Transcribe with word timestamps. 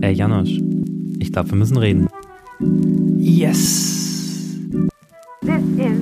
Ey, 0.00 0.14
Janosch, 0.14 0.58
ich 1.18 1.30
glaube, 1.30 1.50
wir 1.50 1.58
müssen 1.58 1.76
reden. 1.76 2.08
Yes. 3.18 4.54
This 5.42 5.62
is 5.76 6.00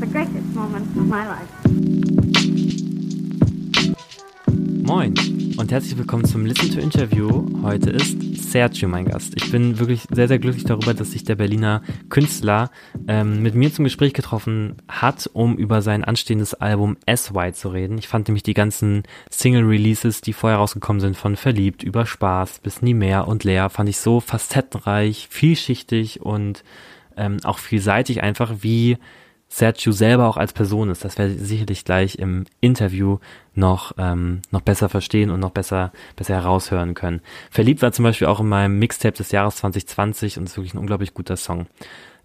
the 0.00 0.06
greatest 0.06 0.54
moment 0.54 0.86
of 0.96 1.06
my 1.06 1.24
life. 1.24 1.48
Moin 4.84 5.14
und 5.58 5.72
herzlich 5.72 5.96
willkommen 5.96 6.24
zum 6.24 6.44
Listen 6.44 6.70
to 6.70 6.80
Interview. 6.80 7.46
Heute 7.62 7.88
ist 7.90 8.20
Sergio 8.50 8.88
mein 8.88 9.06
Gast. 9.06 9.34
Ich 9.36 9.50
bin 9.50 9.78
wirklich 9.78 10.02
sehr, 10.10 10.28
sehr 10.28 10.38
glücklich 10.38 10.64
darüber, 10.64 10.92
dass 10.92 11.12
sich 11.12 11.24
der 11.24 11.36
Berliner 11.36 11.82
Künstler 12.10 12.70
ähm, 13.08 13.42
mit 13.42 13.54
mir 13.54 13.72
zum 13.72 13.84
Gespräch 13.84 14.12
getroffen 14.12 14.76
hat, 14.86 15.30
um 15.32 15.56
über 15.56 15.80
sein 15.80 16.04
anstehendes 16.04 16.52
Album 16.52 16.98
S.Y. 17.06 17.54
zu 17.54 17.70
reden. 17.70 17.96
Ich 17.96 18.06
fand 18.06 18.28
nämlich 18.28 18.42
die 18.42 18.54
ganzen 18.54 19.04
Single-Releases, 19.30 20.20
die 20.20 20.34
vorher 20.34 20.58
rausgekommen 20.58 21.00
sind, 21.00 21.16
von 21.16 21.36
Verliebt 21.36 21.82
über 21.82 22.04
Spaß 22.04 22.58
bis 22.58 22.82
Nie 22.82 22.94
mehr 22.94 23.26
und 23.26 23.44
Leer, 23.44 23.70
fand 23.70 23.88
ich 23.88 23.96
so 23.96 24.20
facettenreich, 24.20 25.28
vielschichtig 25.30 26.20
und 26.20 26.64
ähm, 27.16 27.38
auch 27.44 27.58
vielseitig 27.58 28.22
einfach, 28.22 28.56
wie 28.60 28.98
Sergio 29.48 29.92
selber 29.92 30.26
auch 30.28 30.36
als 30.36 30.52
Person 30.52 30.90
ist. 30.90 31.04
Das 31.04 31.18
werde 31.18 31.34
ich 31.34 31.40
sicherlich 31.40 31.84
gleich 31.84 32.16
im 32.16 32.44
Interview 32.60 33.18
noch, 33.54 33.92
ähm, 33.96 34.42
noch 34.50 34.60
besser 34.60 34.88
verstehen 34.88 35.30
und 35.30 35.40
noch 35.40 35.50
besser, 35.50 35.92
besser 36.16 36.34
heraushören 36.34 36.94
können. 36.94 37.20
Verliebt 37.50 37.80
war 37.82 37.92
zum 37.92 38.02
Beispiel 38.02 38.26
auch 38.26 38.40
in 38.40 38.48
meinem 38.48 38.78
Mixtape 38.78 39.16
des 39.16 39.32
Jahres 39.32 39.56
2020 39.56 40.38
und 40.38 40.44
ist 40.44 40.56
wirklich 40.56 40.74
ein 40.74 40.78
unglaublich 40.78 41.14
guter 41.14 41.36
Song. 41.36 41.66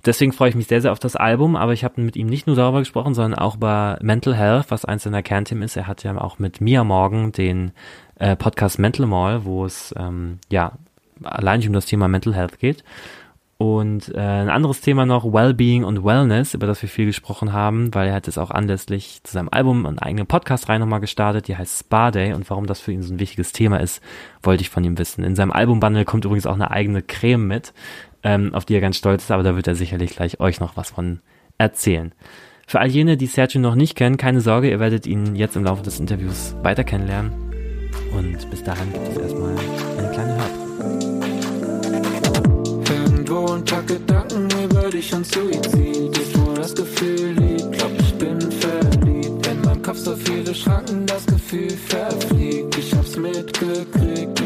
Deswegen 0.04 0.34
freue 0.34 0.50
ich 0.50 0.56
mich 0.56 0.66
sehr, 0.66 0.82
sehr 0.82 0.92
auf 0.92 1.00
das 1.00 1.16
Album, 1.16 1.56
aber 1.56 1.74
ich 1.74 1.84
habe 1.84 2.02
mit 2.02 2.16
ihm 2.16 2.26
nicht 2.26 2.48
nur 2.48 2.56
darüber 2.56 2.80
gesprochen, 2.80 3.14
sondern 3.14 3.38
auch 3.38 3.56
über 3.56 4.00
Mental 4.02 4.36
Health, 4.36 4.66
was 4.70 4.84
eins 4.84 5.04
seiner 5.04 5.22
Kernthemen 5.22 5.64
ist. 5.64 5.76
Er 5.76 5.86
hat 5.86 6.04
ja 6.04 6.18
auch 6.18 6.40
mit 6.40 6.60
Mia 6.60 6.84
Morgan 6.84 7.32
den 7.32 7.72
äh, 8.16 8.36
Podcast 8.36 8.80
Mental 8.80 9.06
Mall, 9.06 9.46
wo 9.46 9.64
es 9.64 9.94
ähm, 9.96 10.40
ja 10.50 10.74
allein 11.24 11.66
um 11.68 11.74
das 11.74 11.86
Thema 11.86 12.08
Mental 12.08 12.34
Health 12.34 12.58
geht. 12.60 12.84
Und 13.62 14.12
äh, 14.16 14.18
ein 14.18 14.50
anderes 14.50 14.82
Thema 14.82 15.06
noch, 15.06 15.24
Wellbeing 15.24 15.84
und 15.84 16.04
Wellness, 16.04 16.56
über 16.56 16.66
das 16.66 16.82
wir 16.82 16.90
viel 16.90 17.06
gesprochen 17.06 17.54
haben, 17.54 17.94
weil 17.94 18.08
er 18.08 18.16
hat 18.16 18.28
es 18.28 18.40
auch 18.40 18.50
anlässlich 18.50 19.20
zu 19.22 19.34
seinem 19.34 19.50
Album 19.50 19.86
einen 19.86 20.00
eigenen 20.00 20.26
Podcast 20.26 20.68
rein 20.68 20.80
nochmal 20.80 21.00
gestartet, 21.00 21.48
die 21.48 21.56
heißt 21.56 21.82
Spa 21.82 22.10
Day 22.10 22.34
und 22.34 22.50
warum 22.50 22.66
das 22.66 22.80
für 22.80 22.92
ihn 22.92 23.04
so 23.04 23.14
ein 23.14 23.20
wichtiges 23.20 23.52
Thema 23.52 23.80
ist, 23.80 24.02
wollte 24.42 24.64
ich 24.64 24.72
von 24.72 24.84
ihm 24.84 24.98
wissen. 24.98 25.24
In 25.24 25.36
seinem 25.36 25.52
Albumbundle 25.52 26.06
kommt 26.06 26.26
übrigens 26.26 26.48
auch 26.48 26.56
eine 26.56 26.72
eigene 26.72 27.04
Creme 27.04 27.46
mit, 27.46 27.74
ähm, 28.24 28.52
auf 28.56 28.66
die 28.66 28.74
er 28.74 28.82
ganz 28.82 28.98
stolz 28.98 29.26
ist, 29.26 29.32
aber 29.32 29.44
da 29.44 29.56
wird 29.56 29.68
er 29.68 29.76
sicherlich 29.76 30.16
gleich 30.16 30.40
euch 30.40 30.60
noch 30.60 30.76
was 30.76 30.90
von 30.90 31.20
erzählen. 31.60 32.16
Für 32.66 32.80
all 32.80 32.88
jene, 32.88 33.16
die 33.16 33.28
Sergio 33.28 33.62
noch 33.62 33.76
nicht 33.76 33.96
kennen, 33.96 34.18
keine 34.18 34.42
Sorge, 34.42 34.72
ihr 34.72 34.80
werdet 34.80 35.06
ihn 35.06 35.36
jetzt 35.36 35.56
im 35.56 35.66
Laufe 35.66 35.84
des 35.84 36.00
Interviews 36.00 36.56
weiter 36.64 36.84
kennenlernen. 36.84 37.32
Und 38.12 38.50
bis 38.50 38.64
dahin 38.64 38.92
gibt 38.92 39.08
es 39.08 39.18
erstmal 39.18 39.56
Irgendwo 43.62 43.76
unter 43.76 43.82
Gedanken 43.84 44.48
über 44.64 44.90
dich 44.90 45.14
und 45.14 45.26
Suizid 45.26 46.18
ist, 46.18 46.38
wo 46.40 46.54
das 46.54 46.74
Gefühl 46.74 47.32
liegt. 47.34 47.72
Glaub, 47.72 47.92
ich 48.00 48.14
bin 48.16 48.40
verliebt. 48.40 49.48
In 49.48 49.62
meinem 49.62 49.82
Kopf 49.82 49.98
so 49.98 50.16
viele 50.16 50.54
Schranken, 50.54 51.06
das 51.06 51.26
Gefühl 51.26 51.70
verfliegt. 51.70 52.78
Ich 52.78 52.94
hab's 52.94 53.16
mitgekriegt, 53.18 54.41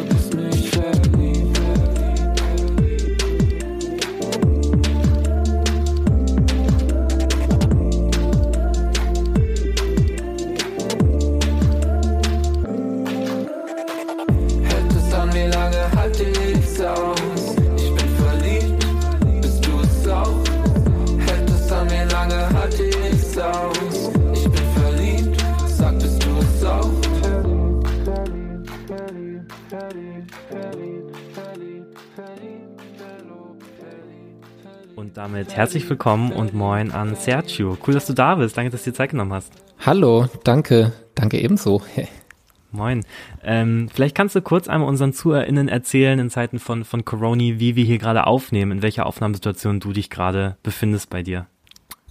damit 35.16 35.56
herzlich 35.56 35.90
willkommen 35.90 36.32
und 36.34 36.54
moin 36.54 36.92
an 36.92 37.16
Sergio. 37.16 37.78
Cool, 37.88 37.94
dass 37.94 38.06
du 38.06 38.14
da 38.14 38.36
bist. 38.36 38.58
Danke, 38.58 38.70
dass 38.72 38.84
du 38.84 38.92
dir 38.92 38.96
Zeit 38.96 39.12
genommen 39.12 39.32
hast. 39.34 39.54
Hallo, 39.86 40.28
danke, 40.44 40.92
danke 41.16 41.40
ebenso. 41.40 41.82
Moin. 42.72 43.06
Ähm, 43.42 43.88
vielleicht 43.94 44.16
kannst 44.16 44.36
du 44.36 44.42
kurz 44.42 44.68
einmal 44.68 44.90
unseren 44.90 45.14
ZuhörerInnen 45.14 45.70
erzählen 45.70 46.20
in 46.20 46.30
Zeiten 46.30 46.60
von, 46.60 46.84
von 46.84 47.06
Corona, 47.06 47.58
wie 47.58 47.78
wir 47.78 47.86
hier 47.86 48.00
gerade 48.00 48.28
aufnehmen, 48.28 48.74
in 48.74 48.82
welcher 48.82 49.06
Aufnahmesituation 49.06 49.80
du 49.80 49.94
dich 49.94 50.10
gerade 50.10 50.58
befindest 50.62 51.10
bei 51.10 51.24
dir. 51.24 51.46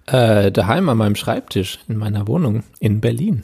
Äh, 0.06 0.50
daheim 0.50 0.88
an 0.88 0.96
meinem 0.96 1.16
Schreibtisch 1.16 1.80
in 1.86 1.98
meiner 1.98 2.26
Wohnung 2.28 2.62
in 2.80 3.02
Berlin. 3.02 3.42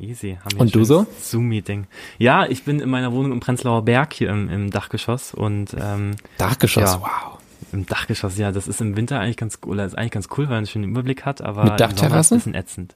Easy. 0.00 0.36
Haben 0.44 0.58
Und 0.58 0.74
du 0.74 0.82
so? 0.82 1.06
Zoom-Meeting. 1.20 1.86
Ja, 2.18 2.46
ich 2.46 2.64
bin 2.64 2.80
in 2.80 2.90
meiner 2.90 3.12
Wohnung 3.12 3.30
im 3.30 3.38
Prenzlauer 3.40 3.84
Berg 3.84 4.12
hier 4.12 4.30
im, 4.30 4.48
im 4.48 4.70
Dachgeschoss 4.72 5.34
und 5.34 5.76
ähm, 5.80 6.16
Dachgeschoss, 6.38 6.94
Ja. 6.94 7.00
wow. 7.00 7.31
Im 7.72 7.86
Dachgeschoss, 7.86 8.38
ja, 8.38 8.52
das 8.52 8.68
ist 8.68 8.80
im 8.80 8.96
Winter 8.96 9.20
eigentlich 9.20 9.36
ganz 9.36 9.58
cool, 9.66 9.78
ist 9.78 9.96
eigentlich 9.96 10.12
ganz 10.12 10.28
cool, 10.36 10.44
weil 10.44 10.50
man 10.50 10.56
einen 10.58 10.66
schönen 10.66 10.90
Überblick 10.90 11.24
hat, 11.24 11.40
aber 11.42 11.64
Mit 11.64 11.80
im 11.80 11.96
Sommer 11.96 12.20
ist 12.20 12.32
ein 12.32 12.38
bisschen 12.38 12.54
ätzend. 12.54 12.94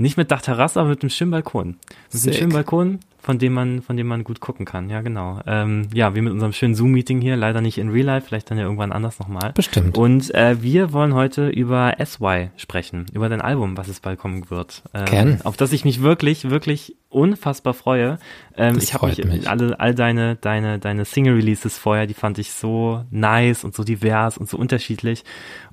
Nicht 0.00 0.16
mit 0.16 0.30
Dachterrasse, 0.30 0.80
aber 0.80 0.88
mit 0.90 1.02
einem 1.02 1.10
schönen 1.10 1.30
Balkon. 1.30 1.68
Mit 1.68 1.76
einem 2.12 2.20
Sick. 2.20 2.34
schönen 2.34 2.52
Balkon, 2.52 3.00
von 3.18 3.38
dem 3.38 3.52
man, 3.52 3.82
von 3.82 3.98
dem 3.98 4.06
man 4.06 4.24
gut 4.24 4.40
gucken 4.40 4.64
kann. 4.64 4.88
Ja, 4.88 5.02
genau. 5.02 5.40
Ähm, 5.46 5.88
ja, 5.92 6.14
wie 6.14 6.22
mit 6.22 6.32
unserem 6.32 6.54
schönen 6.54 6.74
Zoom-Meeting 6.74 7.20
hier, 7.20 7.36
leider 7.36 7.60
nicht 7.60 7.76
in 7.76 7.90
Real 7.90 8.06
Life, 8.06 8.26
vielleicht 8.26 8.50
dann 8.50 8.56
ja 8.56 8.64
irgendwann 8.64 8.92
anders 8.92 9.18
nochmal. 9.18 9.52
Bestimmt. 9.52 9.98
Und 9.98 10.34
äh, 10.34 10.62
wir 10.62 10.94
wollen 10.94 11.12
heute 11.14 11.48
über 11.50 11.94
SY 12.02 12.48
sprechen, 12.56 13.06
über 13.12 13.28
dein 13.28 13.42
Album, 13.42 13.76
was 13.76 13.88
es 13.88 14.00
bald 14.00 14.18
kommen 14.18 14.48
wird. 14.48 14.82
Ähm, 14.94 15.04
Gern. 15.04 15.40
Auf 15.44 15.58
das 15.58 15.72
ich 15.72 15.84
mich 15.84 16.00
wirklich, 16.00 16.48
wirklich 16.48 16.96
unfassbar 17.10 17.74
freue. 17.74 18.18
Ähm, 18.56 18.74
Das 18.76 18.84
ich 18.84 18.94
habe 18.94 19.08
mich, 19.08 19.22
mich. 19.22 19.50
alle, 19.50 19.78
all 19.80 19.94
deine, 19.94 20.36
deine, 20.36 20.78
deine 20.78 21.04
Single-Releases 21.04 21.76
vorher, 21.76 22.06
die 22.06 22.14
fand 22.14 22.38
ich 22.38 22.52
so 22.52 23.04
nice 23.10 23.64
und 23.64 23.74
so 23.74 23.84
divers 23.84 24.38
und 24.38 24.48
so 24.48 24.56
unterschiedlich. 24.56 25.24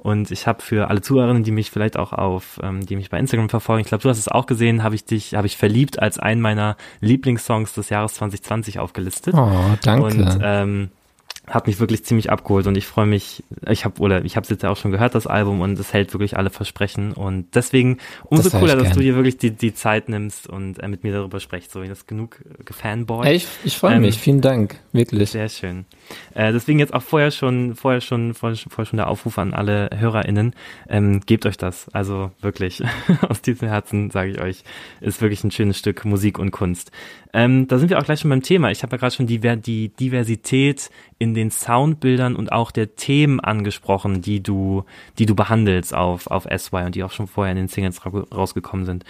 Und 0.08 0.32
ich 0.32 0.48
habe 0.48 0.62
für 0.62 0.90
alle 0.90 1.02
Zuhörerinnen, 1.02 1.44
die 1.44 1.52
mich 1.52 1.70
vielleicht 1.70 2.00
auch 2.00 2.14
auf, 2.14 2.62
ähm, 2.64 2.86
die 2.86 2.96
mich 2.96 3.10
bei 3.10 3.20
Instagram 3.20 3.50
verfolgen, 3.50 3.82
ich 3.82 3.88
glaube, 3.88 4.04
du 4.04 4.10
hast 4.10 4.18
es 4.18 4.30
auch 4.30 4.46
gesehen, 4.46 4.82
habe 4.82 4.96
ich 4.96 5.04
dich, 5.04 5.36
habe 5.36 5.48
ich 5.48 5.58
verliebt 5.58 6.00
als 6.00 6.18
einen 6.18 6.40
meiner 6.40 6.78
Lieblingssongs 7.02 7.74
des 7.74 7.90
Jahres 7.90 8.14
2020 8.14 8.80
aufgelistet. 8.80 9.34
Oh, 9.36 9.50
danke. 9.84 10.06
Und 10.06 10.40
ähm, 10.42 10.92
hat 11.50 11.66
mich 11.66 11.80
wirklich 11.80 12.04
ziemlich 12.04 12.30
abgeholt 12.30 12.68
und 12.68 12.78
ich 12.78 12.86
freue 12.86 13.06
mich, 13.06 13.42
ich 13.70 13.86
habe 13.86 14.02
oder 14.02 14.26
ich 14.26 14.36
habe 14.36 14.44
es 14.44 14.50
jetzt 14.50 14.64
ja 14.64 14.70
auch 14.70 14.76
schon 14.76 14.92
gehört, 14.92 15.16
das 15.16 15.28
Album 15.28 15.62
und 15.62 15.80
es 15.80 15.94
hält 15.94 16.14
wirklich 16.14 16.36
alle 16.36 16.50
Versprechen 16.50 17.14
und 17.14 17.48
deswegen 17.56 18.00
umso 18.26 18.50
Das 18.50 18.60
cooler, 18.60 18.76
dass 18.76 18.92
du 18.94 19.00
dir 19.00 19.16
wirklich 19.16 19.38
die, 19.38 19.52
die 19.52 19.74
Zeit 19.74 20.10
nimmst 20.10 20.48
und 20.48 20.80
äh, 20.80 20.88
mit 20.90 21.04
mir 21.06 21.14
darüber 21.14 21.40
sprichst. 21.40 21.72
So, 21.72 21.82
das 21.82 22.00
ist 22.00 22.08
genug 22.08 22.40
äh, 22.60 22.64
gefanboy. 22.66 23.32
Ich 23.32 23.48
ich 23.64 23.78
freue 23.78 23.96
Ähm, 23.96 24.02
mich, 24.02 24.18
vielen 24.18 24.42
Dank, 24.42 24.76
wirklich. 24.92 25.30
Sehr 25.32 25.48
schön. 25.48 25.86
Äh, 26.34 26.52
deswegen 26.52 26.80
jetzt 26.80 26.94
auch 26.94 27.02
vorher 27.02 27.32
schon, 27.32 27.76
vorher 27.76 28.02
schon, 28.02 28.34
vorher, 28.34 28.56
schon- 28.58 28.70
vorher 28.72 28.86
schon 28.90 28.98
der 28.98 29.08
Aufruf 29.08 29.38
an 29.38 29.54
alle 29.54 29.90
HörerInnen. 29.96 30.54
Ähm, 30.90 31.22
gebt 31.26 31.46
euch 31.46 31.58
das. 31.58 31.88
Also 31.94 32.32
wirklich, 32.42 32.84
aus 33.30 33.42
tiefstem 33.42 33.70
Herzen 33.70 34.12
sage 34.12 34.32
ich 34.32 34.42
euch, 34.42 34.64
ist 35.00 35.22
wirklich 35.22 35.44
ein 35.46 35.52
schönes 35.52 35.78
Stück 35.80 36.04
Musik 36.04 36.40
und 36.40 36.52
Kunst. 36.52 36.92
Ähm, 37.34 37.68
da 37.68 37.78
sind 37.78 37.90
wir 37.90 38.00
auch 38.00 38.04
gleich 38.06 38.22
schon 38.22 38.30
beim 38.30 38.42
Thema. 38.42 38.72
Ich 38.72 38.84
habe 38.84 38.94
ja 38.96 38.98
gerade 38.98 39.14
schon 39.16 39.28
die, 39.28 39.40
die 39.40 39.90
Diversität 39.90 40.90
in 41.20 41.34
den 41.38 41.52
Soundbildern 41.52 42.36
und 42.36 42.52
auch 42.52 42.72
der 42.72 42.96
Themen 42.96 43.40
angesprochen, 43.40 44.22
die 44.22 44.44
du, 44.44 44.84
die 45.18 45.26
du 45.26 45.36
behandelst 45.36 45.94
auf, 45.94 46.28
auf 46.28 46.46
SY 46.54 46.86
und 46.88 46.96
die 46.96 47.04
auch 47.04 47.12
schon 47.12 47.28
vorher 47.28 47.52
in 47.52 47.58
den 47.58 47.68
Singles 47.70 48.06
ra 48.06 48.10
rausgekommen 48.34 48.86
sind. 48.86 49.06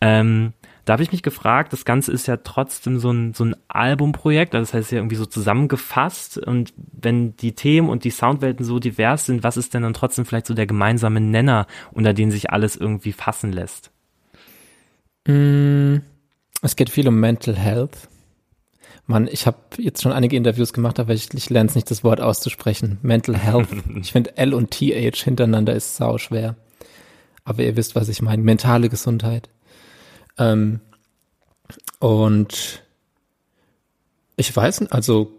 Ähm, 0.00 0.52
da 0.86 0.92
habe 0.92 1.02
ich 1.02 1.10
mich 1.10 1.24
gefragt, 1.24 1.72
das 1.72 1.84
Ganze 1.84 2.12
ist 2.12 2.28
ja 2.28 2.36
trotzdem 2.36 2.98
so 3.00 3.10
ein, 3.10 3.34
so 3.34 3.44
ein 3.44 3.56
Albumprojekt, 3.66 4.54
also 4.54 4.62
das 4.70 4.74
heißt 4.74 4.92
ja 4.92 4.98
irgendwie 4.98 5.16
so 5.16 5.26
zusammengefasst 5.26 6.38
und 6.38 6.72
wenn 6.76 7.36
die 7.36 7.52
Themen 7.56 7.88
und 7.88 8.04
die 8.04 8.10
Soundwelten 8.10 8.64
so 8.64 8.78
divers 8.78 9.26
sind, 9.26 9.42
was 9.42 9.56
ist 9.56 9.74
denn 9.74 9.82
dann 9.82 9.94
trotzdem 9.94 10.24
vielleicht 10.24 10.46
so 10.46 10.54
der 10.54 10.66
gemeinsame 10.66 11.20
Nenner, 11.20 11.66
unter 11.92 12.14
den 12.14 12.30
sich 12.30 12.50
alles 12.50 12.76
irgendwie 12.76 13.12
fassen 13.12 13.50
lässt? 13.52 13.90
Mm, 15.26 15.96
Es 16.62 16.76
geht 16.76 16.90
viel 16.90 17.08
um 17.08 17.18
Mental 17.18 17.56
Health. 17.56 18.08
Mann, 19.06 19.28
ich 19.30 19.46
habe 19.46 19.58
jetzt 19.78 20.02
schon 20.02 20.12
einige 20.12 20.36
Interviews 20.36 20.72
gemacht, 20.72 20.98
aber 20.98 21.14
ich, 21.14 21.32
ich 21.32 21.48
lerne 21.48 21.68
es 21.68 21.76
nicht, 21.76 21.90
das 21.90 22.02
Wort 22.02 22.20
auszusprechen. 22.20 22.98
Mental 23.02 23.36
Health. 23.36 23.68
ich 24.00 24.12
finde 24.12 24.36
L 24.36 24.52
und 24.52 24.72
TH 24.72 25.22
hintereinander 25.22 25.74
ist 25.74 25.96
sau 25.96 26.18
schwer. 26.18 26.56
Aber 27.44 27.62
ihr 27.62 27.76
wisst, 27.76 27.94
was 27.94 28.08
ich 28.08 28.20
meine. 28.20 28.42
Mentale 28.42 28.88
Gesundheit. 28.88 29.48
Ähm, 30.38 30.80
und 32.00 32.82
ich 34.36 34.54
weiß, 34.54 34.90
also 34.90 35.32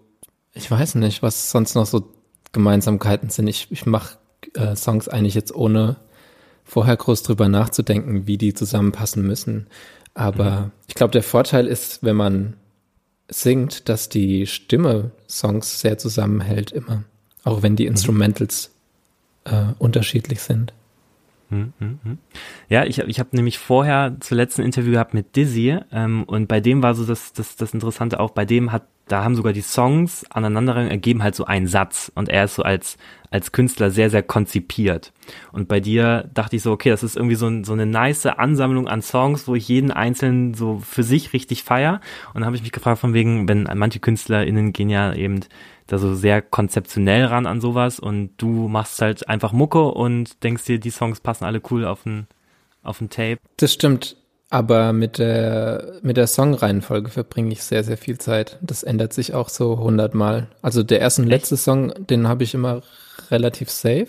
ich 0.53 0.71
weiß 0.71 0.95
nicht, 0.95 1.21
was 1.21 1.51
sonst 1.51 1.75
noch 1.75 1.85
so 1.85 2.13
Gemeinsamkeiten 2.53 3.29
sind. 3.29 3.47
Ich, 3.47 3.67
ich 3.69 3.85
mache 3.85 4.17
äh, 4.53 4.75
Songs 4.75 5.09
eigentlich 5.09 5.35
jetzt 5.35 5.53
ohne 5.53 5.97
vorher 6.63 6.95
groß 6.95 7.23
drüber 7.23 7.49
nachzudenken, 7.49 8.27
wie 8.27 8.37
die 8.37 8.53
zusammenpassen 8.53 9.25
müssen. 9.25 9.67
Aber 10.13 10.71
ich 10.87 10.95
glaube, 10.95 11.11
der 11.11 11.23
Vorteil 11.23 11.67
ist, 11.67 12.03
wenn 12.03 12.15
man 12.15 12.55
singt, 13.29 13.89
dass 13.89 14.09
die 14.09 14.47
Stimme 14.47 15.12
Songs 15.29 15.79
sehr 15.79 15.97
zusammenhält 15.97 16.71
immer. 16.71 17.03
Auch 17.44 17.62
wenn 17.62 17.75
die 17.75 17.85
Instrumentals 17.85 18.71
äh, 19.45 19.74
unterschiedlich 19.79 20.41
sind. 20.41 20.74
Hm, 21.50 21.74
hm, 21.79 22.00
hm. 22.03 22.18
Ja, 22.68 22.83
ich, 22.83 23.00
ich 23.00 23.19
habe 23.19 23.35
nämlich 23.35 23.57
vorher 23.57 24.18
zuletzt 24.19 24.59
ein 24.59 24.65
Interview 24.65 24.91
gehabt 24.91 25.13
mit 25.13 25.35
Dizzy 25.35 25.77
ähm, 25.91 26.24
und 26.25 26.47
bei 26.47 26.59
dem 26.59 26.83
war 26.83 26.94
so 26.94 27.06
das, 27.06 27.31
das, 27.33 27.56
das 27.56 27.74
Interessante 27.74 28.19
auch, 28.19 28.31
bei 28.31 28.45
dem 28.45 28.71
hat, 28.71 28.88
da 29.07 29.24
haben 29.24 29.36
sogar 29.36 29.54
die 29.54 29.62
Songs 29.62 30.25
aneinander 30.30 30.75
ergeben 30.75 31.24
halt 31.24 31.36
so 31.36 31.45
einen 31.45 31.68
Satz 31.68 32.12
und 32.13 32.30
er 32.30 32.45
ist 32.45 32.56
so 32.56 32.63
als, 32.63 32.98
als 33.31 33.51
Künstler 33.51 33.89
sehr, 33.89 34.09
sehr 34.09 34.24
konzipiert. 34.24 35.13
Und 35.51 35.68
bei 35.68 35.80
dir 35.80 36.30
dachte 36.33 36.57
ich 36.57 36.62
so, 36.62 36.71
okay, 36.71 36.89
das 36.89 37.04
ist 37.04 37.15
irgendwie 37.15 37.36
so, 37.36 37.48
ein, 37.48 37.63
so 37.63 37.74
eine 37.74 37.86
nice 37.86 38.25
Ansammlung 38.25 38.88
an 38.88 39.01
Songs, 39.01 39.48
wo 39.48 39.56
ich 39.56 39.68
jeden 39.68 39.92
einzelnen 39.92 40.54
so 40.54 40.80
für 40.80 41.04
sich 41.04 41.33
richtig 41.33 41.63
feier. 41.63 42.01
Und 42.27 42.36
dann 42.36 42.45
habe 42.45 42.56
ich 42.56 42.63
mich 42.63 42.71
gefragt 42.71 43.00
von 43.00 43.13
wegen, 43.13 43.48
wenn 43.48 43.63
manche 43.75 44.00
KünstlerInnen 44.00 44.74
gehen 44.74 44.89
ja 44.89 45.13
eben 45.13 45.42
da 45.88 45.98
so 45.98 46.13
sehr 46.13 46.42
konzeptionell 46.42 47.25
ran 47.25 47.45
an 47.45 47.62
sowas 47.62 48.00
und 48.00 48.31
du 48.38 48.68
machst 48.68 49.01
halt 49.01 49.30
einfach 49.30 49.54
Mucke 49.54 49.83
und 49.83 50.44
denkst 50.44 50.65
dir, 50.65 50.80
die 50.80 50.89
Songs 50.89 51.21
passen 51.21 51.45
alle 51.45 51.62
cool 51.71 51.86
auf 51.86 52.06
ein, 52.06 52.27
auf 52.83 53.00
ein 53.00 53.09
Tape. 53.09 53.38
Das 53.56 53.74
stimmt, 53.74 54.18
aber 54.49 54.94
mit 54.94 55.17
der, 55.17 55.99
mit 56.01 56.17
der 56.17 56.27
Songreihenfolge 56.27 57.09
verbringe 57.09 57.51
ich 57.51 57.63
sehr, 57.63 57.83
sehr 57.83 57.97
viel 57.97 58.17
Zeit. 58.17 58.57
Das 58.61 58.83
ändert 58.83 59.13
sich 59.13 59.33
auch 59.33 59.49
so 59.49 59.77
hundertmal. 59.79 60.47
Also 60.61 60.83
der 60.83 60.99
erste 60.99 61.23
und 61.23 61.27
letzte 61.27 61.57
Song, 61.57 61.94
den 62.09 62.27
habe 62.27 62.44
ich 62.44 62.53
immer 62.53 62.81
relativ 63.29 63.69
safe, 63.69 64.07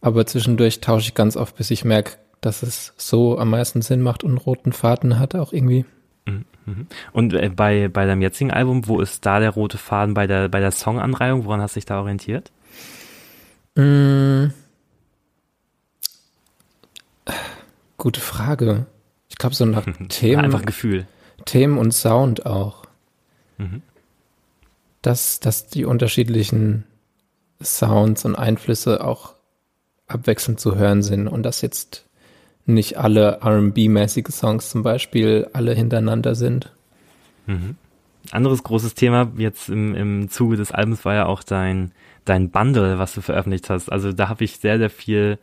aber 0.00 0.24
zwischendurch 0.26 0.80
tausche 0.80 1.08
ich 1.08 1.14
ganz 1.14 1.36
oft, 1.36 1.56
bis 1.56 1.70
ich 1.70 1.84
merke, 1.84 2.12
dass 2.40 2.62
es 2.62 2.94
so 2.96 3.38
am 3.38 3.50
meisten 3.50 3.82
Sinn 3.82 4.02
macht 4.02 4.24
und 4.24 4.38
roten 4.38 4.72
Faden 4.72 5.18
hat 5.18 5.34
auch 5.34 5.52
irgendwie. 5.52 5.84
Mhm, 6.26 6.44
mhm. 6.66 6.86
Und 7.12 7.34
äh, 7.34 7.48
bei, 7.48 7.88
bei 7.88 8.06
deinem 8.06 8.22
jetzigen 8.22 8.52
Album, 8.52 8.86
wo 8.86 9.00
ist 9.00 9.26
da 9.26 9.40
der 9.40 9.50
rote 9.50 9.78
Faden 9.78 10.14
bei 10.14 10.26
der, 10.26 10.48
bei 10.48 10.60
der 10.60 10.70
Songanreihung? 10.70 11.44
Woran 11.44 11.60
hast 11.60 11.74
du 11.74 11.80
dich 11.80 11.86
da 11.86 12.00
orientiert? 12.00 12.52
Mm. 13.74 14.46
Gute 17.98 18.20
Frage. 18.20 18.86
Glaube, 19.40 19.56
so 19.56 19.64
nach 19.64 19.86
Themen. 20.08 20.44
Einfach 20.44 20.64
Gefühl. 20.64 21.06
Themen 21.46 21.78
und 21.78 21.92
Sound 21.92 22.44
auch. 22.44 22.84
Mhm. 23.56 23.82
Dass, 25.00 25.40
dass 25.40 25.66
die 25.66 25.86
unterschiedlichen 25.86 26.84
Sounds 27.62 28.26
und 28.26 28.36
Einflüsse 28.36 29.02
auch 29.02 29.32
abwechselnd 30.06 30.60
zu 30.60 30.76
hören 30.76 31.02
sind 31.02 31.26
und 31.26 31.42
dass 31.42 31.62
jetzt 31.62 32.04
nicht 32.66 32.98
alle 32.98 33.40
RB-mäßige 33.42 34.30
Songs 34.30 34.68
zum 34.68 34.82
Beispiel 34.82 35.48
alle 35.54 35.74
hintereinander 35.74 36.34
sind. 36.34 36.72
Mhm. 37.46 37.76
Anderes 38.32 38.62
großes 38.62 38.94
Thema 38.94 39.32
jetzt 39.38 39.70
im, 39.70 39.94
im 39.94 40.28
Zuge 40.28 40.56
des 40.56 40.70
Albums 40.70 41.06
war 41.06 41.14
ja 41.14 41.26
auch 41.26 41.42
dein, 41.42 41.92
dein 42.26 42.50
Bundle, 42.50 42.98
was 42.98 43.14
du 43.14 43.22
veröffentlicht 43.22 43.70
hast. 43.70 43.90
Also 43.90 44.12
da 44.12 44.28
habe 44.28 44.44
ich 44.44 44.58
sehr, 44.58 44.76
sehr 44.76 44.90
viel 44.90 45.38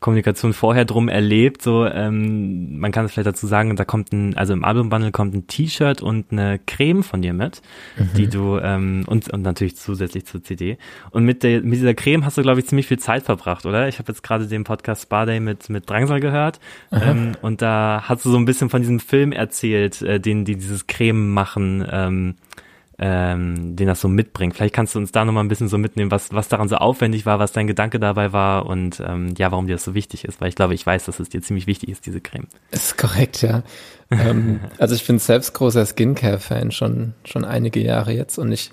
Kommunikation 0.00 0.52
vorher 0.52 0.84
drum 0.84 1.08
erlebt. 1.08 1.62
So, 1.62 1.84
ähm, 1.84 2.78
man 2.78 2.92
kann 2.92 3.04
es 3.04 3.12
vielleicht 3.12 3.26
dazu 3.26 3.46
sagen, 3.46 3.74
da 3.74 3.84
kommt 3.84 4.12
ein, 4.12 4.36
also 4.36 4.52
im 4.52 4.64
Albumbundle 4.64 5.10
kommt 5.10 5.34
ein 5.34 5.46
T-Shirt 5.48 6.02
und 6.02 6.30
eine 6.30 6.60
Creme 6.66 7.02
von 7.02 7.20
dir 7.20 7.32
mit, 7.32 7.62
mhm. 7.96 8.10
die 8.16 8.28
du 8.28 8.58
ähm, 8.58 9.04
und 9.06 9.28
und 9.30 9.42
natürlich 9.42 9.76
zusätzlich 9.76 10.24
zur 10.24 10.42
CD. 10.42 10.78
Und 11.10 11.24
mit 11.24 11.42
der 11.42 11.62
mit 11.62 11.74
dieser 11.74 11.94
Creme 11.94 12.24
hast 12.24 12.38
du 12.38 12.42
glaube 12.42 12.60
ich 12.60 12.66
ziemlich 12.66 12.86
viel 12.86 12.98
Zeit 12.98 13.24
verbracht, 13.24 13.66
oder? 13.66 13.88
Ich 13.88 13.98
habe 13.98 14.12
jetzt 14.12 14.22
gerade 14.22 14.46
den 14.46 14.64
Podcast 14.64 15.02
Spa 15.02 15.26
Day 15.26 15.40
mit 15.40 15.68
mit 15.68 15.90
Drangsal 15.90 16.20
gehört 16.20 16.60
ähm, 16.92 17.32
und 17.42 17.60
da 17.60 18.04
hast 18.04 18.24
du 18.24 18.30
so 18.30 18.36
ein 18.36 18.44
bisschen 18.44 18.70
von 18.70 18.82
diesem 18.82 19.00
Film 19.00 19.32
erzählt, 19.32 20.00
äh, 20.02 20.20
den 20.20 20.44
die 20.44 20.54
dieses 20.56 20.86
Creme 20.86 21.32
machen. 21.32 21.84
Ähm, 21.90 22.34
ähm, 23.00 23.76
den 23.76 23.86
das 23.86 24.00
so 24.00 24.08
mitbringt. 24.08 24.56
Vielleicht 24.56 24.74
kannst 24.74 24.94
du 24.94 24.98
uns 24.98 25.12
da 25.12 25.24
nochmal 25.24 25.44
ein 25.44 25.48
bisschen 25.48 25.68
so 25.68 25.78
mitnehmen, 25.78 26.10
was, 26.10 26.32
was 26.32 26.48
daran 26.48 26.68
so 26.68 26.76
aufwendig 26.76 27.26
war, 27.26 27.38
was 27.38 27.52
dein 27.52 27.68
Gedanke 27.68 28.00
dabei 28.00 28.32
war 28.32 28.66
und 28.66 29.00
ähm, 29.06 29.34
ja, 29.38 29.52
warum 29.52 29.68
dir 29.68 29.74
das 29.74 29.84
so 29.84 29.94
wichtig 29.94 30.24
ist, 30.24 30.40
weil 30.40 30.48
ich 30.48 30.56
glaube, 30.56 30.74
ich 30.74 30.84
weiß, 30.84 31.04
dass 31.04 31.20
es 31.20 31.28
dir 31.28 31.40
ziemlich 31.40 31.68
wichtig 31.68 31.90
ist, 31.90 32.06
diese 32.06 32.20
Creme. 32.20 32.48
Ist 32.72 32.98
korrekt, 32.98 33.42
ja. 33.42 33.62
ähm, 34.10 34.60
also 34.78 34.96
ich 34.96 35.06
bin 35.06 35.20
selbst 35.20 35.54
großer 35.54 35.86
Skincare-Fan, 35.86 36.72
schon, 36.72 37.14
schon 37.24 37.44
einige 37.44 37.80
Jahre 37.80 38.12
jetzt 38.12 38.36
und 38.36 38.50
ich, 38.50 38.72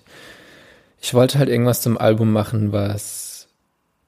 ich 0.99 1.13
wollte 1.13 1.37
halt 1.37 1.49
irgendwas 1.49 1.81
zum 1.81 1.99
Album 1.99 2.33
machen, 2.33 2.71
was 2.71 3.47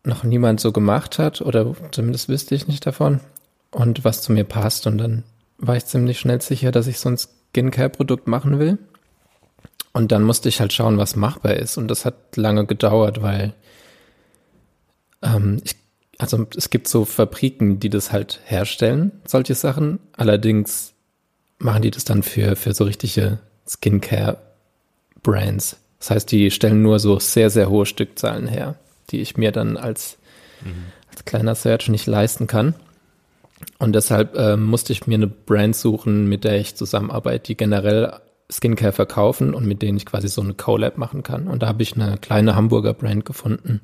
noch 0.03 0.23
niemand 0.23 0.59
so 0.59 0.71
gemacht 0.71 1.19
hat 1.19 1.41
oder 1.41 1.75
zumindest 1.91 2.27
wüsste 2.27 2.55
ich 2.55 2.67
nicht 2.67 2.87
davon 2.87 3.19
und 3.69 4.03
was 4.03 4.23
zu 4.23 4.31
mir 4.31 4.45
passt 4.45 4.87
und 4.87 4.97
dann 4.97 5.25
war 5.59 5.75
ich 5.75 5.85
ziemlich 5.85 6.19
schnell 6.19 6.41
sicher, 6.41 6.71
dass 6.71 6.87
ich 6.87 6.97
so 6.97 7.09
ein 7.09 7.17
Skincare-Produkt 7.17 8.27
machen 8.27 8.57
will 8.57 8.79
und 9.97 10.11
dann 10.11 10.21
musste 10.21 10.47
ich 10.47 10.59
halt 10.59 10.73
schauen, 10.73 10.99
was 10.99 11.15
machbar 11.15 11.55
ist. 11.55 11.75
Und 11.75 11.87
das 11.87 12.05
hat 12.05 12.35
lange 12.35 12.67
gedauert, 12.67 13.23
weil 13.23 13.55
ähm, 15.23 15.59
ich, 15.63 15.75
also 16.19 16.45
es 16.55 16.69
gibt 16.69 16.87
so 16.87 17.03
Fabriken, 17.03 17.79
die 17.79 17.89
das 17.89 18.11
halt 18.11 18.39
herstellen, 18.45 19.11
solche 19.25 19.55
Sachen. 19.55 19.97
Allerdings 20.13 20.93
machen 21.57 21.81
die 21.81 21.89
das 21.89 22.05
dann 22.05 22.21
für, 22.21 22.55
für 22.55 22.75
so 22.75 22.83
richtige 22.83 23.39
Skincare-Brands. 23.67 25.77
Das 25.97 26.11
heißt, 26.11 26.31
die 26.31 26.51
stellen 26.51 26.83
nur 26.83 26.99
so 26.99 27.17
sehr, 27.17 27.49
sehr 27.49 27.71
hohe 27.71 27.87
Stückzahlen 27.87 28.45
her, 28.45 28.75
die 29.09 29.21
ich 29.21 29.35
mir 29.35 29.51
dann 29.51 29.77
als, 29.77 30.19
mhm. 30.61 30.91
als 31.09 31.25
kleiner 31.25 31.55
Search 31.55 31.89
nicht 31.89 32.05
leisten 32.05 32.45
kann. 32.45 32.75
Und 33.79 33.93
deshalb 33.93 34.35
äh, 34.35 34.57
musste 34.57 34.93
ich 34.93 35.07
mir 35.07 35.15
eine 35.15 35.25
Brand 35.25 35.75
suchen, 35.75 36.29
mit 36.29 36.43
der 36.43 36.59
ich 36.59 36.75
zusammenarbeite, 36.75 37.47
die 37.47 37.57
generell 37.57 38.13
Skincare 38.51 38.93
verkaufen 38.93 39.53
und 39.53 39.65
mit 39.65 39.81
denen 39.81 39.97
ich 39.97 40.05
quasi 40.05 40.27
so 40.27 40.41
eine 40.41 40.53
Collab 40.53 40.97
machen 40.97 41.23
kann. 41.23 41.47
Und 41.47 41.63
da 41.63 41.67
habe 41.67 41.83
ich 41.83 41.95
eine 41.95 42.17
kleine 42.17 42.55
Hamburger 42.55 42.93
Brand 42.93 43.25
gefunden, 43.25 43.81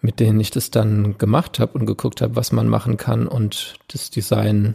mit 0.00 0.20
denen 0.20 0.38
ich 0.40 0.50
das 0.50 0.70
dann 0.70 1.18
gemacht 1.18 1.58
habe 1.58 1.78
und 1.78 1.86
geguckt 1.86 2.20
habe, 2.20 2.36
was 2.36 2.52
man 2.52 2.68
machen 2.68 2.96
kann. 2.96 3.26
Und 3.26 3.74
das 3.88 4.10
Design 4.10 4.74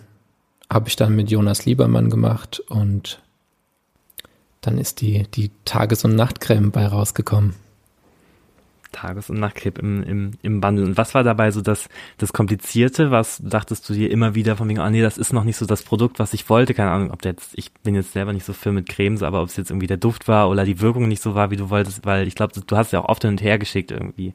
habe 0.70 0.90
ich 0.90 0.96
dann 0.96 1.16
mit 1.16 1.32
Jonas 1.32 1.66
Liebermann 1.66 2.10
gemacht 2.10 2.60
und 2.68 3.22
dann 4.62 4.78
ist 4.78 5.00
die, 5.00 5.24
die 5.34 5.52
Tages- 5.64 6.04
und 6.04 6.16
Nachtcreme 6.16 6.72
bei 6.72 6.86
rausgekommen. 6.86 7.54
Tages- 8.98 9.30
und 9.30 9.40
Nachtcreme 9.40 9.76
im, 9.80 10.04
im, 10.04 10.32
im 10.42 10.62
Bundle. 10.62 10.86
Und 10.86 10.98
was 10.98 11.14
war 11.14 11.24
dabei 11.24 11.52
so 11.52 11.62
das, 11.62 11.88
das 12.18 12.34
Komplizierte? 12.34 13.12
Was 13.12 13.40
dachtest 13.44 13.88
du 13.88 13.94
dir 13.94 14.10
immer 14.10 14.34
wieder 14.34 14.56
von 14.56 14.68
wegen, 14.68 14.80
ah 14.80 14.90
nee, 14.90 15.02
das 15.02 15.18
ist 15.18 15.34
noch 15.34 15.44
nicht 15.44 15.58
so 15.58 15.66
das 15.66 15.84
Produkt, 15.84 16.20
was 16.20 16.34
ich 16.34 16.50
wollte? 16.50 16.74
Keine 16.74 16.92
Ahnung, 16.92 17.12
ob 17.12 17.22
der 17.22 17.34
jetzt, 17.34 17.52
ich 17.56 17.72
bin 17.72 17.94
jetzt 17.96 18.14
selber 18.14 18.34
nicht 18.34 18.46
so 18.46 18.54
viel 18.54 18.72
mit 18.72 18.90
Cremes, 18.90 19.22
aber 19.22 19.42
ob 19.42 19.50
es 19.50 19.58
jetzt 19.58 19.70
irgendwie 19.70 19.88
der 19.88 19.98
Duft 19.98 20.28
war 20.28 20.50
oder 20.50 20.66
die 20.66 20.82
Wirkung 20.82 21.08
nicht 21.08 21.22
so 21.22 21.36
war, 21.36 21.52
wie 21.52 21.58
du 21.58 21.70
wolltest, 21.70 22.06
weil 22.06 22.28
ich 22.28 22.36
glaube, 22.36 22.60
du 22.60 22.78
hast 22.78 22.92
ja 22.92 23.02
auch 23.02 23.10
oft 23.10 23.22
hin 23.22 23.32
und 23.32 23.42
her 23.42 23.60
geschickt 23.60 23.92
irgendwie. 23.92 24.34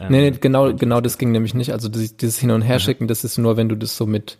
Ähm, 0.00 0.06
nee, 0.10 0.30
nee, 0.30 0.38
genau, 0.40 0.72
genau 0.74 1.00
das 1.00 1.18
ging 1.18 1.32
nämlich 1.32 1.54
nicht. 1.54 1.72
Also 1.72 1.88
dieses 1.88 2.38
Hin- 2.38 2.52
und 2.52 2.62
Herschicken, 2.62 3.04
mhm. 3.04 3.08
das 3.08 3.24
ist 3.24 3.38
nur, 3.38 3.56
wenn 3.56 3.68
du 3.68 3.76
das 3.76 3.96
so 3.96 4.06
mit, 4.06 4.38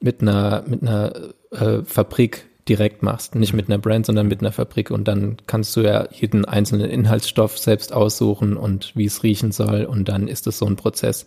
mit 0.00 0.20
einer, 0.20 0.64
mit 0.66 0.82
einer 0.82 1.12
äh, 1.52 1.82
Fabrik 1.84 2.46
direkt 2.68 3.02
machst. 3.02 3.34
Nicht 3.34 3.52
mit 3.52 3.68
einer 3.68 3.78
Brand, 3.78 4.06
sondern 4.06 4.28
mit 4.28 4.40
einer 4.40 4.52
Fabrik. 4.52 4.90
Und 4.90 5.08
dann 5.08 5.36
kannst 5.46 5.74
du 5.76 5.80
ja 5.80 6.08
jeden 6.12 6.44
einzelnen 6.44 6.90
Inhaltsstoff 6.90 7.58
selbst 7.58 7.92
aussuchen 7.92 8.56
und 8.56 8.92
wie 8.94 9.06
es 9.06 9.22
riechen 9.22 9.52
soll. 9.52 9.84
Und 9.84 10.08
dann 10.08 10.28
ist 10.28 10.46
es 10.46 10.58
so 10.58 10.66
ein 10.66 10.76
Prozess. 10.76 11.26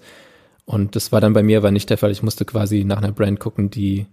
Und 0.65 0.95
das 0.95 1.11
war 1.11 1.21
dann 1.21 1.33
bei 1.33 1.43
mir 1.43 1.57
aber 1.57 1.71
nicht 1.71 1.89
der 1.89 1.97
Fall. 1.97 2.11
Ich 2.11 2.23
musste 2.23 2.45
quasi 2.45 2.83
nach 2.83 2.97
einer 2.97 3.11
Brand 3.11 3.39
gucken, 3.39 3.69
die 3.69 4.05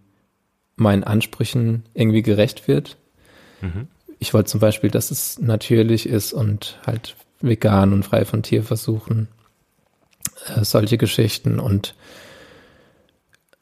meinen 0.77 1.05
Ansprüchen 1.05 1.85
irgendwie 1.95 2.23
gerecht 2.23 2.69
wird. 2.69 2.97
Mhm. 3.61 3.89
Ich 4.19 4.35
wollte 4.35 4.51
zum 4.51 4.61
Beispiel, 4.61 4.91
dass 4.91 5.11
es 5.11 5.39
natürlich 5.39 6.09
ist 6.09 6.33
und 6.33 6.81
halt 6.87 7.17
vegan 7.41 7.93
und 7.93 8.05
frei 8.05 8.25
von 8.25 8.43
Tierversuchen. 8.43 9.29
Äh, 10.47 10.65
solche 10.65 10.99
Geschichten 10.99 11.61
und 11.61 11.95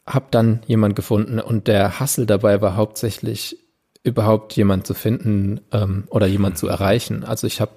habe 0.07 0.27
dann 0.31 0.61
jemand 0.65 0.95
gefunden 0.95 1.39
und 1.39 1.67
der 1.67 1.99
Hassel 1.99 2.25
dabei 2.25 2.61
war 2.61 2.75
hauptsächlich 2.75 3.57
überhaupt 4.03 4.55
jemand 4.55 4.87
zu 4.87 4.93
finden 4.93 5.59
ähm, 5.73 6.05
oder 6.09 6.27
jemand 6.27 6.57
zu 6.57 6.67
erreichen. 6.67 7.25
Also 7.25 7.45
ich 7.45 7.59
habe 7.59 7.73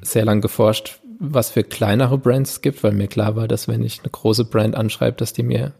sehr 0.00 0.24
lang 0.24 0.40
geforscht, 0.40 1.00
was 1.18 1.50
für 1.50 1.62
kleinere 1.62 2.16
Brands 2.16 2.52
es 2.52 2.60
gibt, 2.62 2.82
weil 2.82 2.92
mir 2.92 3.08
klar 3.08 3.36
war, 3.36 3.48
dass 3.48 3.68
wenn 3.68 3.82
ich 3.82 4.00
eine 4.00 4.10
große 4.10 4.46
Brand 4.46 4.74
anschreibe, 4.76 5.16
dass 5.16 5.32
die 5.32 5.42
mir 5.42 5.72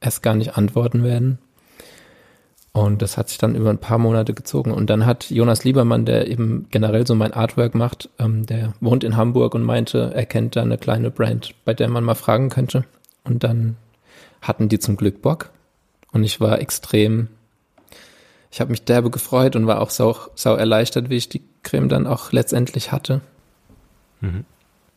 erst 0.00 0.22
gar 0.22 0.34
nicht 0.34 0.56
antworten 0.56 1.04
werden. 1.04 1.38
Und 2.72 3.02
das 3.02 3.16
hat 3.16 3.28
sich 3.28 3.38
dann 3.38 3.56
über 3.56 3.70
ein 3.70 3.78
paar 3.78 3.98
Monate 3.98 4.32
gezogen. 4.32 4.72
Und 4.72 4.90
dann 4.90 5.04
hat 5.04 5.30
Jonas 5.30 5.64
Liebermann, 5.64 6.04
der 6.04 6.28
eben 6.28 6.66
generell 6.70 7.06
so 7.06 7.14
mein 7.14 7.32
Artwork 7.32 7.74
macht, 7.74 8.10
ähm, 8.18 8.46
der 8.46 8.74
wohnt 8.80 9.04
in 9.04 9.16
Hamburg 9.16 9.54
und 9.54 9.64
meinte, 9.64 10.12
er 10.14 10.26
kennt 10.26 10.54
da 10.54 10.62
eine 10.62 10.78
kleine 10.78 11.10
Brand, 11.10 11.54
bei 11.64 11.74
der 11.74 11.88
man 11.88 12.04
mal 12.04 12.14
fragen 12.14 12.48
könnte. 12.48 12.84
Und 13.24 13.42
dann 13.42 13.76
hatten 14.40 14.68
die 14.68 14.78
zum 14.78 14.96
Glück 14.96 15.22
Bock. 15.22 15.50
Und 16.12 16.24
ich 16.24 16.40
war 16.40 16.60
extrem, 16.60 17.28
ich 18.50 18.60
habe 18.60 18.70
mich 18.70 18.84
derbe 18.84 19.10
gefreut 19.10 19.56
und 19.56 19.66
war 19.66 19.80
auch 19.80 19.90
sau, 19.90 20.16
sau 20.34 20.54
erleichtert, 20.54 21.08
wie 21.10 21.16
ich 21.16 21.28
die 21.28 21.42
Creme 21.62 21.88
dann 21.88 22.06
auch 22.06 22.32
letztendlich 22.32 22.92
hatte. 22.92 23.20
Mhm. 24.20 24.44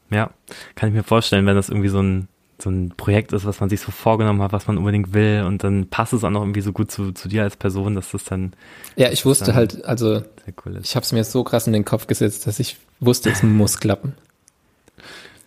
Ja, 0.09 0.31
kann 0.75 0.89
ich 0.89 0.95
mir 0.95 1.03
vorstellen, 1.03 1.45
wenn 1.45 1.55
das 1.55 1.69
irgendwie 1.69 1.89
so 1.89 2.01
ein 2.01 2.27
so 2.61 2.69
ein 2.69 2.93
Projekt 2.95 3.33
ist, 3.33 3.45
was 3.45 3.59
man 3.59 3.69
sich 3.69 3.81
so 3.81 3.91
vorgenommen 3.91 4.41
hat, 4.41 4.53
was 4.53 4.67
man 4.67 4.77
unbedingt 4.77 5.13
will 5.13 5.43
und 5.45 5.63
dann 5.63 5.87
passt 5.87 6.13
es 6.13 6.23
auch 6.23 6.29
noch 6.29 6.41
irgendwie 6.41 6.61
so 6.61 6.71
gut 6.71 6.91
zu, 6.91 7.11
zu 7.11 7.27
dir 7.27 7.43
als 7.43 7.57
Person, 7.57 7.95
dass 7.95 8.11
das 8.11 8.23
dann 8.23 8.53
Ja, 8.95 9.11
ich 9.11 9.25
wusste 9.25 9.53
halt, 9.53 9.83
also 9.85 10.21
cool 10.65 10.79
ich 10.81 10.95
habe 10.95 11.03
es 11.03 11.11
mir 11.11 11.23
so 11.23 11.43
krass 11.43 11.67
in 11.67 11.73
den 11.73 11.83
Kopf 11.83 12.07
gesetzt, 12.07 12.47
dass 12.47 12.59
ich 12.59 12.77
wusste, 12.99 13.29
es 13.29 13.43
muss 13.43 13.79
klappen. 13.79 14.13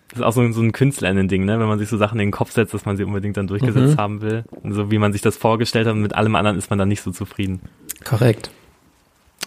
Das 0.09 0.19
ist 0.21 0.25
auch 0.25 0.33
so, 0.33 0.41
ein- 0.41 0.53
so 0.53 0.61
ein 0.63 0.73
Künstlerinnen-Ding, 0.73 1.45
ne? 1.45 1.59
Wenn 1.59 1.67
man 1.67 1.79
sich 1.79 1.89
so 1.89 1.97
Sachen 1.97 2.21
in 2.21 2.29
den 2.29 2.33
Kopf 2.33 2.53
setzt, 2.53 2.73
dass 2.75 2.85
man 2.85 2.97
sie 2.97 3.05
unbedingt 3.05 3.37
dann 3.37 3.47
durchgesetzt 3.49 3.95
Mhm. 3.97 4.01
haben 4.01 4.21
will. 4.21 4.45
Und 4.63 4.73
so 4.73 4.91
wie 4.91 4.99
man 4.99 5.13
sich 5.13 5.21
das 5.23 5.37
vorgestellt 5.37 5.87
hat, 5.87 5.95
und 5.95 6.03
mit 6.03 6.15
allem 6.15 6.35
anderen 6.37 6.57
ist 6.57 6.71
man 6.71 6.79
dann 6.79 6.89
nicht 6.89 7.03
so 7.03 7.11
zufrieden. 7.11 7.61
Korrekt. 8.05 8.51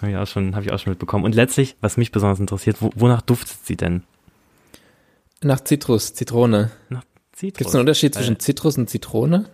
Habe 0.01 0.11
ich 0.11 0.17
auch 0.17 0.27
schon, 0.27 0.55
habe 0.55 0.65
ich 0.65 0.71
auch 0.71 0.79
schon 0.79 0.91
mitbekommen. 0.91 1.23
Und 1.25 1.35
letztlich, 1.35 1.75
was 1.81 1.97
mich 1.97 2.11
besonders 2.11 2.39
interessiert, 2.39 2.77
wo, 2.81 2.89
wonach 2.95 3.21
duftet 3.21 3.57
sie 3.65 3.75
denn? 3.77 4.03
Nach 5.41 5.61
Zitrus, 5.61 6.13
Zitrone. 6.13 6.71
Zitrus. 7.33 7.57
Gibt 7.57 7.61
es 7.69 7.73
einen 7.75 7.81
Unterschied 7.81 8.15
Weil 8.15 8.23
zwischen 8.23 8.39
Zitrus 8.39 8.77
und 8.77 8.89
Zitrone? 8.89 9.45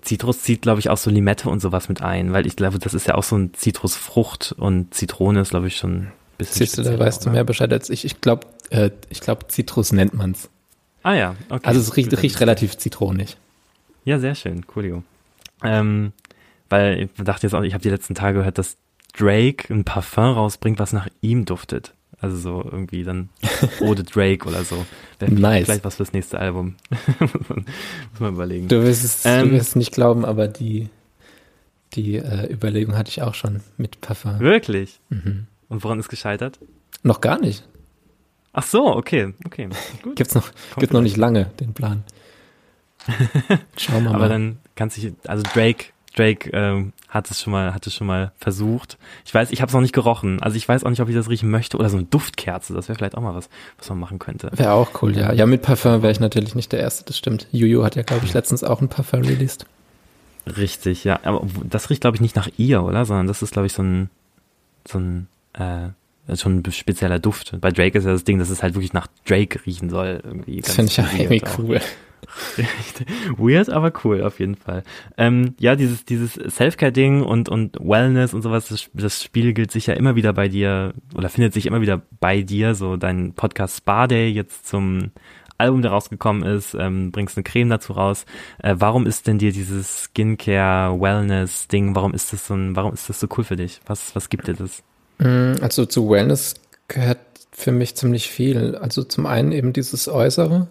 Zitrus 0.00 0.42
zieht, 0.42 0.62
glaube 0.62 0.80
ich, 0.80 0.88
auch 0.90 0.96
so 0.96 1.10
Limette 1.10 1.48
und 1.50 1.60
sowas 1.60 1.88
mit 1.88 2.02
ein, 2.02 2.32
weil 2.32 2.46
ich 2.46 2.56
glaube, 2.56 2.78
das 2.78 2.94
ist 2.94 3.06
ja 3.06 3.16
auch 3.16 3.22
so 3.24 3.36
ein 3.36 3.52
Zitrusfrucht 3.54 4.54
und 4.56 4.94
Zitrone 4.94 5.40
ist, 5.40 5.50
glaube 5.50 5.66
ich, 5.66 5.76
schon 5.76 6.08
bisschen. 6.40 6.66
Siehst 6.66 6.78
du, 6.78 6.82
da 6.82 6.98
weißt 6.98 7.22
du 7.24 7.28
oder? 7.28 7.34
mehr 7.34 7.44
Bescheid 7.44 7.72
als 7.72 7.90
ich. 7.90 8.04
Ich 8.04 8.20
glaube, 8.20 8.46
äh, 8.70 8.90
ich 9.08 9.20
glaube, 9.20 9.48
Zitrus 9.48 9.92
nennt 9.92 10.14
man's. 10.14 10.48
Ah 11.02 11.14
ja, 11.14 11.36
okay. 11.48 11.66
Also 11.66 11.80
es 11.80 11.96
riecht, 11.96 12.22
riecht 12.22 12.40
relativ 12.40 12.76
zitronig. 12.76 13.36
Ja, 14.04 14.18
sehr 14.18 14.34
schön, 14.34 14.66
coolio. 14.66 15.02
Ähm, 15.62 16.12
weil 16.68 17.00
ich 17.02 17.24
dachte 17.24 17.46
jetzt 17.46 17.54
auch, 17.54 17.62
ich 17.62 17.74
habe 17.74 17.82
die 17.82 17.90
letzten 17.90 18.14
Tage 18.14 18.38
gehört, 18.38 18.58
dass 18.58 18.76
Drake 19.16 19.72
ein 19.72 19.84
Parfum 19.84 20.34
rausbringt, 20.34 20.78
was 20.78 20.92
nach 20.92 21.08
ihm 21.20 21.44
duftet. 21.44 21.94
Also 22.20 22.36
so 22.36 22.62
irgendwie 22.70 23.02
dann 23.02 23.30
Ode 23.80 24.04
Drake 24.04 24.46
oder 24.46 24.62
so. 24.64 24.84
Wäre 25.18 25.32
Nice. 25.32 25.64
Vielleicht 25.64 25.84
was 25.84 25.96
fürs 25.96 26.12
nächste 26.12 26.38
Album. 26.38 26.76
muss, 27.18 27.48
man, 27.48 27.64
muss 28.12 28.20
man 28.20 28.34
überlegen. 28.34 28.68
Du 28.68 28.82
wirst 28.82 29.04
es, 29.04 29.24
Ähm. 29.24 29.48
du 29.48 29.52
wirst 29.52 29.68
es 29.70 29.76
nicht 29.76 29.92
glauben, 29.92 30.24
aber 30.24 30.46
die, 30.46 30.90
die 31.94 32.16
äh, 32.16 32.52
Überlegung 32.52 32.96
hatte 32.96 33.08
ich 33.08 33.22
auch 33.22 33.34
schon 33.34 33.60
mit 33.78 34.00
Parfum. 34.00 34.38
Wirklich? 34.38 35.00
Mhm. 35.08 35.46
Und 35.70 35.82
woran 35.82 35.98
ist 35.98 36.10
gescheitert? 36.10 36.58
Noch 37.02 37.22
gar 37.22 37.40
nicht. 37.40 37.66
Ach 38.52 38.64
so, 38.64 38.94
okay, 38.94 39.32
okay. 39.46 39.68
Gut. 40.02 40.16
Gibt's 40.16 40.34
noch, 40.34 40.48
Kommt 40.48 40.80
gibt's 40.80 40.92
noch 40.92 41.00
nicht 41.00 41.16
lange, 41.16 41.46
den 41.60 41.72
Plan. 41.72 42.04
Schauen 43.78 44.04
wir 44.04 44.10
mal. 44.10 44.16
Aber 44.16 44.28
dann 44.28 44.58
kannst 44.74 44.98
du, 44.98 45.14
also 45.26 45.42
Drake, 45.54 45.86
Drake 46.14 46.50
ähm, 46.52 46.92
hat 47.08 47.30
es 47.30 47.40
schon 47.40 47.52
mal, 47.52 47.72
hat 47.72 47.86
es 47.86 47.94
schon 47.94 48.08
mal 48.08 48.32
versucht. 48.36 48.98
Ich 49.24 49.32
weiß, 49.32 49.52
ich 49.52 49.62
habe 49.62 49.68
es 49.68 49.74
noch 49.74 49.80
nicht 49.80 49.94
gerochen. 49.94 50.42
Also 50.42 50.56
ich 50.56 50.68
weiß 50.68 50.84
auch 50.84 50.90
nicht, 50.90 51.00
ob 51.00 51.08
ich 51.08 51.14
das 51.14 51.30
riechen 51.30 51.50
möchte 51.50 51.78
oder 51.78 51.88
so 51.88 51.96
eine 51.96 52.06
Duftkerze. 52.06 52.74
Das 52.74 52.88
wäre 52.88 52.96
vielleicht 52.96 53.16
auch 53.16 53.22
mal 53.22 53.34
was, 53.34 53.48
was 53.78 53.88
man 53.88 54.00
machen 54.00 54.18
könnte. 54.18 54.50
Wäre 54.52 54.72
auch 54.72 55.02
cool, 55.02 55.16
ja. 55.16 55.32
Ja, 55.32 55.46
mit 55.46 55.62
Parfum 55.62 56.02
wäre 56.02 56.12
ich 56.12 56.20
natürlich 56.20 56.54
nicht 56.56 56.72
der 56.72 56.80
Erste, 56.80 57.04
das 57.04 57.16
stimmt. 57.16 57.46
Juju 57.52 57.84
hat 57.84 57.94
ja, 57.94 58.02
glaube 58.02 58.26
ich, 58.26 58.34
letztens 58.34 58.64
auch 58.64 58.80
ein 58.80 58.88
Parfum 58.88 59.22
released. 59.22 59.66
Richtig, 60.56 61.04
ja. 61.04 61.20
Aber 61.22 61.46
das 61.64 61.90
riecht, 61.90 62.00
glaube 62.00 62.16
ich, 62.16 62.20
nicht 62.20 62.34
nach 62.34 62.48
ihr, 62.56 62.82
oder? 62.82 63.04
Sondern 63.04 63.28
das 63.28 63.42
ist, 63.42 63.52
glaube 63.52 63.66
ich, 63.66 63.72
so 63.72 63.82
ein, 63.82 64.10
so 64.86 64.98
ein, 64.98 65.28
äh, 65.60 66.36
schon 66.36 66.58
ein 66.58 66.72
spezieller 66.72 67.18
Duft. 67.18 67.56
Bei 67.60 67.70
Drake 67.70 67.98
ist 67.98 68.04
ja 68.04 68.12
das 68.12 68.24
Ding, 68.24 68.38
dass 68.38 68.50
es 68.50 68.62
halt 68.62 68.74
wirklich 68.74 68.92
nach 68.92 69.06
Drake 69.26 69.64
riechen 69.66 69.90
soll. 69.90 70.20
Irgendwie 70.24 70.60
Das 70.60 70.74
finde 70.74 70.90
ich 70.90 70.96
ja 70.96 71.06
irgendwie 71.12 71.42
cool. 71.58 71.80
Weird, 73.36 73.70
aber 73.70 73.92
cool, 74.04 74.22
auf 74.22 74.38
jeden 74.38 74.54
Fall. 74.54 74.82
Ähm, 75.16 75.54
ja, 75.58 75.74
dieses, 75.74 76.04
dieses 76.04 76.34
Selfcare-Ding 76.34 77.22
und, 77.22 77.48
und 77.48 77.76
Wellness 77.80 78.34
und 78.34 78.42
sowas, 78.42 78.68
das, 78.68 78.90
das 78.92 79.22
spiegelt 79.22 79.70
sich 79.70 79.86
ja 79.86 79.94
immer 79.94 80.16
wieder 80.16 80.32
bei 80.32 80.48
dir 80.48 80.94
oder 81.14 81.28
findet 81.28 81.54
sich 81.54 81.66
immer 81.66 81.80
wieder 81.80 82.02
bei 82.20 82.42
dir. 82.42 82.74
So 82.74 82.96
dein 82.96 83.32
Podcast 83.34 83.78
Spa 83.78 84.06
Day 84.06 84.28
jetzt 84.28 84.68
zum 84.68 85.10
Album, 85.58 85.82
der 85.82 85.90
rausgekommen 85.90 86.42
ist, 86.42 86.74
ähm, 86.74 87.10
bringst 87.10 87.36
eine 87.36 87.44
Creme 87.44 87.70
dazu 87.70 87.92
raus. 87.92 88.24
Äh, 88.62 88.76
warum 88.78 89.06
ist 89.06 89.26
denn 89.26 89.38
dir 89.38 89.52
dieses 89.52 90.04
Skincare, 90.04 90.98
Wellness-Ding, 90.98 91.94
warum 91.94 92.14
ist 92.14 92.32
das 92.32 92.46
so 92.46 92.54
ein, 92.54 92.76
warum 92.76 92.94
ist 92.94 93.08
das 93.08 93.20
so 93.20 93.28
cool 93.36 93.44
für 93.44 93.56
dich? 93.56 93.80
Was, 93.86 94.14
was 94.14 94.28
gibt 94.28 94.48
dir 94.48 94.54
das? 94.54 94.82
Mm, 95.20 95.62
Also 95.62 95.86
zu 95.86 96.10
Wellness 96.10 96.54
gehört 96.88 97.18
für 97.52 97.72
mich 97.72 97.94
ziemlich 97.94 98.30
viel. 98.30 98.74
Also 98.76 99.04
zum 99.04 99.26
einen 99.26 99.52
eben 99.52 99.72
dieses 99.72 100.08
Äußere, 100.08 100.66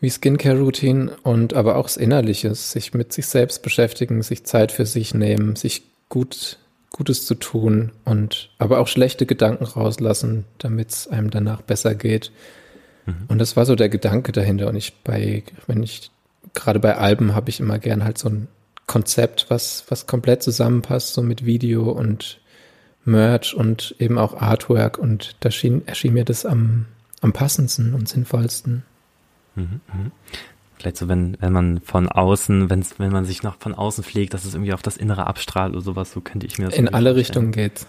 wie 0.00 0.10
Skincare-Routine 0.10 1.12
und 1.22 1.54
aber 1.54 1.76
auch 1.76 1.84
das 1.84 1.96
Innerliche, 1.96 2.54
sich 2.54 2.94
mit 2.94 3.12
sich 3.12 3.26
selbst 3.26 3.62
beschäftigen, 3.62 4.22
sich 4.22 4.44
Zeit 4.44 4.72
für 4.72 4.86
sich 4.86 5.14
nehmen, 5.14 5.56
sich 5.56 5.82
gut, 6.08 6.58
Gutes 6.90 7.26
zu 7.26 7.34
tun 7.34 7.92
und 8.04 8.50
aber 8.58 8.78
auch 8.78 8.88
schlechte 8.88 9.26
Gedanken 9.26 9.64
rauslassen, 9.64 10.44
damit 10.58 10.90
es 10.90 11.08
einem 11.08 11.30
danach 11.30 11.60
besser 11.60 11.94
geht. 11.94 12.32
Und 13.28 13.38
das 13.38 13.56
war 13.56 13.66
so 13.66 13.74
der 13.74 13.88
Gedanke 13.88 14.32
dahinter. 14.32 14.68
Und 14.68 14.76
ich 14.76 14.94
bei, 15.04 15.44
wenn 15.66 15.82
ich, 15.82 16.10
gerade 16.54 16.80
bei 16.80 16.96
Alben 16.96 17.34
habe 17.34 17.50
ich 17.50 17.60
immer 17.60 17.78
gern 17.78 18.04
halt 18.04 18.18
so 18.18 18.28
ein 18.28 18.48
Konzept, 18.86 19.46
was, 19.48 19.84
was 19.88 20.06
komplett 20.06 20.42
zusammenpasst, 20.42 21.12
so 21.14 21.22
mit 21.22 21.44
Video 21.44 21.90
und 21.90 22.40
Merch 23.06 23.54
und 23.54 23.94
eben 23.98 24.18
auch 24.18 24.40
Artwork 24.40 24.98
und 24.98 25.36
da 25.40 25.50
schien, 25.50 25.86
erschien 25.86 26.12
mir 26.12 26.24
das 26.24 26.44
am, 26.44 26.86
am 27.20 27.32
passendsten 27.32 27.94
und 27.94 28.08
sinnvollsten. 28.08 28.82
Vielleicht 30.78 30.98
so, 30.98 31.08
wenn, 31.08 31.36
wenn 31.40 31.52
man 31.52 31.80
von 31.80 32.08
außen, 32.08 32.68
wenn's, 32.68 32.98
wenn 32.98 33.10
man 33.10 33.24
sich 33.24 33.42
noch 33.42 33.56
von 33.58 33.74
außen 33.74 34.04
pflegt, 34.04 34.34
dass 34.34 34.44
es 34.44 34.54
irgendwie 34.54 34.74
auf 34.74 34.82
das 34.82 34.96
Innere 34.96 35.26
abstrahlt 35.26 35.72
oder 35.72 35.80
sowas, 35.80 36.12
so 36.12 36.20
könnte 36.20 36.46
ich 36.46 36.58
mir 36.58 36.66
das 36.66 36.74
In 36.74 36.88
alle. 36.88 37.16
Richtungen 37.16 37.52
geht's. 37.52 37.86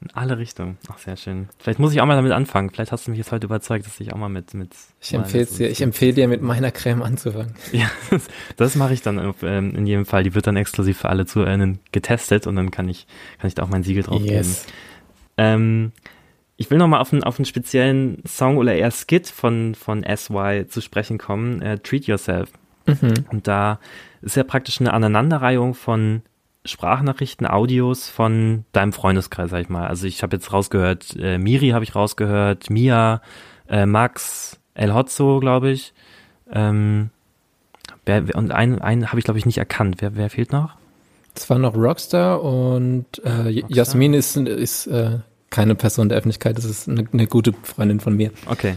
In 0.00 0.10
alle 0.14 0.38
Richtungen. 0.38 0.78
Ach, 0.88 0.98
sehr 0.98 1.16
schön. 1.16 1.48
Vielleicht 1.58 1.80
muss 1.80 1.92
ich 1.92 2.00
auch 2.00 2.06
mal 2.06 2.14
damit 2.14 2.30
anfangen. 2.30 2.70
Vielleicht 2.70 2.92
hast 2.92 3.06
du 3.06 3.10
mich 3.10 3.18
jetzt 3.18 3.32
heute 3.32 3.46
überzeugt, 3.46 3.84
dass 3.84 3.98
ich 3.98 4.12
auch 4.12 4.16
mal 4.16 4.28
mit, 4.28 4.54
mit. 4.54 4.70
Ich 5.00 5.12
empfehle 5.12 5.46
dir, 5.46 5.68
ich 5.68 5.82
empfehle 5.82 6.12
dir 6.12 6.28
mit 6.28 6.40
meiner 6.40 6.70
Creme 6.70 7.02
anzufangen. 7.02 7.54
Ja, 7.72 7.90
das, 8.10 8.28
das 8.56 8.74
mache 8.76 8.94
ich 8.94 9.02
dann 9.02 9.18
auf, 9.18 9.42
ähm, 9.42 9.74
in 9.74 9.86
jedem 9.86 10.06
Fall. 10.06 10.22
Die 10.22 10.34
wird 10.34 10.46
dann 10.46 10.56
exklusiv 10.56 10.98
für 10.98 11.08
alle 11.08 11.26
ZuhörerInnen 11.26 11.80
getestet 11.90 12.46
und 12.46 12.54
dann 12.54 12.70
kann 12.70 12.88
ich, 12.88 13.08
kann 13.38 13.48
ich 13.48 13.54
da 13.54 13.64
auch 13.64 13.68
mein 13.68 13.82
Siegel 13.82 14.04
drauf 14.04 14.22
geben. 14.22 14.54
Ähm, 15.36 15.92
ich 16.56 16.70
will 16.70 16.78
nochmal 16.78 17.00
auf 17.00 17.12
einen, 17.12 17.24
auf 17.24 17.38
einen 17.38 17.46
speziellen 17.46 18.22
Song 18.24 18.56
oder 18.56 18.74
eher 18.74 18.92
Skit 18.92 19.28
von, 19.28 19.74
von 19.74 20.04
SY 20.04 20.66
zu 20.68 20.80
sprechen 20.80 21.18
kommen, 21.18 21.60
äh, 21.60 21.78
Treat 21.78 22.06
Yourself. 22.06 22.50
Mhm. 22.86 23.14
Und 23.30 23.48
da 23.48 23.80
ist 24.22 24.36
ja 24.36 24.44
praktisch 24.44 24.80
eine 24.80 24.92
Aneinanderreihung 24.92 25.74
von 25.74 26.22
Sprachnachrichten, 26.68 27.46
Audios 27.46 28.08
von 28.08 28.64
deinem 28.72 28.92
Freundeskreis, 28.92 29.50
sag 29.50 29.60
ich 29.60 29.68
mal. 29.68 29.86
Also 29.86 30.06
ich 30.06 30.22
habe 30.22 30.36
jetzt 30.36 30.52
rausgehört, 30.52 31.16
äh, 31.18 31.38
Miri 31.38 31.70
habe 31.70 31.84
ich 31.84 31.94
rausgehört, 31.94 32.70
Mia, 32.70 33.22
äh, 33.68 33.86
Max, 33.86 34.58
El 34.74 34.94
Hotzo, 34.94 35.40
glaube 35.40 35.70
ich. 35.70 35.92
Ähm, 36.52 37.10
wer, 38.06 38.28
wer, 38.28 38.36
und 38.36 38.52
einen, 38.52 38.80
einen 38.80 39.08
habe 39.08 39.18
ich, 39.18 39.24
glaube 39.24 39.38
ich, 39.38 39.46
nicht 39.46 39.58
erkannt. 39.58 39.96
Wer, 40.00 40.16
wer 40.16 40.30
fehlt 40.30 40.52
noch? 40.52 40.76
Es 41.34 41.48
war 41.50 41.58
noch 41.58 41.74
Rockstar 41.76 42.42
und 42.42 43.06
äh, 43.24 43.30
Rockstar? 43.30 43.70
Jasmin 43.70 44.14
ist, 44.14 44.36
ist 44.36 44.86
äh, 44.86 45.18
keine 45.50 45.74
Person 45.74 46.08
der 46.08 46.18
Öffentlichkeit, 46.18 46.58
das 46.58 46.64
ist 46.64 46.88
eine, 46.88 47.06
eine 47.12 47.26
gute 47.26 47.52
Freundin 47.62 48.00
von 48.00 48.16
mir. 48.16 48.30
Okay. 48.46 48.76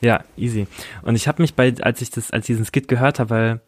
Ja, 0.00 0.24
easy. 0.36 0.66
Und 1.02 1.14
ich 1.14 1.28
habe 1.28 1.42
mich 1.42 1.54
bei, 1.54 1.74
als 1.80 2.00
ich 2.00 2.10
das, 2.10 2.30
als 2.30 2.44
ich 2.44 2.56
diesen 2.56 2.64
Skit 2.64 2.88
gehört 2.88 3.18
habe, 3.18 3.30
weil 3.30 3.60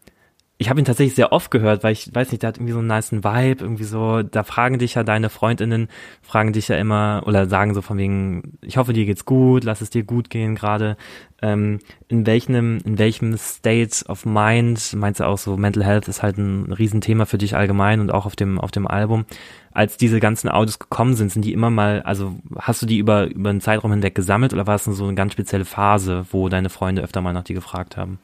ich 0.62 0.70
habe 0.70 0.80
ihn 0.80 0.84
tatsächlich 0.84 1.16
sehr 1.16 1.32
oft 1.32 1.50
gehört, 1.50 1.82
weil 1.82 1.92
ich 1.92 2.14
weiß 2.14 2.30
nicht, 2.30 2.42
der 2.42 2.48
hat 2.48 2.56
irgendwie 2.56 2.72
so 2.72 2.78
einen 2.78 2.86
niceen 2.86 3.24
Vibe, 3.24 3.64
irgendwie 3.64 3.82
so, 3.82 4.22
da 4.22 4.44
fragen 4.44 4.78
dich 4.78 4.94
ja 4.94 5.02
deine 5.02 5.28
Freundinnen, 5.28 5.88
fragen 6.22 6.52
dich 6.52 6.68
ja 6.68 6.76
immer 6.76 7.24
oder 7.26 7.46
sagen 7.48 7.74
so 7.74 7.82
von 7.82 7.98
wegen, 7.98 8.58
ich 8.62 8.76
hoffe, 8.76 8.92
dir 8.92 9.04
geht's 9.04 9.24
gut, 9.24 9.64
lass 9.64 9.80
es 9.80 9.90
dir 9.90 10.04
gut 10.04 10.30
gehen 10.30 10.54
gerade. 10.54 10.96
Ähm, 11.42 11.80
in 12.06 12.26
welchem, 12.26 12.78
in 12.84 12.96
welchem 12.98 13.36
State 13.36 14.04
of 14.06 14.24
Mind, 14.24 14.94
meinst 14.94 15.18
du 15.18 15.26
auch 15.26 15.36
so, 15.36 15.56
Mental 15.56 15.84
Health 15.84 16.06
ist 16.06 16.22
halt 16.22 16.38
ein 16.38 16.72
Riesenthema 16.72 17.24
für 17.24 17.38
dich 17.38 17.56
allgemein 17.56 17.98
und 17.98 18.12
auch 18.12 18.24
auf 18.24 18.36
dem, 18.36 18.60
auf 18.60 18.70
dem 18.70 18.86
Album. 18.86 19.24
Als 19.72 19.96
diese 19.96 20.20
ganzen 20.20 20.48
Audios 20.48 20.78
gekommen 20.78 21.16
sind, 21.16 21.32
sind 21.32 21.44
die 21.44 21.52
immer 21.52 21.70
mal, 21.70 22.02
also 22.02 22.36
hast 22.56 22.82
du 22.82 22.86
die 22.86 22.98
über, 22.98 23.26
über 23.26 23.50
einen 23.50 23.60
Zeitraum 23.60 23.90
hinweg 23.90 24.14
gesammelt 24.14 24.52
oder 24.52 24.68
war 24.68 24.76
es 24.76 24.84
so 24.84 25.04
eine 25.04 25.16
ganz 25.16 25.32
spezielle 25.32 25.64
Phase, 25.64 26.24
wo 26.30 26.48
deine 26.48 26.70
Freunde 26.70 27.02
öfter 27.02 27.20
mal 27.20 27.32
nach 27.32 27.42
dir 27.42 27.54
gefragt 27.54 27.96
haben? 27.96 28.20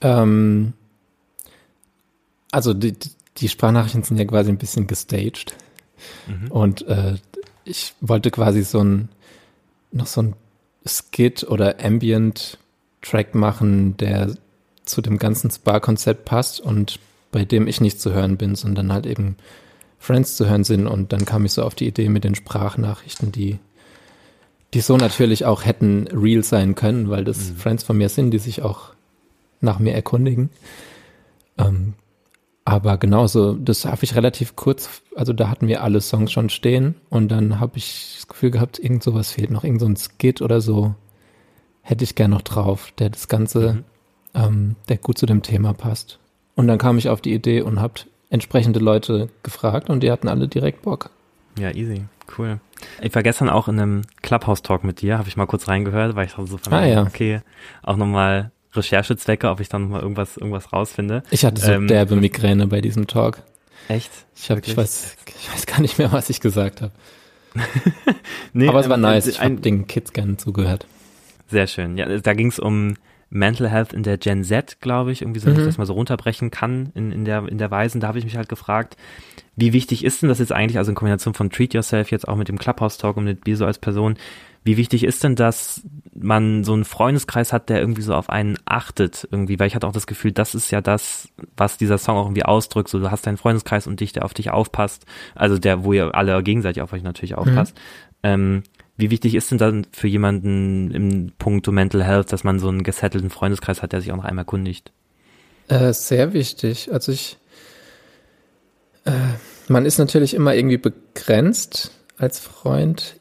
Ähm, 0.00 0.72
also 2.50 2.74
die, 2.74 2.94
die 3.36 3.48
Sprachnachrichten 3.48 4.02
sind 4.02 4.18
ja 4.18 4.24
quasi 4.24 4.50
ein 4.50 4.58
bisschen 4.58 4.86
gestaged. 4.86 5.54
Und 6.48 6.86
äh, 6.88 7.14
ich 7.64 7.94
wollte 8.00 8.30
quasi 8.30 8.62
so 8.62 8.82
ein 8.82 9.08
noch 9.92 10.06
so 10.06 10.22
ein 10.22 10.34
Skit 10.86 11.44
oder 11.44 11.84
Ambient-Track 11.84 13.34
machen, 13.34 13.96
der 13.96 14.34
zu 14.84 15.02
dem 15.02 15.18
ganzen 15.18 15.50
Spa-Konzept 15.50 16.24
passt 16.24 16.60
und 16.60 16.98
bei 17.32 17.44
dem 17.44 17.66
ich 17.66 17.80
nicht 17.80 18.00
zu 18.00 18.12
hören 18.12 18.36
bin, 18.36 18.54
sondern 18.54 18.92
halt 18.92 19.06
eben 19.06 19.36
Friends 19.98 20.36
zu 20.36 20.48
hören 20.48 20.64
sind. 20.64 20.86
Und 20.86 21.12
dann 21.12 21.24
kam 21.24 21.44
ich 21.44 21.52
so 21.52 21.62
auf 21.62 21.74
die 21.74 21.86
Idee 21.86 22.08
mit 22.08 22.24
den 22.24 22.34
Sprachnachrichten, 22.34 23.30
die, 23.30 23.58
die 24.74 24.80
so 24.80 24.96
natürlich 24.96 25.44
auch 25.44 25.64
hätten 25.64 26.08
real 26.08 26.42
sein 26.42 26.74
können, 26.74 27.10
weil 27.10 27.24
das 27.24 27.52
Friends 27.56 27.84
von 27.84 27.98
mir 27.98 28.08
sind, 28.08 28.30
die 28.30 28.38
sich 28.38 28.62
auch 28.62 28.94
nach 29.60 29.78
mir 29.78 29.94
erkundigen. 29.94 30.50
Ähm, 31.58 31.94
aber 32.64 32.98
genauso, 32.98 33.54
das 33.54 33.84
habe 33.84 34.04
ich 34.04 34.14
relativ 34.14 34.54
kurz, 34.56 35.02
also 35.16 35.32
da 35.32 35.48
hatten 35.48 35.66
wir 35.66 35.82
alle 35.82 36.00
Songs 36.00 36.30
schon 36.30 36.50
stehen 36.50 36.94
und 37.08 37.28
dann 37.30 37.58
habe 37.58 37.78
ich 37.78 38.14
das 38.16 38.28
Gefühl 38.28 38.50
gehabt, 38.50 38.78
irgend 38.78 39.02
sowas 39.02 39.32
fehlt 39.32 39.50
noch, 39.50 39.64
irgend 39.64 39.80
so 39.80 39.86
ein 39.86 39.96
Skit 39.96 40.42
oder 40.42 40.60
so 40.60 40.94
hätte 41.82 42.04
ich 42.04 42.14
gern 42.14 42.30
noch 42.30 42.42
drauf, 42.42 42.92
der 42.98 43.10
das 43.10 43.26
Ganze 43.28 43.84
ähm, 44.34 44.76
der 44.88 44.98
gut 44.98 45.18
zu 45.18 45.26
dem 45.26 45.42
Thema 45.42 45.72
passt. 45.72 46.18
Und 46.54 46.68
dann 46.68 46.78
kam 46.78 46.98
ich 46.98 47.08
auf 47.08 47.20
die 47.20 47.34
Idee 47.34 47.62
und 47.62 47.80
habe 47.80 47.94
entsprechende 48.28 48.78
Leute 48.78 49.28
gefragt 49.42 49.90
und 49.90 50.02
die 50.02 50.10
hatten 50.12 50.28
alle 50.28 50.46
direkt 50.46 50.82
Bock. 50.82 51.10
Ja, 51.58 51.70
easy. 51.70 52.04
Cool. 52.38 52.60
Ich 53.02 53.12
war 53.14 53.24
gestern 53.24 53.48
auch 53.48 53.66
in 53.66 53.80
einem 53.80 54.02
Clubhouse-Talk 54.22 54.84
mit 54.84 55.00
dir, 55.00 55.18
habe 55.18 55.26
ich 55.28 55.36
mal 55.36 55.46
kurz 55.46 55.66
reingehört, 55.66 56.14
weil 56.14 56.26
ich 56.26 56.32
dachte 56.32 56.46
so 56.46 56.58
von, 56.58 56.72
Ah, 56.72 56.86
ja. 56.86 57.02
okay, 57.02 57.40
auch 57.82 57.96
nochmal 57.96 58.52
Recherchezwecke, 58.74 59.48
ob 59.48 59.60
ich 59.60 59.68
dann 59.68 59.82
nochmal 59.82 60.02
irgendwas, 60.02 60.36
irgendwas 60.36 60.72
rausfinde. 60.72 61.22
Ich 61.30 61.44
hatte 61.44 61.60
so 61.60 61.72
Ähm, 61.72 61.88
derbe 61.88 62.16
Migräne 62.16 62.66
bei 62.66 62.80
diesem 62.80 63.06
Talk. 63.06 63.42
Echt? 63.88 64.10
Ich, 64.36 64.50
hab, 64.50 64.64
ich, 64.66 64.76
weiß, 64.76 65.16
ich 65.40 65.52
weiß 65.52 65.66
gar 65.66 65.80
nicht 65.80 65.98
mehr, 65.98 66.12
was 66.12 66.30
ich 66.30 66.40
gesagt 66.40 66.80
habe. 66.82 66.92
Nee, 68.52 68.68
Aber 68.68 68.80
es 68.80 68.88
war 68.88 68.96
ähm, 68.96 69.02
nice. 69.02 69.26
äh, 69.26 69.30
Ich 69.30 69.40
habe 69.40 69.56
den 69.56 69.86
Kids 69.86 70.12
gerne 70.12 70.36
zugehört. 70.36 70.86
Sehr 71.48 71.66
schön. 71.66 71.96
Ja, 71.98 72.18
da 72.18 72.34
ging 72.34 72.48
es 72.48 72.58
um 72.58 72.94
Mental 73.28 73.68
Health 73.68 73.92
in 73.92 74.02
der 74.02 74.18
Gen 74.18 74.44
Z, 74.44 74.80
glaube 74.80 75.12
ich, 75.12 75.22
irgendwie 75.22 75.40
so, 75.40 75.46
wenn 75.46 75.54
ich 75.54 75.60
Mhm. 75.60 75.66
das 75.66 75.78
mal 75.78 75.86
so 75.86 75.92
runterbrechen 75.94 76.50
kann 76.50 76.90
in, 76.94 77.12
in 77.12 77.24
der 77.24 77.46
in 77.48 77.58
der 77.58 77.70
Weise. 77.70 77.94
Und 77.96 78.00
Da 78.00 78.08
habe 78.08 78.18
ich 78.18 78.24
mich 78.24 78.36
halt 78.36 78.48
gefragt, 78.48 78.96
wie 79.56 79.72
wichtig 79.72 80.04
ist 80.04 80.22
denn 80.22 80.28
das 80.28 80.38
jetzt 80.38 80.52
eigentlich, 80.52 80.78
also 80.78 80.90
in 80.90 80.94
Kombination 80.96 81.34
von 81.34 81.50
Treat 81.50 81.74
Yourself 81.74 82.10
jetzt 82.10 82.26
auch 82.28 82.36
mit 82.36 82.48
dem 82.48 82.58
Clubhouse 82.58 82.98
Talk 82.98 83.16
und 83.16 83.24
mit 83.24 83.44
Biso 83.44 83.66
als 83.66 83.78
Person, 83.78 84.16
wie 84.62 84.76
wichtig 84.76 85.04
ist 85.04 85.24
denn, 85.24 85.36
dass 85.36 85.82
man 86.14 86.64
so 86.64 86.74
einen 86.74 86.84
Freundeskreis 86.84 87.52
hat, 87.52 87.70
der 87.70 87.80
irgendwie 87.80 88.02
so 88.02 88.14
auf 88.14 88.28
einen 88.28 88.58
achtet 88.66 89.26
irgendwie, 89.30 89.58
weil 89.58 89.68
ich 89.68 89.74
hatte 89.74 89.86
auch 89.86 89.92
das 89.92 90.06
Gefühl, 90.06 90.32
das 90.32 90.54
ist 90.54 90.70
ja 90.70 90.80
das, 90.80 91.28
was 91.56 91.78
dieser 91.78 91.96
Song 91.96 92.16
auch 92.16 92.26
irgendwie 92.26 92.44
ausdrückt, 92.44 92.90
so 92.90 92.98
du 92.98 93.10
hast 93.10 93.26
deinen 93.26 93.38
Freundeskreis 93.38 93.86
und 93.86 94.00
dich, 94.00 94.12
der 94.12 94.24
auf 94.24 94.34
dich 94.34 94.50
aufpasst, 94.50 95.06
also 95.34 95.56
der, 95.56 95.84
wo 95.84 95.92
ihr 95.94 96.14
alle 96.14 96.42
gegenseitig 96.42 96.82
auf 96.82 96.92
euch 96.92 97.02
natürlich 97.02 97.36
aufpasst. 97.36 97.74
Ähm, 98.22 98.62
wie 98.98 99.10
wichtig 99.10 99.34
ist 99.34 99.50
denn 99.50 99.56
dann 99.56 99.86
für 99.92 100.08
jemanden 100.08 100.90
im 100.90 101.32
Punkto 101.38 101.72
Mental 101.72 102.04
Health, 102.04 102.32
dass 102.32 102.44
man 102.44 102.58
so 102.58 102.68
einen 102.68 102.82
gesettelten 102.82 103.30
Freundeskreis 103.30 103.80
hat, 103.80 103.92
der 103.92 104.02
sich 104.02 104.12
auch 104.12 104.16
noch 104.16 104.26
einmal 104.26 104.44
kundigt? 104.44 104.92
Äh, 105.68 105.94
sehr 105.94 106.34
wichtig. 106.34 106.92
Also 106.92 107.12
ich, 107.12 107.38
äh, 109.06 109.12
man 109.68 109.86
ist 109.86 109.96
natürlich 109.96 110.34
immer 110.34 110.54
irgendwie 110.54 110.76
begrenzt 110.76 111.92
als 112.18 112.40
Freund 112.40 113.16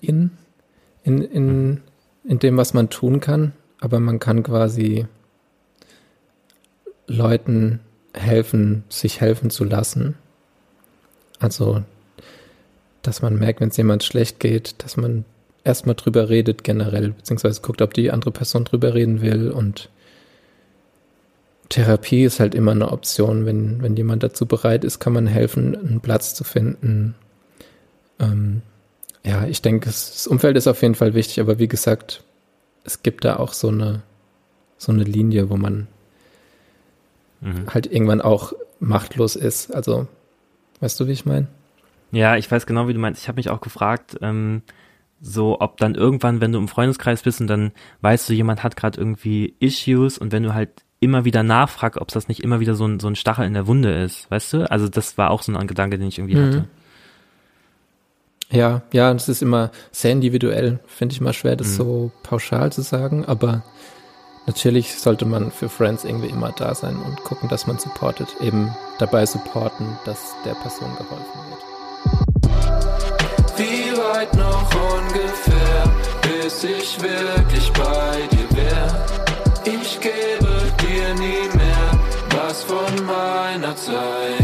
in, 1.03 1.22
in, 1.22 1.82
in, 2.24 2.39
dem, 2.39 2.58
was 2.58 2.74
man 2.74 2.89
tun 2.89 3.20
kann, 3.20 3.53
aber 3.79 4.00
man 4.00 4.20
kann 4.20 4.44
quasi 4.44 5.08
Leuten 7.08 7.79
helfen, 8.13 8.84
sich 8.89 9.22
helfen 9.22 9.50
zu 9.50 9.63
lassen. 9.63 10.15
Also, 11.39 11.84
dass 13.01 13.22
man 13.22 13.38
merkt, 13.38 13.62
wenn 13.62 13.70
es 13.70 13.77
jemand 13.77 14.03
schlecht 14.03 14.39
geht, 14.39 14.84
dass 14.84 14.98
man 14.98 15.25
erstmal 15.63 15.96
drüber 15.96 16.29
redet 16.29 16.63
generell, 16.63 17.12
beziehungsweise 17.12 17.62
guckt, 17.62 17.82
ob 17.82 17.94
die 17.94 18.12
andere 18.12 18.32
Person 18.32 18.65
drüber 18.65 18.94
reden 18.94 19.22
will 19.22 19.51
und 19.51 19.89
Therapie 21.70 22.24
ist 22.24 22.39
halt 22.39 22.56
immer 22.56 22.72
eine 22.72 22.91
Option. 22.91 23.46
Wenn, 23.46 23.82
wenn 23.82 23.96
jemand 23.96 24.24
dazu 24.24 24.48
bereit 24.48 24.84
ist, 24.84 25.00
kann 25.00 25.13
man 25.13 25.27
helfen, 25.27 25.75
einen 25.75 26.01
Platz 26.01 26.34
zu 26.34 26.44
finden. 26.44 27.13
Ähm, 28.20 28.63
ja, 29.23 29.45
ich 29.45 29.61
denke, 29.61 29.85
das 29.88 30.27
Umfeld 30.27 30.55
ist 30.57 30.67
auf 30.67 30.81
jeden 30.81 30.95
Fall 30.95 31.13
wichtig, 31.13 31.39
aber 31.39 31.59
wie 31.59 31.67
gesagt, 31.67 32.23
es 32.83 33.03
gibt 33.03 33.25
da 33.25 33.38
auch 33.38 33.53
so 33.53 33.67
eine, 33.67 34.01
so 34.77 34.91
eine 34.91 35.03
Linie, 35.03 35.49
wo 35.49 35.57
man 35.57 35.88
Mhm. 37.41 37.73
halt 37.73 37.85
irgendwann 37.91 38.21
auch 38.21 38.53
machtlos 38.79 39.35
ist. 39.38 39.73
Also, 39.73 40.07
weißt 40.81 40.99
du, 40.99 41.07
wie 41.07 41.11
ich 41.13 41.25
meine? 41.25 41.47
Ja, 42.11 42.35
ich 42.35 42.49
weiß 42.51 42.65
genau, 42.65 42.88
wie 42.88 42.93
du 42.93 42.99
meinst. 42.99 43.21
Ich 43.21 43.27
habe 43.27 43.38
mich 43.38 43.49
auch 43.49 43.61
gefragt, 43.61 44.17
ähm, 44.21 44.61
so 45.21 45.57
ob 45.61 45.77
dann 45.77 45.95
irgendwann, 45.95 46.41
wenn 46.41 46.51
du 46.51 46.59
im 46.59 46.67
Freundeskreis 46.67 47.21
bist 47.21 47.39
und 47.41 47.47
dann 47.47 47.71
weißt 48.01 48.27
du, 48.29 48.33
jemand 48.33 48.63
hat 48.63 48.75
gerade 48.75 48.99
irgendwie 48.99 49.53
Issues 49.59 50.17
und 50.17 50.31
wenn 50.31 50.43
du 50.43 50.53
halt 50.53 50.69
immer 51.01 51.23
wieder 51.23 51.43
nachfragst, 51.43 51.99
ob 52.01 52.09
das 52.09 52.27
nicht 52.27 52.43
immer 52.43 52.59
wieder 52.59 52.73
so 52.75 52.85
ein, 52.85 52.99
so 52.99 53.07
ein 53.07 53.15
Stachel 53.15 53.45
in 53.45 53.53
der 53.53 53.67
Wunde 53.67 53.93
ist, 54.03 54.29
weißt 54.31 54.53
du? 54.53 54.71
Also 54.71 54.89
das 54.89 55.17
war 55.17 55.31
auch 55.31 55.41
so 55.43 55.53
ein 55.55 55.67
Gedanke, 55.67 55.97
den 55.97 56.07
ich 56.07 56.17
irgendwie 56.19 56.35
Mhm. 56.38 56.45
hatte. 56.45 56.65
Ja, 58.51 58.82
ja, 58.91 59.13
das 59.13 59.29
ist 59.29 59.41
immer 59.44 59.70
sehr 59.91 60.12
individuell. 60.12 60.79
Finde 60.88 61.13
ich 61.13 61.22
mal 61.22 61.34
schwer, 61.34 61.56
das 61.56 61.68
Mhm. 61.68 61.74
so 61.75 62.12
pauschal 62.24 62.72
zu 62.72 62.82
sagen, 62.82 63.25
aber 63.25 63.62
natürlich 64.48 64.96
sollte 65.00 65.25
man 65.25 65.51
für 65.51 65.70
Friends 65.70 66.03
irgendwie 66.03 66.29
immer 66.29 66.51
da 66.51 66.74
sein 66.74 66.96
und 66.98 67.24
gucken, 67.24 67.48
dass 67.50 67.68
man 67.68 67.77
supportet. 67.77 68.29
Eben 68.42 68.75
dabei 68.98 69.25
supporten, 69.25 69.85
dass 70.05 70.33
der 70.46 70.55
Person 70.55 70.90
geholfen 70.98 71.40
wird. 71.50 71.59
Wie 73.57 73.96
weit 73.98 74.33
noch 74.35 74.70
ungefähr, 74.74 75.83
bis 76.24 76.64
ich 76.64 76.98
wirklich 77.01 77.72
bei 77.74 78.27
dir 78.31 78.57
wär? 78.57 79.05
Ich 79.66 80.00
gebe 80.00 80.50
dir 80.81 81.14
nie 81.16 81.55
mehr 81.55 81.92
was 82.31 82.64
von 82.64 83.05
meiner 83.05 83.75
Zeit 83.75 84.38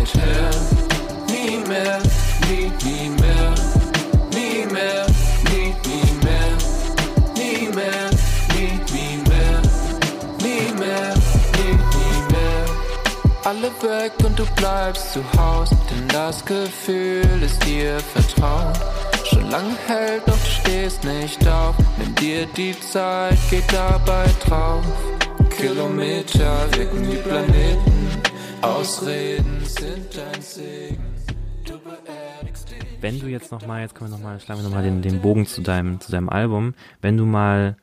Alle 13.45 13.69
weg 13.84 14.13
und 14.25 14.39
du 14.39 14.45
bleibst 14.55 15.13
zu 15.13 15.21
Haus, 15.38 15.69
denn 15.69 16.08
das 16.08 16.43
Gefühl 16.43 17.43
ist 17.43 17.63
dir 17.63 17.99
vertraut. 17.99 18.75
Schon 19.23 19.51
lange 19.51 19.75
hält, 19.86 20.27
doch 20.27 20.34
du 20.34 20.49
stehst 20.49 21.03
nicht 21.03 21.47
auf. 21.47 21.75
Nimm 21.99 22.15
dir 22.15 22.47
die 22.58 22.73
Zeit, 22.79 23.38
geht 23.51 23.71
dabei 23.71 24.25
drauf. 24.43 24.84
Kilometer 25.60 26.67
wirken 26.75 27.12
wie 27.12 27.17
Planeten. 27.17 28.10
Ausreden 28.63 29.63
sind 29.63 30.19
ein 30.34 30.41
Segen. 30.41 31.13
Du 31.65 31.73
beerdigst 31.73 32.71
dich. 32.71 32.97
Wenn 32.99 33.19
du 33.19 33.27
jetzt 33.27 33.51
nochmal, 33.51 33.81
jetzt 33.81 33.93
können 33.93 34.10
wir 34.10 34.17
nochmal, 34.17 34.39
schlagen 34.39 34.62
wir 34.62 34.69
nochmal 34.69 34.84
den, 34.84 35.03
den 35.03 35.21
Bogen 35.21 35.45
zu 35.45 35.62
deinem, 35.62 36.01
zu 36.01 36.12
deinem 36.12 36.29
Album, 36.29 36.73
wenn 37.03 37.15
du 37.15 37.25
mal 37.25 37.77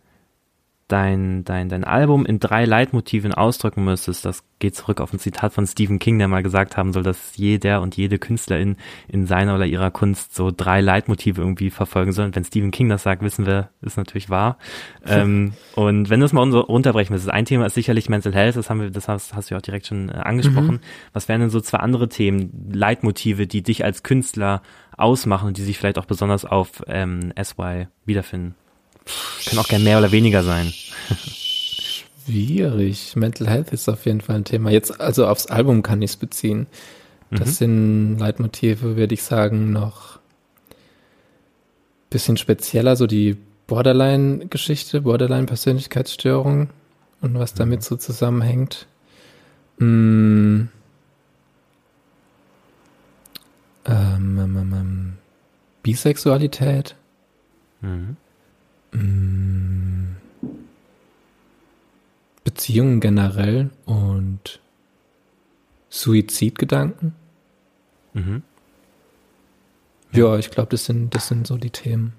dein, 0.92 1.42
dein, 1.44 1.70
dein 1.70 1.84
Album 1.84 2.26
in 2.26 2.38
drei 2.38 2.66
Leitmotiven 2.66 3.32
ausdrücken 3.32 3.82
müsstest, 3.82 4.26
das 4.26 4.44
geht 4.58 4.76
zurück 4.76 5.00
auf 5.00 5.12
ein 5.12 5.18
Zitat 5.18 5.54
von 5.54 5.66
Stephen 5.66 5.98
King, 5.98 6.18
der 6.18 6.28
mal 6.28 6.42
gesagt 6.42 6.76
haben 6.76 6.92
soll, 6.92 7.02
dass 7.02 7.36
jeder 7.36 7.80
und 7.80 7.96
jede 7.96 8.18
Künstlerin 8.18 8.76
in 9.08 9.26
seiner 9.26 9.54
oder 9.54 9.64
ihrer 9.64 9.90
Kunst 9.90 10.34
so 10.34 10.50
drei 10.54 10.82
Leitmotive 10.82 11.40
irgendwie 11.40 11.70
verfolgen 11.70 12.12
soll. 12.12 12.26
Und 12.26 12.36
wenn 12.36 12.44
Stephen 12.44 12.70
King 12.70 12.90
das 12.90 13.02
sagt, 13.02 13.22
wissen 13.22 13.46
wir, 13.46 13.70
ist 13.80 13.96
natürlich 13.96 14.28
wahr. 14.28 14.58
ähm, 15.06 15.54
und 15.74 16.10
wenn 16.10 16.20
du 16.20 16.26
es 16.26 16.34
mal 16.34 16.48
runterbrechen 16.48 17.14
müsstest, 17.14 17.32
ein 17.32 17.46
Thema 17.46 17.64
ist 17.64 17.74
sicherlich 17.74 18.10
Mental 18.10 18.34
Health, 18.34 18.56
das 18.56 18.68
haben 18.68 18.82
wir, 18.82 18.90
das 18.90 19.08
hast, 19.08 19.34
hast 19.34 19.50
du 19.50 19.54
ja 19.54 19.58
auch 19.58 19.62
direkt 19.62 19.86
schon 19.86 20.10
äh, 20.10 20.12
angesprochen. 20.12 20.80
Was 21.14 21.28
wären 21.28 21.40
denn 21.40 21.50
so 21.50 21.60
zwei 21.60 21.78
andere 21.78 22.10
Themen, 22.10 22.70
Leitmotive, 22.70 23.46
die 23.46 23.62
dich 23.62 23.82
als 23.82 24.02
Künstler 24.02 24.60
ausmachen 24.96 25.48
und 25.48 25.56
die 25.56 25.62
sich 25.62 25.78
vielleicht 25.78 25.98
auch 25.98 26.04
besonders 26.04 26.44
auf 26.44 26.82
ähm, 26.86 27.32
SY 27.42 27.88
wiederfinden? 28.04 28.56
Können 29.46 29.58
auch 29.58 29.68
gerne 29.68 29.84
mehr 29.84 29.98
oder 29.98 30.12
weniger 30.12 30.42
sein. 30.42 30.72
Schwierig. 32.24 33.16
Mental 33.16 33.48
Health 33.48 33.72
ist 33.72 33.88
auf 33.88 34.06
jeden 34.06 34.20
Fall 34.20 34.36
ein 34.36 34.44
Thema. 34.44 34.70
Jetzt, 34.70 35.00
also 35.00 35.26
aufs 35.26 35.46
Album 35.46 35.82
kann 35.82 36.02
ich 36.02 36.12
es 36.12 36.16
beziehen. 36.16 36.66
Das 37.30 37.48
Mhm. 37.48 37.52
sind 37.52 38.18
Leitmotive, 38.18 38.96
würde 38.96 39.14
ich 39.14 39.22
sagen, 39.22 39.72
noch 39.72 40.18
bisschen 42.10 42.36
spezieller, 42.36 42.94
so 42.94 43.06
die 43.06 43.38
Borderline-Geschichte, 43.66 45.00
Borderline-Persönlichkeitsstörung 45.00 46.68
und 47.22 47.38
was 47.38 47.54
damit 47.54 47.82
so 47.82 47.96
zusammenhängt. 47.96 48.86
Mm. 49.78 49.84
Ähm, 53.84 54.38
ähm, 54.38 54.38
ähm, 54.38 54.74
ähm, 54.74 55.12
Bisexualität. 55.82 56.94
Mhm. 57.80 58.16
Beziehungen 62.44 63.00
generell 63.00 63.70
und 63.86 64.60
Suizidgedanken. 65.88 67.14
Mhm. 68.12 68.42
Ja, 70.12 70.36
ich 70.36 70.50
glaube, 70.50 70.68
das 70.70 70.84
sind, 70.84 71.14
das 71.14 71.28
sind 71.28 71.46
so 71.46 71.56
die 71.56 71.70
Themen. 71.70 72.12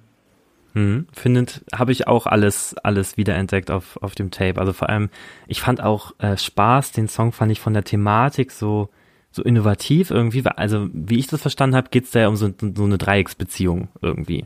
Mhm. 0.74 1.08
Findet, 1.14 1.64
habe 1.74 1.92
ich 1.92 2.08
auch 2.08 2.26
alles, 2.26 2.76
alles 2.84 3.18
wiederentdeckt 3.18 3.70
auf, 3.70 4.02
auf 4.02 4.16
dem 4.16 4.32
Tape. 4.32 4.60
Also 4.60 4.74
vor 4.74 4.90
allem, 4.90 5.10
ich 5.48 5.62
fand 5.62 5.82
auch 5.82 6.14
äh, 6.20 6.36
Spaß, 6.36 6.92
den 6.92 7.08
Song 7.08 7.32
fand 7.32 7.52
ich 7.52 7.60
von 7.60 7.74
der 7.74 7.84
Thematik 7.84 8.52
so, 8.52 8.90
so 9.32 9.44
innovativ 9.44 10.10
irgendwie. 10.10 10.44
Also, 10.48 10.90
wie 10.92 11.20
ich 11.20 11.28
das 11.28 11.42
verstanden 11.42 11.76
habe, 11.76 11.90
geht's 11.90 12.12
da 12.12 12.22
ja 12.22 12.28
um 12.28 12.36
so, 12.36 12.50
so 12.60 12.84
eine 12.84 12.98
Dreiecksbeziehung 12.98 13.90
irgendwie. 14.02 14.46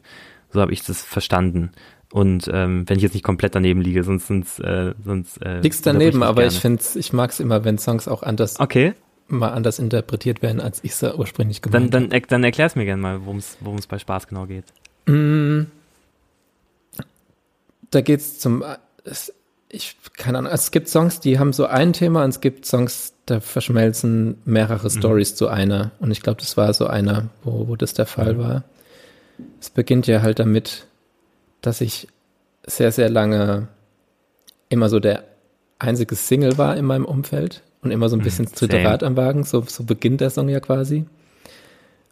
So 0.49 0.61
habe 0.61 0.73
ich 0.73 0.83
das 0.83 1.03
verstanden. 1.03 1.71
Und 2.11 2.49
ähm, 2.53 2.83
wenn 2.87 2.97
ich 2.97 3.03
jetzt 3.03 3.13
nicht 3.13 3.23
komplett 3.23 3.53
daneben 3.53 3.81
liege, 3.81 4.03
sonst 4.03 4.27
sonst 4.27 4.59
äh, 4.59 4.93
sonst 5.03 5.37
äh, 5.45 5.59
Liegst 5.59 5.85
daneben, 5.85 6.19
mich 6.19 6.27
aber 6.27 6.41
gerne. 6.43 6.53
ich 6.53 6.59
finde 6.59 6.83
ich 6.95 7.11
mag 7.13 7.31
es 7.31 7.39
immer, 7.39 7.65
wenn 7.65 7.77
Songs 7.77 8.07
auch 8.07 8.23
anders, 8.23 8.59
Okay, 8.59 8.93
mal 9.27 9.49
anders 9.49 9.77
interpretiert 9.77 10.41
werden, 10.41 10.61
als 10.61 10.83
ich 10.83 10.91
es 10.91 11.03
ursprünglich 11.03 11.61
dann, 11.61 11.71
gemeint 11.73 11.93
dann, 11.93 12.11
er- 12.11 12.21
dann 12.21 12.43
erklär's 12.45 12.75
mir 12.77 12.85
gerne 12.85 13.01
mal, 13.01 13.25
worum 13.25 13.37
es 13.39 13.57
worum 13.59 13.77
es 13.77 13.87
bei 13.87 13.99
Spaß 13.99 14.27
genau 14.27 14.45
geht. 14.45 14.63
Mm, 15.05 15.63
Da 17.91 18.01
geht's 18.01 18.39
zum, 18.39 18.63
es, 19.03 19.33
ich 19.69 19.97
keine 20.17 20.37
Ahnung, 20.39 20.51
es 20.51 20.71
gibt 20.71 20.87
Songs, 20.89 21.19
die 21.19 21.39
haben 21.39 21.53
so 21.53 21.65
ein 21.65 21.93
Thema 21.93 22.23
und 22.23 22.29
es 22.29 22.41
gibt 22.41 22.65
Songs, 22.65 23.13
da 23.25 23.39
verschmelzen 23.41 24.37
mehrere 24.45 24.89
Stories 24.89 25.35
zu 25.35 25.49
einer. 25.49 25.91
Und 25.99 26.11
ich 26.11 26.21
glaube, 26.21 26.39
das 26.39 26.55
war 26.55 26.73
so 26.73 26.87
einer, 26.87 27.25
wo, 27.43 27.67
wo 27.67 27.75
das 27.75 27.93
der 27.93 28.05
Fall 28.05 28.37
war. 28.37 28.63
Es 29.59 29.69
beginnt 29.69 30.07
ja 30.07 30.21
halt 30.21 30.39
damit, 30.39 30.87
dass 31.61 31.81
ich 31.81 32.07
sehr, 32.65 32.91
sehr 32.91 33.09
lange 33.09 33.67
immer 34.69 34.89
so 34.89 34.99
der 34.99 35.23
einzige 35.79 36.15
Single 36.15 36.57
war 36.57 36.75
in 36.75 36.85
meinem 36.85 37.05
Umfeld 37.05 37.63
und 37.81 37.91
immer 37.91 38.09
so 38.09 38.17
ein 38.17 38.23
bisschen 38.23 38.47
zu 38.47 38.65
same. 38.65 38.83
Rad 38.83 39.03
am 39.03 39.15
Wagen. 39.15 39.43
So, 39.43 39.61
so 39.61 39.83
beginnt 39.83 40.21
der 40.21 40.29
Song 40.29 40.49
ja 40.49 40.59
quasi. 40.59 41.05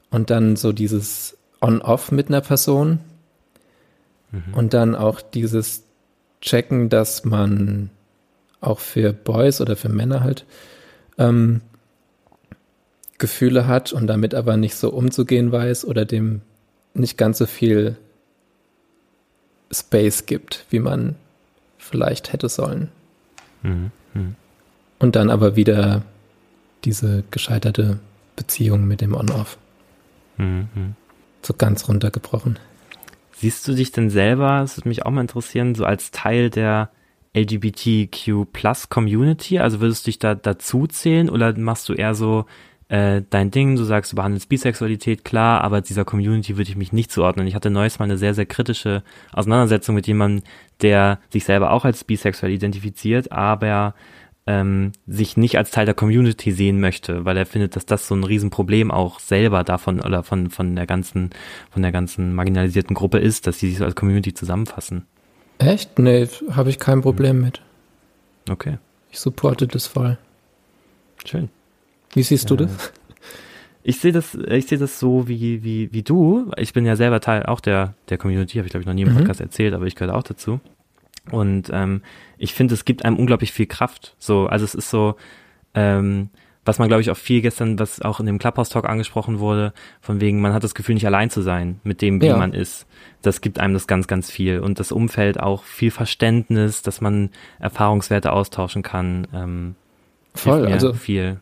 Und 0.10 0.29
dann 0.29 0.55
so 0.55 0.71
dieses 0.71 1.38
On-Off 1.62 2.12
mit 2.12 2.27
einer 2.27 2.41
Person. 2.41 2.99
Und 4.53 4.73
dann 4.73 4.95
auch 4.95 5.21
dieses 5.21 5.84
Checken, 6.41 6.89
dass 6.89 7.23
man 7.23 7.89
auch 8.60 8.79
für 8.79 9.13
Boys 9.13 9.62
oder 9.62 9.75
für 9.75 9.89
Männer 9.89 10.21
halt 10.21 10.45
ähm, 11.17 11.62
Gefühle 13.17 13.67
hat 13.67 13.93
und 13.93 14.08
damit 14.08 14.36
aber 14.36 14.58
nicht 14.58 14.75
so 14.75 14.89
umzugehen 14.91 15.51
weiß 15.51 15.86
oder 15.86 16.05
dem 16.05 16.41
nicht 16.93 17.17
ganz 17.17 17.38
so 17.38 17.45
viel 17.45 17.97
Space 19.71 20.25
gibt, 20.25 20.65
wie 20.69 20.80
man 20.80 21.15
vielleicht 21.78 22.34
hätte 22.34 22.49
sollen. 22.49 22.89
Mhm. 23.63 23.91
Mhm. 24.13 24.36
Und 24.99 25.15
dann 25.15 25.30
aber 25.30 25.56
wieder 25.56 26.04
diese 26.84 27.23
gescheiterte 27.32 27.99
Beziehung 28.36 28.86
mit 28.86 29.01
dem 29.01 29.13
On-Off. 29.13 29.58
Mhm. 30.38 30.67
Mhm. 30.73 30.95
So 31.41 31.54
ganz 31.54 31.88
runtergebrochen. 31.88 32.60
Siehst 33.34 33.67
du 33.67 33.73
dich 33.73 33.91
denn 33.91 34.10
selber, 34.10 34.60
das 34.62 34.78
würde 34.78 34.89
mich 34.89 35.06
auch 35.06 35.12
mal 35.12 35.21
interessieren, 35.21 35.75
so 35.75 35.86
als 35.86 36.12
Teil 36.12 36.49
der 36.49 36.89
LGBTQ 37.36 38.45
Plus 38.51 38.89
Community? 38.89 39.60
Also 39.60 39.82
würdest 39.82 40.06
du 40.06 40.10
dich 40.10 40.19
da 40.19 40.36
dazu 40.36 40.88
zählen 40.88 41.30
oder 41.30 41.58
machst 41.58 41.89
du 41.89 41.93
eher 41.93 42.15
so 42.15 42.45
äh, 42.87 43.23
dein 43.29 43.49
Ding, 43.51 43.75
du 43.75 43.83
sagst, 43.83 44.11
du 44.11 44.15
behandelst 44.15 44.47
Bisexualität, 44.47 45.25
klar, 45.25 45.61
aber 45.63 45.81
dieser 45.81 46.05
Community 46.05 46.57
würde 46.57 46.69
ich 46.69 46.75
mich 46.75 46.93
nicht 46.93 47.11
zuordnen. 47.11 47.47
Ich 47.47 47.55
hatte 47.55 47.71
neues 47.71 47.97
mal 47.97 48.05
eine 48.05 48.17
sehr, 48.17 48.33
sehr 48.33 48.45
kritische 48.45 49.03
Auseinandersetzung 49.33 49.95
mit 49.95 50.05
jemandem, 50.07 50.43
der 50.81 51.19
sich 51.29 51.45
selber 51.45 51.71
auch 51.71 51.83
als 51.85 52.03
bisexuell 52.03 52.51
identifiziert, 52.51 53.31
aber 53.31 53.95
ähm, 54.47 54.91
sich 55.07 55.37
nicht 55.37 55.57
als 55.57 55.71
Teil 55.71 55.85
der 55.85 55.95
Community 55.95 56.51
sehen 56.51 56.79
möchte, 56.79 57.25
weil 57.25 57.35
er 57.37 57.47
findet, 57.47 57.75
dass 57.75 57.87
das 57.87 58.07
so 58.07 58.13
ein 58.15 58.23
Riesenproblem 58.23 58.91
auch 58.91 59.19
selber 59.19 59.63
davon 59.63 59.99
oder 59.99 60.21
von, 60.21 60.51
von 60.51 60.75
der 60.75 60.85
ganzen, 60.85 61.31
von 61.71 61.81
der 61.81 61.91
ganzen 61.91 62.35
marginalisierten 62.35 62.95
Gruppe 62.95 63.17
ist, 63.17 63.47
dass 63.47 63.59
sie 63.59 63.69
sich 63.69 63.79
so 63.79 63.85
als 63.85 63.95
Community 63.95 64.33
zusammenfassen. 64.35 65.07
Echt? 65.57 65.97
Nee, 65.97 66.27
habe 66.51 66.69
ich 66.69 66.77
kein 66.77 67.01
Problem 67.01 67.41
mit. 67.41 67.61
Okay, 68.47 68.77
Ich 69.11 69.19
supporte 69.19 69.67
das 69.67 69.87
voll. 69.87 70.19
schön. 71.25 71.49
Wie 72.15 72.23
siehst 72.23 72.49
du 72.49 72.56
das? 72.56 72.91
Ich 73.84 73.99
sehe 73.99 74.12
das, 74.12 74.34
ich 74.34 74.65
sehe 74.65 74.80
das 74.80 74.99
so 74.99 75.28
wie, 75.28 75.63
wie, 75.63 75.93
wie 75.93 76.01
du. 76.01 76.49
Ich 76.58 76.73
bin 76.73 76.86
ja 76.88 76.95
selber 76.95 77.19
Teil 77.19 77.43
auch 77.45 77.60
der, 77.60 77.93
der 78.10 78.17
Community, 78.17 78.58
habe 78.58 78.65
ich 78.65 78.71
glaube 78.71 78.82
ich 78.82 78.88
noch 78.88 78.95
nie 78.95 79.04
im 79.04 79.10
Mhm. 79.13 79.17
Podcast 79.17 79.41
erzählt, 79.41 79.75
aber 79.75 79.86
ich 79.86 79.95
gehöre 79.95 80.15
auch 80.15 80.23
dazu. 80.23 80.60
Und 81.32 81.69
ähm, 81.71 82.01
ich 82.39 82.54
finde, 82.56 82.73
es 82.73 82.86
gibt 82.86 83.06
einem 83.06 83.17
unglaublich 83.17 83.51
viel 83.51 83.67
Kraft. 83.67 84.15
So, 84.17 84.47
also 84.47 84.65
es 84.65 84.73
ist 84.73 84.89
so, 84.89 85.15
ähm, 85.75 86.30
was 86.65 86.80
man 86.80 86.88
glaube 86.88 87.01
ich 87.01 87.12
auch 87.12 87.17
viel 87.17 87.41
gestern, 87.41 87.78
was 87.78 88.01
auch 88.01 88.19
in 88.19 88.25
dem 88.25 88.39
Clubhouse 88.39 88.69
Talk 88.69 88.89
angesprochen 88.89 89.38
wurde, 89.38 89.71
von 90.01 90.19
wegen, 90.19 90.41
man 90.41 90.54
hat 90.54 90.63
das 90.63 90.73
Gefühl, 90.73 90.95
nicht 90.95 91.06
allein 91.06 91.30
zu 91.30 91.41
sein 91.41 91.80
mit 91.84 92.01
dem, 92.01 92.21
wie 92.21 92.28
Ja. 92.28 92.38
man 92.38 92.54
ist. 92.54 92.88
Das 93.21 93.39
gibt 93.41 93.60
einem 93.60 93.75
das 93.75 93.86
ganz, 93.86 94.08
ganz 94.08 94.32
viel. 94.32 94.60
Und 94.62 94.80
das 94.80 94.91
Umfeld 94.91 95.39
auch 95.39 95.63
viel 95.63 95.91
Verständnis, 95.91 96.82
dass 96.82 97.01
man 97.01 97.30
Erfahrungswerte 97.60 98.32
austauschen 98.32 98.82
kann. 98.82 99.28
Ähm, 99.32 99.75
Voll, 100.34 100.65
also, 100.65 100.93
viel. 100.93 101.39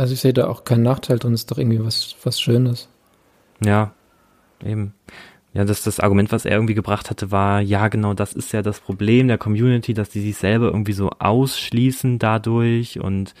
Also 0.00 0.14
ich 0.14 0.20
sehe 0.20 0.32
da 0.32 0.48
auch 0.48 0.64
keinen 0.64 0.82
Nachteil 0.82 1.18
drin, 1.18 1.34
ist 1.34 1.50
doch 1.50 1.58
irgendwie 1.58 1.84
was, 1.84 2.16
was 2.24 2.40
Schönes. 2.40 2.88
Ja, 3.64 3.92
eben. 4.64 4.94
Ja, 5.52 5.64
das, 5.64 5.82
das 5.82 5.98
Argument, 5.98 6.30
was 6.30 6.44
er 6.44 6.52
irgendwie 6.52 6.74
gebracht 6.74 7.10
hatte, 7.10 7.32
war, 7.32 7.60
ja, 7.60 7.88
genau, 7.88 8.14
das 8.14 8.32
ist 8.32 8.52
ja 8.52 8.62
das 8.62 8.78
Problem 8.80 9.26
der 9.26 9.36
Community, 9.38 9.94
dass 9.94 10.08
die 10.08 10.20
sich 10.20 10.36
selber 10.36 10.66
irgendwie 10.66 10.92
so 10.92 11.10
ausschließen 11.10 12.20
dadurch 12.20 13.00
und 13.00 13.34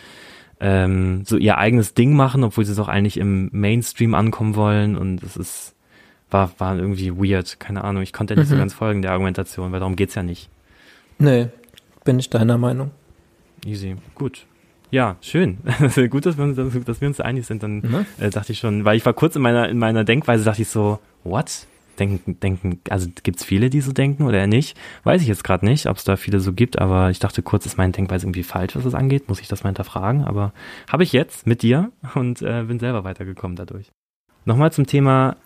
ähm, 0.58 1.24
so 1.24 1.36
ihr 1.36 1.56
eigenes 1.56 1.94
Ding 1.94 2.14
machen, 2.14 2.42
obwohl 2.42 2.64
sie 2.64 2.72
es 2.72 2.78
auch 2.80 2.88
eigentlich 2.88 3.16
im 3.16 3.48
Mainstream 3.52 4.14
ankommen 4.14 4.56
wollen 4.56 4.96
und 4.96 5.22
es 5.22 5.36
ist, 5.36 5.74
war, 6.30 6.50
war 6.58 6.76
irgendwie 6.76 7.12
weird, 7.12 7.60
keine 7.60 7.84
Ahnung, 7.84 8.02
ich 8.02 8.12
konnte 8.12 8.34
nicht 8.36 8.48
so 8.48 8.56
Mhm. 8.56 8.58
ganz 8.58 8.74
folgen 8.74 9.02
der 9.02 9.12
Argumentation, 9.12 9.70
weil 9.72 9.78
darum 9.80 9.94
geht's 9.96 10.16
ja 10.16 10.22
nicht. 10.24 10.50
Nee, 11.18 11.48
bin 12.04 12.18
ich 12.18 12.28
deiner 12.28 12.58
Meinung. 12.58 12.90
Easy, 13.64 13.96
gut. 14.16 14.46
Ja, 14.90 15.16
schön. 15.20 15.58
gut, 16.10 16.26
dass 16.26 16.36
wir, 16.36 16.44
uns, 16.44 16.56
dass 16.84 17.00
wir 17.00 17.08
uns 17.08 17.20
einig 17.20 17.46
sind, 17.46 17.62
dann 17.62 17.78
Ne? 17.78 18.06
äh, 18.18 18.30
dachte 18.30 18.52
ich 18.52 18.58
schon, 18.58 18.84
weil 18.84 18.96
ich 18.96 19.06
war 19.06 19.12
kurz 19.12 19.36
in 19.36 19.42
meiner, 19.42 19.68
in 19.68 19.78
meiner 19.78 20.04
Denkweise, 20.04 20.44
dachte 20.44 20.62
ich 20.62 20.68
so, 20.68 20.98
what? 21.24 21.66
Denken, 21.98 22.40
denken, 22.40 22.80
also 22.88 23.08
gibt's 23.22 23.44
viele, 23.44 23.68
die 23.68 23.82
so 23.82 23.92
denken 23.92 24.24
oder 24.26 24.46
nicht? 24.46 24.76
Weiß 25.04 25.20
ich 25.20 25.28
jetzt 25.28 25.44
gerade 25.44 25.66
nicht, 25.66 25.86
ob 25.86 25.98
es 25.98 26.04
da 26.04 26.16
viele 26.16 26.40
so 26.40 26.54
gibt, 26.54 26.78
aber 26.78 27.10
ich 27.10 27.18
dachte 27.18 27.42
kurz, 27.42 27.66
ist 27.66 27.76
meine 27.76 27.92
Denkweise 27.92 28.24
irgendwie 28.24 28.42
falsch, 28.42 28.74
was 28.74 28.84
das 28.84 28.94
angeht? 28.94 29.28
Muss 29.28 29.40
ich 29.40 29.48
das 29.48 29.62
mal 29.64 29.68
hinterfragen? 29.68 30.24
Aber 30.24 30.52
habe 30.90 31.02
ich 31.02 31.12
jetzt 31.12 31.46
mit 31.46 31.60
dir 31.62 31.92
und 32.14 32.40
äh, 32.42 32.62
bin 32.64 32.78
selber 32.78 33.04
weitergekommen 33.04 33.56
dadurch. 33.56 33.92
Nochmal 34.46 34.72
zum 34.72 34.86
Thema 34.86 35.36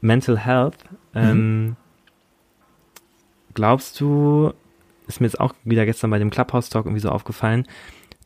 Mental 0.00 0.38
Health. 0.38 0.76
Ähm, 1.14 1.76
glaubst 3.54 4.00
du, 4.00 4.52
ist 5.06 5.20
mir 5.20 5.26
jetzt 5.26 5.40
auch 5.40 5.54
wieder 5.64 5.84
gestern 5.84 6.10
bei 6.10 6.18
dem 6.18 6.30
Clubhouse 6.30 6.70
Talk 6.70 6.86
irgendwie 6.86 7.00
so 7.02 7.10
aufgefallen, 7.10 7.66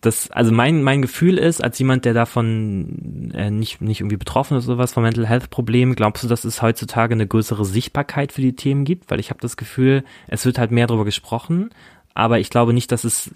das, 0.03 0.31
also 0.31 0.53
mein, 0.53 0.83
mein 0.83 1.01
Gefühl 1.01 1.39
ist, 1.39 1.63
als 1.63 1.79
jemand, 1.79 2.05
der 2.05 2.13
davon 2.13 3.33
äh, 3.35 3.51
nicht, 3.51 3.81
nicht 3.81 4.01
irgendwie 4.01 4.17
betroffen 4.17 4.57
ist 4.57 4.67
oder 4.67 4.77
sowas 4.77 4.93
von 4.93 5.03
Mental 5.03 5.27
Health 5.27 5.49
Problemen, 5.49 5.95
glaubst 5.95 6.25
du, 6.25 6.29
dass 6.29 6.45
es 6.45 6.61
heutzutage 6.61 7.15
eine 7.15 7.27
größere 7.27 7.65
Sichtbarkeit 7.65 8.33
für 8.33 8.41
die 8.41 8.55
Themen 8.55 8.85
gibt? 8.85 9.11
Weil 9.11 9.21
ich 9.21 9.31
habe 9.31 9.41
das 9.41 9.57
Gefühl, 9.57 10.05
es 10.29 10.45
wird 10.45 10.59
halt 10.59 10.73
mehr 10.73 10.87
darüber 10.87 11.05
gesprochen, 11.05 11.71
aber 12.15 12.41
ich 12.41 12.51
glaube 12.51 12.73
nicht, 12.73 12.93
dass 12.93 13.05
es 13.05 13.31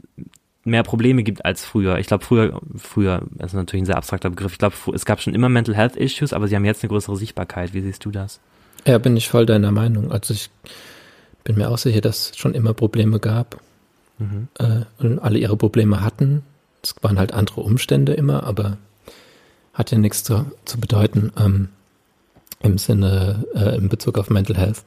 mehr 0.64 0.82
Probleme 0.82 1.22
gibt 1.22 1.44
als 1.44 1.64
früher. 1.64 1.98
Ich 1.98 2.08
glaube, 2.08 2.24
früher, 2.24 2.60
früher, 2.76 3.22
das 3.30 3.52
ist 3.52 3.56
natürlich 3.56 3.82
ein 3.84 3.86
sehr 3.86 3.96
abstrakter 3.96 4.30
Begriff, 4.30 4.52
ich 4.52 4.58
glaube, 4.58 4.74
es 4.92 5.04
gab 5.04 5.22
schon 5.22 5.34
immer 5.34 5.48
Mental 5.48 5.76
Health 5.76 5.96
Issues, 5.96 6.32
aber 6.32 6.48
sie 6.48 6.56
haben 6.56 6.64
jetzt 6.64 6.82
eine 6.82 6.90
größere 6.90 7.16
Sichtbarkeit. 7.16 7.72
Wie 7.72 7.80
siehst 7.80 8.04
du 8.04 8.10
das? 8.10 8.40
Ja, 8.84 8.98
bin 8.98 9.16
ich 9.16 9.28
voll 9.28 9.46
deiner 9.46 9.70
Meinung. 9.70 10.10
Also 10.10 10.34
ich 10.34 10.50
bin 11.44 11.56
mir 11.56 11.70
auch 11.70 11.78
sicher, 11.78 12.00
dass 12.00 12.30
es 12.30 12.36
schon 12.36 12.54
immer 12.54 12.74
Probleme 12.74 13.20
gab 13.20 13.60
Mhm. 14.18 14.48
äh, 14.58 14.80
und 14.98 15.18
alle 15.18 15.38
ihre 15.38 15.56
Probleme 15.56 16.00
hatten. 16.00 16.42
Es 16.82 16.94
waren 17.02 17.18
halt 17.18 17.32
andere 17.32 17.60
Umstände 17.60 18.14
immer, 18.14 18.44
aber 18.44 18.78
hat 19.74 19.90
ja 19.90 19.98
nichts 19.98 20.24
zu, 20.24 20.50
zu 20.64 20.78
bedeuten 20.78 21.32
ähm, 21.38 21.68
im 22.60 22.78
Sinne, 22.78 23.44
äh, 23.54 23.76
in 23.76 23.88
Bezug 23.88 24.18
auf 24.18 24.30
Mental 24.30 24.56
Health. 24.56 24.82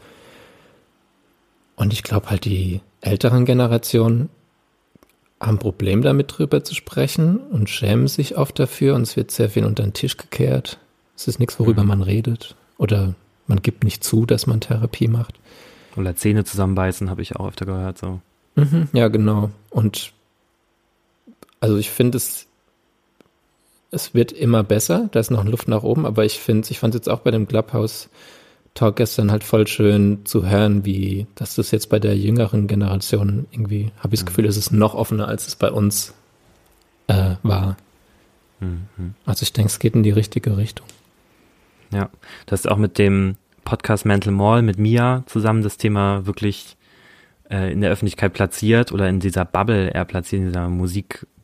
Und 1.75 1.93
ich 1.93 2.03
glaube 2.03 2.29
halt, 2.29 2.45
die 2.45 2.81
älteren 3.01 3.45
Generationen 3.45 4.29
haben 5.39 5.55
ein 5.55 5.59
Problem 5.59 6.01
damit 6.01 6.37
drüber 6.37 6.63
zu 6.63 6.75
sprechen 6.75 7.37
und 7.37 7.69
schämen 7.69 8.07
sich 8.07 8.37
oft 8.37 8.59
dafür 8.59 8.95
und 8.95 9.03
es 9.03 9.15
wird 9.15 9.31
sehr 9.31 9.49
viel 9.49 9.65
unter 9.65 9.83
den 9.83 9.93
Tisch 9.93 10.17
gekehrt. 10.17 10.79
Es 11.15 11.27
ist 11.27 11.39
nichts, 11.39 11.59
worüber 11.59 11.83
man 11.83 12.01
redet 12.01 12.55
oder 12.77 13.13
man 13.47 13.61
gibt 13.61 13.83
nicht 13.83 14.03
zu, 14.03 14.25
dass 14.25 14.47
man 14.47 14.59
Therapie 14.59 15.07
macht. 15.07 15.39
Oder 15.95 16.15
Zähne 16.15 16.43
zusammenbeißen, 16.43 17.09
habe 17.09 17.21
ich 17.21 17.35
auch 17.35 17.47
öfter 17.47 17.65
gehört. 17.65 17.97
So. 17.97 18.19
Mhm, 18.55 18.89
ja, 18.93 19.07
genau. 19.07 19.49
Und 19.69 20.13
also 21.59 21.77
ich 21.77 21.89
finde 21.89 22.17
es, 22.17 22.47
es 23.91 24.13
wird 24.13 24.31
immer 24.31 24.63
besser. 24.63 25.09
Da 25.11 25.19
ist 25.19 25.31
noch 25.31 25.45
Luft 25.45 25.67
nach 25.67 25.83
oben, 25.83 26.05
aber 26.05 26.25
ich 26.25 26.39
finde, 26.39 26.69
ich 26.71 26.79
fand 26.79 26.93
es 26.93 26.99
jetzt 26.99 27.09
auch 27.09 27.19
bei 27.19 27.31
dem 27.31 27.47
Clubhouse 27.47 28.09
Talk 28.75 28.97
gestern 28.97 29.31
halt 29.31 29.43
voll 29.43 29.67
schön 29.67 30.25
zu 30.25 30.47
hören, 30.47 30.85
wie, 30.85 31.25
dass 31.35 31.55
das 31.55 31.71
jetzt 31.71 31.89
bei 31.89 31.99
der 31.99 32.15
jüngeren 32.15 32.67
Generation 32.67 33.47
irgendwie, 33.51 33.91
habe 33.97 34.13
ich 34.13 34.21
das 34.21 34.25
Gefühl, 34.27 34.45
es 34.45 34.57
ist 34.57 34.71
noch 34.71 34.93
offener, 34.93 35.27
als 35.27 35.47
es 35.47 35.55
bei 35.55 35.71
uns 35.71 36.13
äh, 37.07 37.35
war. 37.41 37.77
Mhm. 38.59 39.15
Also 39.25 39.43
ich 39.43 39.53
denke, 39.53 39.69
es 39.69 39.79
geht 39.79 39.95
in 39.95 40.03
die 40.03 40.11
richtige 40.11 40.55
Richtung. 40.55 40.85
Ja, 41.91 42.09
das 42.45 42.61
ist 42.61 42.67
auch 42.67 42.77
mit 42.77 42.97
dem 42.97 43.35
Podcast 43.65 44.05
Mental 44.05 44.31
Mall 44.31 44.61
mit 44.61 44.77
Mia 44.77 45.23
zusammen 45.25 45.63
das 45.63 45.77
Thema 45.77 46.25
wirklich 46.25 46.77
äh, 47.49 47.71
in 47.71 47.81
der 47.81 47.91
Öffentlichkeit 47.91 48.33
platziert 48.33 48.91
oder 48.91 49.09
in 49.09 49.19
dieser 49.19 49.45
Bubble 49.45 49.89
eher 49.89 50.05
platziert, 50.05 50.41
in 50.41 50.47
dieser 50.47 50.69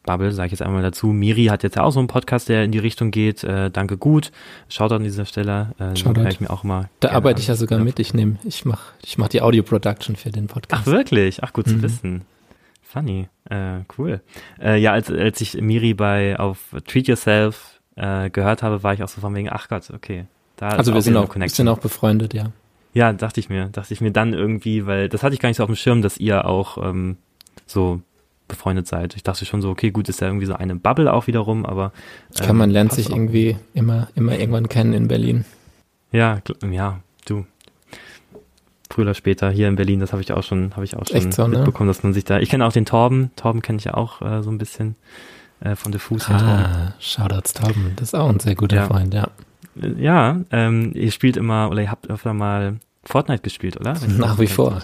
Musikbubble, 0.05 0.31
sage 0.31 0.47
ich 0.47 0.51
jetzt 0.53 0.61
einmal 0.61 0.83
dazu. 0.83 1.07
Miri 1.07 1.45
hat 1.45 1.63
jetzt 1.63 1.77
auch 1.79 1.91
so 1.91 1.99
einen 1.99 2.07
Podcast, 2.07 2.49
der 2.49 2.63
in 2.63 2.71
die 2.71 2.79
Richtung 2.79 3.11
geht. 3.11 3.43
Äh, 3.43 3.71
danke 3.71 3.97
gut. 3.97 4.31
Schaut 4.69 4.91
an 4.91 5.03
dieser 5.03 5.25
Stelle. 5.25 5.71
Äh, 5.79 5.95
höre 5.95 6.27
ich 6.27 6.39
mir 6.39 6.49
auch 6.49 6.63
mal. 6.63 6.89
Da 6.99 7.11
arbeite 7.11 7.37
an. 7.37 7.41
ich 7.41 7.47
ja 7.47 7.55
sogar 7.55 7.79
mit. 7.79 7.99
Ich 7.99 8.13
nehme, 8.13 8.37
ich 8.43 8.65
mache 8.65 8.93
ich 9.03 9.17
mach 9.17 9.27
die 9.29 9.41
Audio-Production 9.41 10.15
für 10.15 10.29
den 10.29 10.47
Podcast. 10.47 10.83
Ach 10.85 10.91
wirklich? 10.91 11.43
Ach 11.43 11.53
gut 11.53 11.67
zu 11.67 11.75
Mhm. 11.75 11.81
wissen. 11.81 12.21
Funny. 12.83 13.27
Äh, 13.49 13.79
cool. 13.97 14.21
Äh, 14.61 14.79
ja, 14.79 14.93
als, 14.93 15.11
als 15.11 15.41
ich 15.41 15.59
Miri 15.59 15.93
bei 15.93 16.39
auf 16.39 16.59
Treat 16.87 17.07
Yourself 17.07 17.79
äh, 17.95 18.29
gehört 18.29 18.63
habe, 18.63 18.83
war 18.83 18.93
ich 18.93 19.03
auch 19.03 19.09
so 19.09 19.21
von 19.21 19.33
wegen, 19.35 19.49
ach 19.51 19.67
Gott, 19.67 19.89
okay. 19.93 20.25
Da 20.57 20.69
also 20.69 20.93
wir 20.93 21.01
sind 21.01 21.17
auch, 21.17 21.35
wir 21.35 21.49
sind 21.49 21.67
auch 21.67 21.79
befreundet, 21.79 22.33
ja. 22.33 22.51
Ja, 22.93 23.11
dachte 23.11 23.41
ich 23.41 23.49
mir, 23.49 23.65
dachte 23.67 23.93
ich 23.93 23.99
mir 23.99 24.11
dann 24.11 24.33
irgendwie, 24.33 24.85
weil 24.85 25.09
das 25.09 25.21
hatte 25.23 25.33
ich 25.33 25.41
gar 25.41 25.49
nicht 25.49 25.57
so 25.57 25.63
auf 25.63 25.69
dem 25.69 25.75
Schirm, 25.75 26.01
dass 26.01 26.17
ihr 26.17 26.45
auch 26.45 26.77
ähm, 26.77 27.17
so 27.65 27.99
befreundet 28.47 28.87
seid. 28.87 29.15
Ich 29.15 29.23
dachte 29.23 29.45
schon 29.45 29.61
so, 29.61 29.69
okay, 29.69 29.91
gut, 29.91 30.07
ist 30.09 30.21
ja 30.21 30.27
irgendwie 30.27 30.45
so 30.45 30.53
eine 30.53 30.75
Bubble 30.75 31.11
auch 31.11 31.27
wiederum, 31.27 31.65
aber 31.65 31.91
Ich 32.33 32.41
kann, 32.41 32.57
man 32.57 32.69
ähm, 32.69 32.73
lernt 32.73 32.91
sich 32.93 33.09
irgendwie 33.09 33.57
immer, 33.73 34.07
immer 34.15 34.37
irgendwann 34.37 34.69
kennen 34.69 34.93
in 34.93 35.07
Berlin. 35.07 35.45
Ja, 36.11 36.39
ja, 36.69 36.99
du. 37.25 37.45
Früher 38.91 39.05
oder 39.05 39.13
später 39.15 39.49
hier 39.49 39.67
in 39.67 39.75
Berlin, 39.75 39.99
das 39.99 40.11
habe 40.11 40.21
ich 40.21 40.31
auch 40.31 40.43
schon, 40.43 40.71
habe 40.75 40.85
ich 40.85 40.95
auch 40.95 41.05
schon 41.07 41.31
so, 41.31 41.47
ne? 41.47 41.57
mitbekommen, 41.57 41.87
dass 41.87 42.03
man 42.03 42.13
sich 42.13 42.23
da. 42.23 42.39
Ich 42.39 42.49
kenne 42.49 42.65
auch 42.65 42.71
den 42.71 42.85
Torben. 42.85 43.31
Torben 43.35 43.61
kenne 43.61 43.79
ich 43.79 43.85
ja 43.85 43.95
auch 43.95 44.21
äh, 44.21 44.43
so 44.43 44.51
ein 44.51 44.57
bisschen 44.59 44.95
äh, 45.59 45.75
von 45.75 45.91
Diffus. 45.91 46.25
Torben. 46.25 46.43
Ah, 46.45 46.93
Shoutouts 46.99 47.53
Tauben. 47.53 47.93
Das 47.95 48.09
ist 48.09 48.13
auch 48.15 48.29
ein 48.29 48.39
sehr 48.39 48.55
guter 48.55 48.75
Ja. 48.77 48.87
Freund, 48.87 49.13
ja. 49.13 49.27
Äh, 49.81 50.01
Ja, 50.01 50.39
ähm, 50.51 50.91
ihr 50.93 51.11
spielt 51.11 51.35
immer 51.35 51.69
oder 51.71 51.81
ihr 51.81 51.89
habt 51.91 52.09
öfter 52.09 52.33
mal 52.33 52.77
Fortnite 53.03 53.41
gespielt, 53.41 53.77
oder? 53.79 53.95
Nach 54.07 54.39
wie 54.39 54.47
vor. 54.47 54.81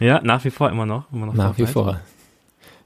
Ja, 0.00 0.20
nach 0.22 0.44
wie 0.44 0.50
vor 0.50 0.70
immer 0.70 0.86
noch, 0.86 1.10
immer 1.10 1.26
noch 1.26 1.34
Nach 1.34 1.56
wie 1.58 1.66
Fortnite. 1.66 1.72
vor. 1.72 2.13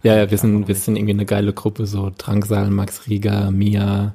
Ja, 0.02 0.16
ja, 0.16 0.30
wir 0.30 0.38
sind, 0.38 0.68
wir 0.68 0.74
sind 0.74 0.96
irgendwie 0.96 1.12
eine 1.14 1.26
geile 1.26 1.52
Gruppe, 1.52 1.86
so 1.86 2.12
Drangsal, 2.16 2.70
Max 2.70 3.08
Rieger, 3.08 3.50
Mia, 3.50 4.14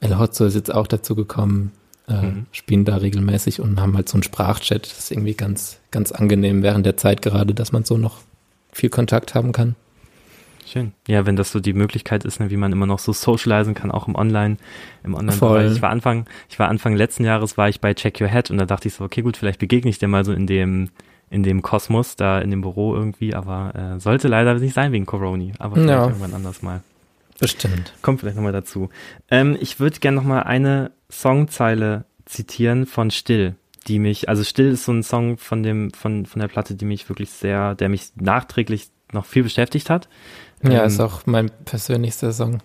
El 0.00 0.18
Hotzo 0.18 0.44
ist 0.44 0.54
jetzt 0.54 0.74
auch 0.74 0.86
dazu 0.86 1.14
gekommen, 1.14 1.70
äh, 2.08 2.20
Mhm. 2.20 2.46
spielen 2.52 2.84
da 2.84 2.96
regelmäßig 2.96 3.60
und 3.60 3.80
haben 3.80 3.96
halt 3.96 4.08
so 4.08 4.16
einen 4.16 4.22
Sprachchat. 4.24 4.84
Das 4.86 4.98
ist 4.98 5.10
irgendwie 5.12 5.34
ganz, 5.34 5.78
ganz 5.90 6.12
angenehm 6.12 6.62
während 6.62 6.84
der 6.84 6.96
Zeit 6.96 7.22
gerade, 7.22 7.54
dass 7.54 7.72
man 7.72 7.84
so 7.84 7.96
noch 7.96 8.18
viel 8.72 8.90
Kontakt 8.90 9.34
haben 9.34 9.52
kann. 9.52 9.76
Schön. 10.66 10.92
Ja, 11.06 11.26
wenn 11.26 11.36
das 11.36 11.52
so 11.52 11.60
die 11.60 11.74
Möglichkeit 11.74 12.24
ist, 12.24 12.40
ne, 12.40 12.50
wie 12.50 12.56
man 12.56 12.72
immer 12.72 12.86
noch 12.86 12.98
so 12.98 13.12
socialisen 13.12 13.74
kann, 13.74 13.90
auch 13.90 14.08
im 14.08 14.14
Online, 14.16 14.56
im 15.04 15.14
Online-Bereich. 15.14 15.72
Ich 15.72 15.82
war 15.82 15.90
Anfang, 15.90 16.26
ich 16.48 16.58
war 16.58 16.68
Anfang 16.68 16.96
letzten 16.96 17.24
Jahres 17.24 17.56
war 17.56 17.68
ich 17.68 17.80
bei 17.80 17.94
Check 17.94 18.20
Your 18.20 18.28
Head 18.28 18.50
und 18.50 18.58
da 18.58 18.66
dachte 18.66 18.88
ich 18.88 18.94
so, 18.94 19.04
okay, 19.04 19.22
gut, 19.22 19.36
vielleicht 19.36 19.60
begegne 19.60 19.90
ich 19.90 19.98
dir 19.98 20.08
mal 20.08 20.24
so 20.24 20.32
in 20.32 20.46
dem, 20.46 20.88
in 21.30 21.42
dem 21.42 21.62
Kosmos, 21.62 22.16
da 22.16 22.38
in 22.40 22.50
dem 22.50 22.60
Büro 22.60 22.94
irgendwie, 22.94 23.34
aber 23.34 23.74
äh, 23.96 24.00
sollte 24.00 24.28
leider 24.28 24.54
nicht 24.54 24.74
sein 24.74 24.92
wegen 24.92 25.06
Corona. 25.06 25.52
Aber 25.58 25.74
vielleicht 25.76 25.88
Ja. 25.90 26.06
irgendwann 26.06 26.34
anders 26.34 26.62
mal. 26.62 26.82
Bestimmt. 27.40 27.92
Kommt 28.02 28.20
vielleicht 28.20 28.36
nochmal 28.36 28.52
dazu. 28.52 28.90
Ähm, 29.30 29.56
ich 29.60 29.80
würde 29.80 29.98
gerne 29.98 30.16
nochmal 30.16 30.44
eine 30.44 30.92
Songzeile 31.10 32.04
zitieren 32.26 32.86
von 32.86 33.10
Still, 33.10 33.56
die 33.88 33.98
mich, 33.98 34.28
also 34.28 34.44
Still 34.44 34.70
ist 34.70 34.84
so 34.84 34.92
ein 34.92 35.02
Song 35.02 35.36
von 35.38 35.62
dem, 35.62 35.90
von, 35.92 36.26
von 36.26 36.40
der 36.40 36.48
Platte, 36.48 36.74
die 36.74 36.84
mich 36.84 37.08
wirklich 37.08 37.30
sehr, 37.30 37.74
der 37.74 37.88
mich 37.88 38.12
nachträglich 38.16 38.88
noch 39.12 39.24
viel 39.26 39.42
beschäftigt 39.42 39.90
hat. 39.90 40.08
Ja, 40.62 40.80
Ähm, 40.82 40.86
ist 40.86 41.00
auch 41.00 41.26
mein 41.26 41.50
persönlichster 41.64 42.32
Song. 42.32 42.60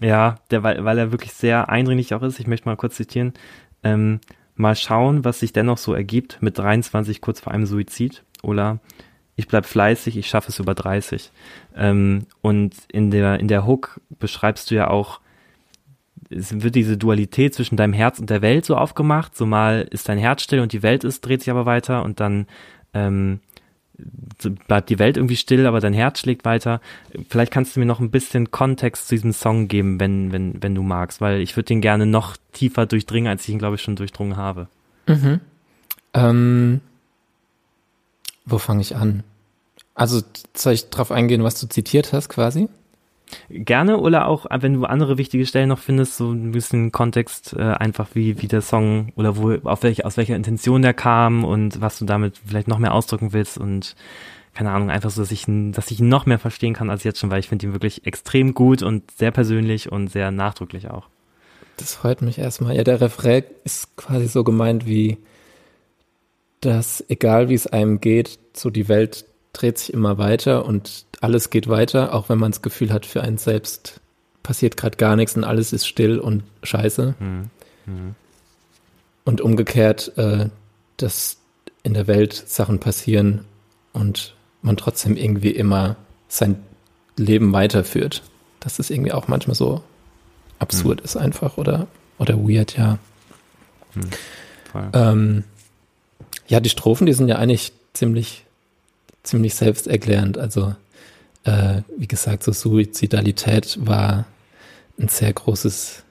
ja, 0.00 0.36
der, 0.50 0.62
weil, 0.62 0.84
weil 0.84 0.98
er 0.98 1.10
wirklich 1.12 1.32
sehr 1.32 1.68
eindringlich 1.70 2.12
auch 2.14 2.22
ist. 2.22 2.38
Ich 2.38 2.46
möchte 2.46 2.68
mal 2.68 2.76
kurz 2.76 2.96
zitieren. 2.96 3.32
Ähm, 3.82 4.20
mal 4.54 4.76
schauen, 4.76 5.24
was 5.24 5.40
sich 5.40 5.52
dennoch 5.52 5.78
so 5.78 5.94
ergibt 5.94 6.38
mit 6.40 6.58
23 6.58 7.20
kurz 7.20 7.40
vor 7.40 7.52
einem 7.52 7.66
Suizid. 7.66 8.24
Oder 8.42 8.80
ich 9.36 9.48
bleib 9.48 9.66
fleißig, 9.66 10.16
ich 10.16 10.28
schaffe 10.28 10.50
es 10.50 10.58
über 10.58 10.74
30. 10.74 11.30
Ähm, 11.76 12.26
und 12.40 12.74
in 12.92 13.10
der, 13.10 13.40
in 13.40 13.48
der 13.48 13.66
Hook 13.66 14.00
beschreibst 14.18 14.70
du 14.70 14.76
ja 14.76 14.88
auch, 14.88 15.20
es 16.30 16.62
wird 16.62 16.74
diese 16.74 16.96
Dualität 16.96 17.54
zwischen 17.54 17.76
deinem 17.76 17.92
Herz 17.92 18.18
und 18.18 18.30
der 18.30 18.42
Welt 18.42 18.64
so 18.64 18.76
aufgemacht. 18.76 19.36
So 19.36 19.46
mal 19.46 19.86
ist 19.90 20.08
dein 20.08 20.18
Herz 20.18 20.42
still 20.42 20.60
und 20.60 20.72
die 20.72 20.82
Welt 20.82 21.04
ist, 21.04 21.20
dreht 21.20 21.40
sich 21.40 21.50
aber 21.50 21.66
weiter 21.66 22.02
und 22.02 22.20
dann 22.20 22.46
ähm, 22.92 23.40
bleibt 24.66 24.90
die 24.90 24.98
Welt 24.98 25.16
irgendwie 25.16 25.36
still, 25.36 25.66
aber 25.66 25.80
dein 25.80 25.92
Herz 25.92 26.20
schlägt 26.20 26.44
weiter. 26.44 26.80
Vielleicht 27.28 27.52
kannst 27.52 27.76
du 27.76 27.80
mir 27.80 27.86
noch 27.86 28.00
ein 28.00 28.10
bisschen 28.10 28.50
Kontext 28.50 29.08
zu 29.08 29.14
diesem 29.14 29.32
Song 29.32 29.68
geben, 29.68 30.00
wenn, 30.00 30.32
wenn, 30.32 30.62
wenn 30.62 30.74
du 30.74 30.82
magst, 30.82 31.20
weil 31.20 31.40
ich 31.40 31.56
würde 31.56 31.68
den 31.68 31.80
gerne 31.80 32.06
noch 32.06 32.36
tiefer 32.52 32.86
durchdringen, 32.86 33.28
als 33.28 33.44
ich 33.44 33.50
ihn, 33.50 33.58
glaube 33.58 33.76
ich, 33.76 33.82
schon 33.82 33.96
durchdrungen 33.96 34.36
habe. 34.36 34.68
Mhm. 35.06 35.40
Ähm, 36.12 36.80
wo 38.44 38.58
fange 38.58 38.80
ich 38.80 38.96
an? 38.96 39.22
Also 39.94 40.22
soll 40.54 40.72
ich 40.72 40.90
drauf 40.90 41.12
eingehen, 41.12 41.44
was 41.44 41.60
du 41.60 41.68
zitiert 41.68 42.12
hast 42.12 42.28
quasi? 42.28 42.68
Gerne 43.48 43.98
oder 43.98 44.26
auch, 44.26 44.46
äh, 44.46 44.62
wenn 44.62 44.74
du 44.74 44.84
andere 44.84 45.18
wichtige 45.18 45.46
Stellen 45.46 45.68
noch 45.68 45.78
findest, 45.78 46.16
so 46.16 46.30
ein 46.30 46.52
bisschen 46.52 46.92
Kontext, 46.92 47.54
äh, 47.56 47.62
einfach 47.62 48.08
wie, 48.14 48.40
wie 48.42 48.48
der 48.48 48.60
Song 48.60 49.12
oder 49.16 49.36
wo, 49.36 49.54
auf 49.64 49.82
welche, 49.82 50.04
aus 50.04 50.16
welcher 50.16 50.36
Intention 50.36 50.82
der 50.82 50.94
kam 50.94 51.44
und 51.44 51.80
was 51.80 51.98
du 51.98 52.04
damit 52.04 52.40
vielleicht 52.46 52.68
noch 52.68 52.78
mehr 52.78 52.94
ausdrücken 52.94 53.32
willst 53.32 53.58
und 53.58 53.96
keine 54.54 54.70
Ahnung, 54.70 54.88
einfach 54.88 55.10
so, 55.10 55.20
dass 55.20 55.32
ich, 55.32 55.46
dass 55.48 55.90
ich 55.90 56.00
ihn 56.00 56.08
noch 56.08 56.26
mehr 56.26 56.38
verstehen 56.38 56.74
kann 56.74 56.88
als 56.88 57.02
jetzt 57.02 57.18
schon, 57.18 57.30
weil 57.30 57.40
ich 57.40 57.48
finde 57.48 57.66
ihn 57.66 57.72
wirklich 57.72 58.06
extrem 58.06 58.54
gut 58.54 58.82
und 58.82 59.10
sehr 59.10 59.32
persönlich 59.32 59.90
und 59.90 60.08
sehr 60.08 60.30
nachdrücklich 60.30 60.88
auch. 60.90 61.08
Das 61.76 61.94
freut 61.94 62.22
mich 62.22 62.38
erstmal. 62.38 62.76
Ja, 62.76 62.84
der 62.84 63.00
Refrain 63.00 63.42
ist 63.64 63.96
quasi 63.96 64.28
so 64.28 64.44
gemeint 64.44 64.86
wie, 64.86 65.18
dass 66.60 67.04
egal 67.08 67.48
wie 67.48 67.54
es 67.54 67.66
einem 67.66 68.00
geht, 68.00 68.38
so 68.52 68.70
die 68.70 68.88
Welt 68.88 69.24
dreht 69.52 69.78
sich 69.78 69.92
immer 69.92 70.18
weiter 70.18 70.64
und 70.66 71.06
alles 71.24 71.50
geht 71.50 71.68
weiter, 71.68 72.14
auch 72.14 72.28
wenn 72.28 72.38
man 72.38 72.52
das 72.52 72.62
Gefühl 72.62 72.92
hat, 72.92 73.06
für 73.06 73.22
einen 73.22 73.38
selbst 73.38 74.00
passiert 74.42 74.76
gerade 74.76 74.96
gar 74.96 75.16
nichts 75.16 75.34
und 75.36 75.42
alles 75.42 75.72
ist 75.72 75.86
still 75.86 76.18
und 76.18 76.44
scheiße. 76.62 77.14
Hm. 77.18 77.50
Hm. 77.86 78.14
Und 79.24 79.40
umgekehrt, 79.40 80.16
äh, 80.18 80.50
dass 80.98 81.38
in 81.82 81.94
der 81.94 82.06
Welt 82.06 82.34
Sachen 82.46 82.78
passieren 82.78 83.44
und 83.92 84.34
man 84.62 84.76
trotzdem 84.76 85.16
irgendwie 85.16 85.50
immer 85.50 85.96
sein 86.28 86.62
Leben 87.16 87.52
weiterführt. 87.52 88.22
Dass 88.60 88.78
es 88.78 88.90
irgendwie 88.90 89.12
auch 89.12 89.26
manchmal 89.26 89.54
so 89.54 89.82
absurd 90.58 91.00
ist 91.00 91.16
einfach 91.16 91.56
oder, 91.56 91.86
oder 92.18 92.38
weird, 92.38 92.76
ja. 92.76 92.98
Voll. 94.70 94.88
Ähm, 94.92 95.44
ja, 96.48 96.60
die 96.60 96.70
Strophen, 96.70 97.06
die 97.06 97.12
sind 97.12 97.28
ja 97.28 97.36
eigentlich 97.36 97.72
ziemlich, 97.92 98.44
ziemlich 99.22 99.54
selbsterklärend. 99.54 100.38
Also, 100.38 100.74
äh, 101.44 101.82
wie 101.96 102.08
gesagt, 102.08 102.42
so 102.42 102.52
Suizidalität 102.52 103.78
war 103.80 104.26
ein 104.98 105.08
sehr 105.08 105.32
großes 105.32 106.02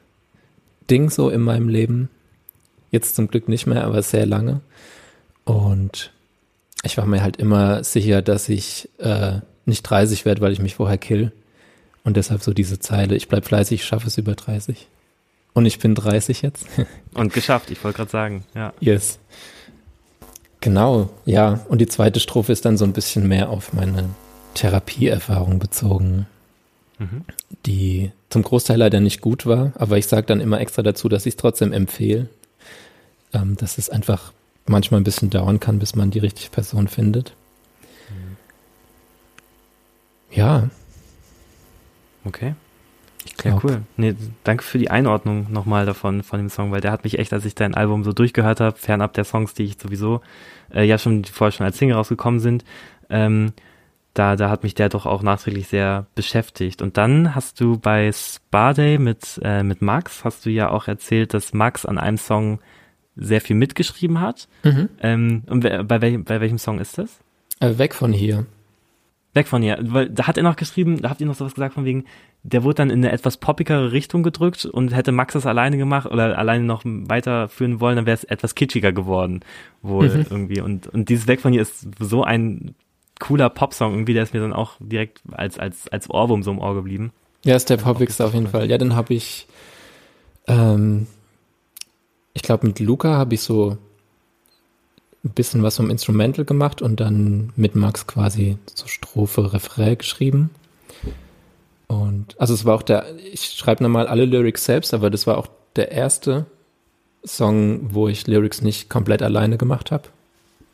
Ding 0.89 1.09
so 1.09 1.29
in 1.29 1.41
meinem 1.41 1.69
Leben. 1.69 2.09
Jetzt 2.91 3.15
zum 3.15 3.27
Glück 3.27 3.47
nicht 3.47 3.65
mehr, 3.65 3.85
aber 3.85 4.03
sehr 4.03 4.25
lange. 4.25 4.61
Und 5.45 6.11
ich 6.83 6.97
war 6.97 7.05
mir 7.05 7.23
halt 7.23 7.37
immer 7.37 7.83
sicher, 7.83 8.21
dass 8.21 8.49
ich 8.49 8.89
äh, 8.99 9.39
nicht 9.65 9.83
30 9.83 10.25
werde, 10.25 10.41
weil 10.41 10.51
ich 10.51 10.61
mich 10.61 10.75
vorher 10.75 10.97
kill. 10.97 11.31
Und 12.03 12.17
deshalb 12.17 12.43
so 12.43 12.53
diese 12.53 12.79
Zeile, 12.79 13.15
ich 13.15 13.29
bleib 13.29 13.45
fleißig, 13.45 13.81
ich 13.81 13.85
schaffe 13.85 14.07
es 14.07 14.17
über 14.17 14.35
30. 14.35 14.87
Und 15.53 15.65
ich 15.65 15.79
bin 15.79 15.95
30 15.95 16.41
jetzt. 16.41 16.65
Und 17.13 17.33
geschafft, 17.33 17.71
ich 17.71 17.83
wollte 17.83 17.97
gerade 17.97 18.11
sagen, 18.11 18.43
ja. 18.53 18.73
Yes. 18.79 19.19
Genau, 20.59 21.09
ja. 21.25 21.61
Und 21.69 21.79
die 21.79 21.87
zweite 21.87 22.19
Strophe 22.19 22.51
ist 22.51 22.65
dann 22.65 22.77
so 22.77 22.85
ein 22.85 22.93
bisschen 22.93 23.27
mehr 23.27 23.49
auf 23.49 23.73
meine 23.73 24.09
Therapieerfahrung 24.53 25.59
bezogen, 25.59 26.27
Mhm. 26.99 27.25
die 27.65 28.11
zum 28.29 28.43
Großteil 28.43 28.77
leider 28.77 28.99
nicht 28.99 29.19
gut 29.21 29.45
war, 29.45 29.73
aber 29.75 29.97
ich 29.97 30.07
sage 30.07 30.25
dann 30.27 30.39
immer 30.39 30.59
extra 30.61 30.83
dazu, 30.83 31.09
dass 31.09 31.25
ich 31.25 31.33
es 31.33 31.37
trotzdem 31.37 31.73
empfehle, 31.73 32.29
ähm, 33.33 33.57
dass 33.57 33.77
es 33.77 33.89
einfach 33.89 34.31
manchmal 34.65 35.01
ein 35.01 35.03
bisschen 35.03 35.29
dauern 35.29 35.59
kann, 35.59 35.79
bis 35.79 35.95
man 35.95 36.11
die 36.11 36.19
richtige 36.19 36.49
Person 36.49 36.87
findet. 36.87 37.33
Ja, 40.31 40.69
Okay. 42.25 42.55
ich 43.25 43.43
Ja, 43.43 43.59
cool. 43.63 43.81
Nee, 43.97 44.15
danke 44.45 44.63
für 44.63 44.77
die 44.77 44.89
Einordnung 44.89 45.51
nochmal 45.51 45.85
davon, 45.85 46.23
von 46.23 46.39
dem 46.39 46.49
Song, 46.49 46.71
weil 46.71 46.79
der 46.79 46.91
hat 46.91 47.03
mich 47.03 47.19
echt, 47.19 47.33
als 47.33 47.43
ich 47.43 47.53
dein 47.53 47.75
Album 47.75 48.03
so 48.05 48.13
durchgehört 48.13 48.61
habe, 48.61 48.77
fernab 48.77 49.13
der 49.13 49.25
Songs, 49.25 49.53
die 49.53 49.63
ich 49.63 49.77
sowieso 49.77 50.21
äh, 50.73 50.83
ja 50.85 50.97
schon 50.97 51.25
vorher 51.25 51.51
schon 51.51 51.65
als 51.65 51.77
Single 51.77 51.97
rausgekommen 51.97 52.39
sind, 52.39 52.63
ähm, 53.09 53.51
da, 54.13 54.35
da 54.35 54.49
hat 54.49 54.63
mich 54.63 54.75
der 54.75 54.89
doch 54.89 55.05
auch 55.05 55.23
nachträglich 55.23 55.67
sehr 55.67 56.05
beschäftigt. 56.15 56.81
Und 56.81 56.97
dann 56.97 57.33
hast 57.33 57.59
du 57.59 57.77
bei 57.79 58.11
Spa 58.11 58.73
Day 58.73 58.97
mit, 58.99 59.39
äh, 59.43 59.63
mit 59.63 59.81
Max, 59.81 60.23
hast 60.23 60.45
du 60.45 60.49
ja 60.49 60.69
auch 60.69 60.87
erzählt, 60.87 61.33
dass 61.33 61.53
Max 61.53 61.85
an 61.85 61.97
einem 61.97 62.17
Song 62.17 62.59
sehr 63.15 63.41
viel 63.41 63.55
mitgeschrieben 63.55 64.21
hat. 64.21 64.47
Mhm. 64.63 64.89
Ähm, 65.01 65.43
und 65.47 65.61
bei, 65.61 66.01
welchem, 66.01 66.23
bei 66.23 66.41
welchem 66.41 66.57
Song 66.57 66.79
ist 66.79 66.97
das? 66.97 67.19
Äh, 67.59 67.77
weg 67.77 67.93
von 67.93 68.13
hier. 68.13 68.45
Weg 69.33 69.47
von 69.47 69.63
ihr. 69.63 69.79
Weil 69.81 70.09
da 70.09 70.27
hat 70.27 70.37
er 70.37 70.43
noch 70.43 70.55
geschrieben, 70.55 71.01
da 71.01 71.09
habt 71.09 71.19
ihr 71.19 71.27
noch 71.27 71.35
sowas 71.35 71.55
gesagt 71.55 71.73
von 71.73 71.85
wegen, 71.85 72.05
der 72.43 72.63
wurde 72.63 72.75
dann 72.75 72.89
in 72.91 72.99
eine 72.99 73.11
etwas 73.11 73.37
poppigere 73.37 73.91
Richtung 73.91 74.21
gedrückt 74.21 74.65
und 74.65 74.93
hätte 74.93 75.11
Max 75.11 75.33
das 75.33 75.47
alleine 75.47 75.77
gemacht 75.77 76.05
oder 76.05 76.37
alleine 76.37 76.65
noch 76.65 76.83
weiterführen 76.85 77.79
wollen, 77.79 77.95
dann 77.95 78.05
wäre 78.05 78.17
es 78.17 78.25
etwas 78.25 78.53
kitschiger 78.53 78.91
geworden. 78.91 79.39
Wohl 79.81 80.09
Mhm. 80.09 80.25
irgendwie. 80.29 80.61
Und, 80.61 80.87
und 80.87 81.09
dieses 81.09 81.27
Weg 81.27 81.41
von 81.41 81.53
ihr 81.53 81.63
ist 81.63 81.87
so 81.99 82.23
ein 82.23 82.75
cooler 83.19 83.49
Popsong 83.49 83.93
irgendwie, 83.93 84.13
der 84.13 84.23
ist 84.23 84.33
mir 84.33 84.41
dann 84.41 84.53
auch 84.53 84.73
direkt 84.79 85.21
als, 85.31 85.57
als, 85.57 85.87
als 85.87 86.09
Ohrwurm 86.09 86.43
so 86.43 86.51
im 86.51 86.59
Ohr 86.59 86.75
geblieben. 86.75 87.11
Ja, 87.45 87.55
ist 87.55 87.69
der 87.69 87.77
poppigste 87.77 88.25
auf 88.25 88.33
jeden 88.33 88.47
Fall. 88.47 88.69
Ja, 88.69 88.77
dann 88.77 88.95
habe 88.95 89.13
ich, 89.13 89.47
ähm, 90.47 91.07
ich 92.33 92.41
glaube, 92.41 92.67
mit 92.67 92.79
Luca 92.79 93.17
habe 93.17 93.35
ich 93.35 93.41
so 93.41 93.77
ein 95.23 95.29
bisschen 95.31 95.63
was 95.63 95.77
vom 95.77 95.89
Instrumental 95.89 96.45
gemacht 96.45 96.81
und 96.81 96.99
dann 96.99 97.53
mit 97.55 97.75
Max 97.75 98.07
quasi 98.07 98.57
so 98.73 98.87
Strophe, 98.87 99.53
Refrain 99.53 99.97
geschrieben. 99.97 100.49
Und 101.87 102.39
also 102.39 102.53
es 102.53 102.65
war 102.65 102.75
auch 102.75 102.81
der, 102.81 103.05
ich 103.31 103.45
schreibe 103.45 103.83
nochmal 103.83 104.07
alle 104.07 104.25
Lyrics 104.25 104.65
selbst, 104.65 104.93
aber 104.93 105.09
das 105.09 105.27
war 105.27 105.37
auch 105.37 105.47
der 105.75 105.91
erste 105.91 106.45
Song, 107.25 107.93
wo 107.93 108.07
ich 108.07 108.27
Lyrics 108.27 108.61
nicht 108.61 108.89
komplett 108.89 109.21
alleine 109.21 109.57
gemacht 109.57 109.91
habe, 109.91 110.09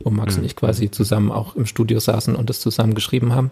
wo 0.03 0.09
Max 0.09 0.35
Mhm. 0.35 0.41
und 0.41 0.45
ich 0.45 0.55
quasi 0.55 0.89
zusammen 0.91 1.31
auch 1.31 1.55
im 1.55 1.65
Studio 1.65 1.99
saßen 1.99 2.35
und 2.35 2.49
das 2.49 2.59
zusammen 2.59 2.93
geschrieben 2.95 3.33
haben. 3.33 3.51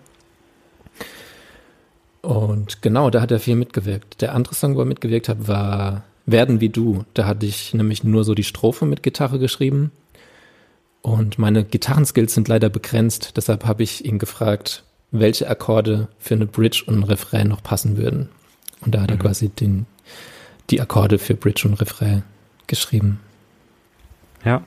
Und 2.22 2.82
genau, 2.82 3.10
da 3.10 3.22
hat 3.22 3.32
er 3.32 3.40
viel 3.40 3.56
mitgewirkt. 3.56 4.22
Der 4.22 4.34
andere 4.36 4.56
Song, 4.56 4.76
wo 4.76 4.80
er 4.82 4.86
mitgewirkt 4.86 5.30
hat, 5.30 5.48
war 5.48 6.04
Werden 6.26 6.60
wie 6.60 6.68
du. 6.70 7.06
Da 7.14 7.26
hatte 7.26 7.46
ich 7.46 7.74
nämlich 7.74 8.04
nur 8.04 8.26
so 8.26 8.36
die 8.36 8.44
Strophe 8.44 8.86
mit 8.86 9.02
Gitarre 9.02 9.40
geschrieben. 9.40 9.92
Und 11.02 11.40
meine 11.40 11.64
Gitarrenskills 11.64 12.34
sind 12.34 12.50
leider 12.50 12.68
begrenzt. 12.68 13.38
Deshalb 13.38 13.64
habe 13.66 13.84
ich 13.84 14.04
ihn 14.04 14.20
gefragt, 14.20 14.84
welche 15.12 15.50
Akkorde 15.50 16.10
für 16.20 16.34
eine 16.34 16.46
Bridge 16.46 16.84
und 16.86 17.00
ein 17.00 17.04
Refrain 17.04 17.48
noch 17.48 17.64
passen 17.64 17.96
würden. 17.96 18.28
Und 18.82 18.94
da 18.94 19.02
hat 19.04 19.10
er 19.12 19.16
Mhm. 19.16 19.22
quasi 19.22 19.48
den, 19.48 19.86
die 20.70 20.82
Akkorde 20.82 21.18
für 21.18 21.34
Bridge 21.34 21.66
und 21.66 21.76
Refrain 21.76 22.24
geschrieben. 22.68 23.22
Ja. 24.44 24.64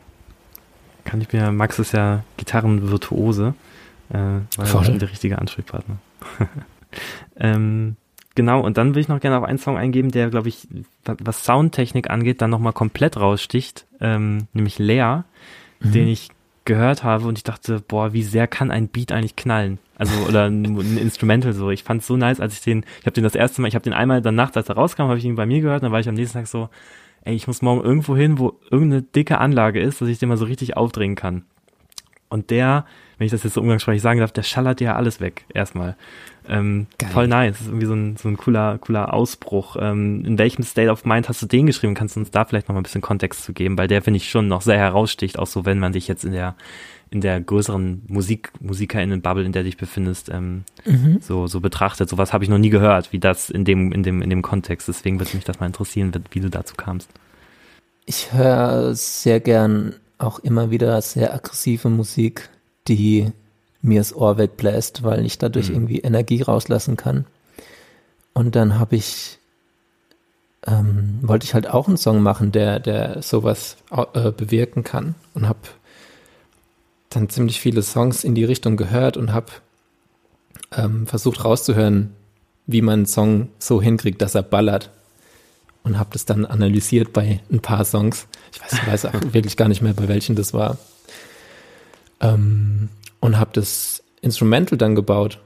Kann 1.05 1.21
ich 1.21 1.33
mir, 1.33 1.51
Max 1.53 1.79
ist 1.79 1.93
ja 1.93 2.23
Gitarrenvirtuose. 2.37 3.55
Äh, 4.11 4.15
war 4.15 4.43
ja 4.59 4.65
Voll. 4.65 4.99
der 4.99 5.11
richtige 5.11 5.39
Ansprechpartner. 5.39 5.97
ähm, 7.37 7.97
genau, 8.35 8.61
und 8.61 8.77
dann 8.77 8.95
will 8.95 9.01
ich 9.03 9.09
noch 9.09 9.21
gerne 9.21 9.39
auf 9.39 9.45
einen 9.45 9.59
Song 9.59 9.77
eingeben, 9.79 10.11
der, 10.11 10.31
glaube 10.31 10.49
ich, 10.49 10.67
wa- 11.05 11.17
was 11.23 11.45
Soundtechnik 11.45 12.11
angeht, 12.11 12.43
dann 12.43 12.51
nochmal 12.51 12.73
komplett 12.73 13.17
raussticht, 13.17 13.87
ähm, 14.01 14.47
nämlich 14.53 14.79
Lea, 14.79 15.21
den 15.81 16.09
ich 16.09 16.29
gehört 16.67 17.05
habe 17.05 17.27
und 17.27 17.39
ich 17.39 17.45
dachte, 17.45 17.81
boah, 17.87 18.13
wie 18.13 18.23
sehr 18.23 18.47
kann 18.47 18.71
ein 18.71 18.89
Beat 18.89 19.13
eigentlich 19.13 19.35
knallen? 19.37 19.79
Also, 19.97 20.13
oder 20.29 20.45
ein, 20.47 20.65
ein 20.79 20.99
Instrumental 20.99 21.53
so. 21.53 21.71
Ich 21.71 21.85
fand 21.85 22.03
es 22.03 22.07
so 22.07 22.17
nice, 22.17 22.41
als 22.41 22.55
ich 22.55 22.61
den, 22.63 22.85
ich 23.01 23.07
habe 23.07 23.13
den 23.13 23.25
das 23.25 23.35
erste 23.35 23.61
Mal, 23.63 23.69
ich 23.69 23.75
habe 23.75 23.83
den 23.85 23.93
einmal 23.95 24.21
dann 24.21 24.35
nachts, 24.35 24.57
als 24.57 24.69
er 24.69 24.75
rauskam, 24.75 25.03
habe 25.05 25.19
ich 25.19 25.25
ihn 25.25 25.37
bei 25.37 25.47
mir 25.47 25.61
gehört, 25.61 25.83
dann 25.83 25.93
war 25.93 26.01
ich 26.01 26.09
am 26.09 26.15
nächsten 26.17 26.39
Tag 26.39 26.47
so, 26.49 26.69
ey, 27.25 27.35
ich 27.35 27.47
muss 27.47 27.63
morgen 27.63 27.83
irgendwo 27.83 28.17
hin, 28.17 28.39
wo 28.39 28.59
irgendeine 28.71 29.03
dicke 29.03 29.39
Anlage 29.39 29.81
ist, 29.81 30.01
dass 30.01 30.09
ich 30.09 30.19
den 30.19 30.29
mal 30.29 30.37
so 30.37 30.45
richtig 30.45 30.77
aufdrehen 30.77 31.15
kann. 31.15 31.45
Und 32.29 32.51
der, 32.51 32.87
wenn 33.19 33.25
ich 33.27 33.33
das 33.33 33.43
jetzt 33.43 33.55
so 33.55 33.61
umgangssprachlich 33.61 34.03
sagen 34.03 34.21
darf, 34.21 34.31
der 34.31 34.45
schallert 34.45 34.81
ja 34.81 34.95
alles 34.95 35.21
weg, 35.21 35.45
erstmal. 35.53 35.97
Ähm, 36.49 36.87
voll 37.13 37.27
nice. 37.27 37.53
Das 37.53 37.61
ist 37.63 37.67
irgendwie 37.69 37.87
so 37.87 37.95
ein, 37.95 38.17
so 38.17 38.29
ein 38.29 38.37
cooler, 38.37 38.79
cooler 38.79 39.13
Ausbruch. 39.13 39.77
Ähm, 39.79 40.25
in 40.25 40.39
welchem 40.39 40.63
State 40.63 40.91
of 40.91 41.05
Mind 41.05 41.29
hast 41.29 41.43
du 41.43 41.47
den 41.47 41.67
geschrieben? 41.67 41.95
Kannst 41.95 42.17
du 42.17 42.21
uns 42.21 42.31
da 42.31 42.45
vielleicht 42.45 42.69
noch 42.69 42.75
mal 42.75 42.81
ein 42.81 42.85
bisschen 42.85 43.01
Kontext 43.01 43.45
zu 43.45 43.53
geben? 43.53 43.77
Weil 43.77 43.89
der, 43.89 44.01
finde 44.03 44.19
ich, 44.19 44.31
schon 44.31 44.47
noch 44.49 44.63
sehr 44.63 44.79
heraussticht, 44.79 45.39
auch 45.39 45.49
so, 45.49 45.67
wenn 45.67 45.81
man 45.81 45.93
dich 45.93 46.07
jetzt 46.07 46.25
in 46.25 46.33
der, 46.33 46.55
in 47.12 47.20
der 47.20 47.40
größeren 47.40 48.03
Musik, 48.07 48.53
MusikerInnen-Bubble, 48.61 49.44
in 49.44 49.53
der 49.53 49.62
du 49.62 49.66
dich 49.68 49.77
befindest, 49.77 50.29
ähm, 50.29 50.62
so, 51.20 51.46
so 51.49 51.61
betrachtet. 51.61 52.09
Sowas 52.09 52.33
habe 52.33 52.44
ich 52.44 52.51
noch 52.51 52.59
nie 52.59 52.70
gehört, 52.70 53.12
wie 53.12 53.18
das 53.18 53.51
in 53.51 53.64
dem, 53.64 53.90
in 53.92 54.03
dem, 54.05 54.23
in 54.23 54.31
dem 54.31 54.42
Kontext. 54.42 54.87
Deswegen 54.87 55.18
würde 55.18 55.35
mich 55.35 55.44
das 55.44 55.59
mal 55.59 55.66
interessieren, 55.66 56.12
wie- 56.31 56.40
du 56.40 56.49
dazu 56.51 56.75
kamst. 56.77 57.09
Ich 58.07 58.33
höre 58.33 58.94
sehr 58.94 59.40
gern 59.40 59.94
auch 60.18 60.38
immer 60.38 60.70
wieder 60.70 61.01
sehr 61.03 61.35
aggressive 61.35 61.88
Musik, 61.88 62.49
die 62.87 63.33
mir 63.83 64.01
das 64.01 64.14
Ohr 64.14 64.38
wegbläst, 64.38 65.03
weil 65.03 65.25
ich 65.27 65.38
dadurch 65.38 65.68
Mhm. 65.68 65.75
irgendwie 65.75 65.99
Energie 66.01 66.42
rauslassen 66.42 66.96
kann. 66.96 67.25
Und 68.35 68.55
dann 68.55 68.79
habe 68.79 68.94
ich, 68.96 69.38
ähm, 70.66 71.18
wollte 71.23 71.44
ich 71.44 71.55
halt 71.55 71.68
auch 71.68 71.88
einen 71.88 71.96
Song 71.96 72.23
machen, 72.23 72.53
der, 72.53 72.79
der 72.81 73.23
sowas 73.23 73.77
äh, 74.14 74.31
bewirken 74.31 74.85
kann 74.85 75.14
und 75.35 75.49
habe 75.49 75.59
dann 77.11 77.29
ziemlich 77.29 77.61
viele 77.61 77.83
Songs 77.83 78.25
in 78.25 78.35
die 78.35 78.44
Richtung 78.44 78.77
gehört 78.77 79.16
und 79.16 79.33
habe 79.33 79.53
ähm, 80.73 81.07
versucht 81.07 81.44
rauszuhören, 81.44 82.14
wie 82.66 82.83
man 82.83 83.01
einen 83.01 83.07
Song 83.07 83.49
so 83.59 83.83
hinkriegt, 83.83 84.23
dass 84.23 84.35
er 84.35 84.42
ballert 84.42 84.90
und 85.83 85.99
habe 85.99 86.11
das 86.12 86.25
dann 86.25 86.46
analysiert 86.46 87.12
bei 87.12 87.40
ein 87.51 87.61
paar 87.61 87.85
Songs. 87.85 88.27
Ich 88.53 88.62
weiß, 88.62 88.73
ich 88.73 88.87
weiß 88.87 89.07
auch 89.07 89.20
wirklich 89.33 89.57
gar 89.57 89.68
nicht 89.68 89.83
mehr, 89.83 89.94
bei 89.94 90.09
welchen 90.09 90.37
das 90.37 90.55
war. 90.55 90.79
Ähm, 92.20 92.88
und 93.20 93.38
habe 93.38 93.51
das 93.53 94.03
Instrumental 94.23 94.79
dann 94.79 94.94
gebaut 94.94 95.40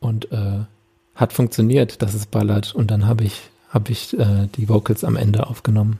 und 0.00 0.30
äh, 0.32 0.60
hat 1.14 1.32
funktioniert, 1.32 2.02
dass 2.02 2.14
es 2.14 2.26
ballert. 2.26 2.74
Und 2.74 2.90
dann 2.90 3.06
habe 3.06 3.24
ich 3.24 3.50
habe 3.70 3.92
ich 3.92 4.18
äh, 4.18 4.48
die 4.56 4.68
Vocals 4.68 5.04
am 5.04 5.16
Ende 5.16 5.46
aufgenommen. 5.46 5.98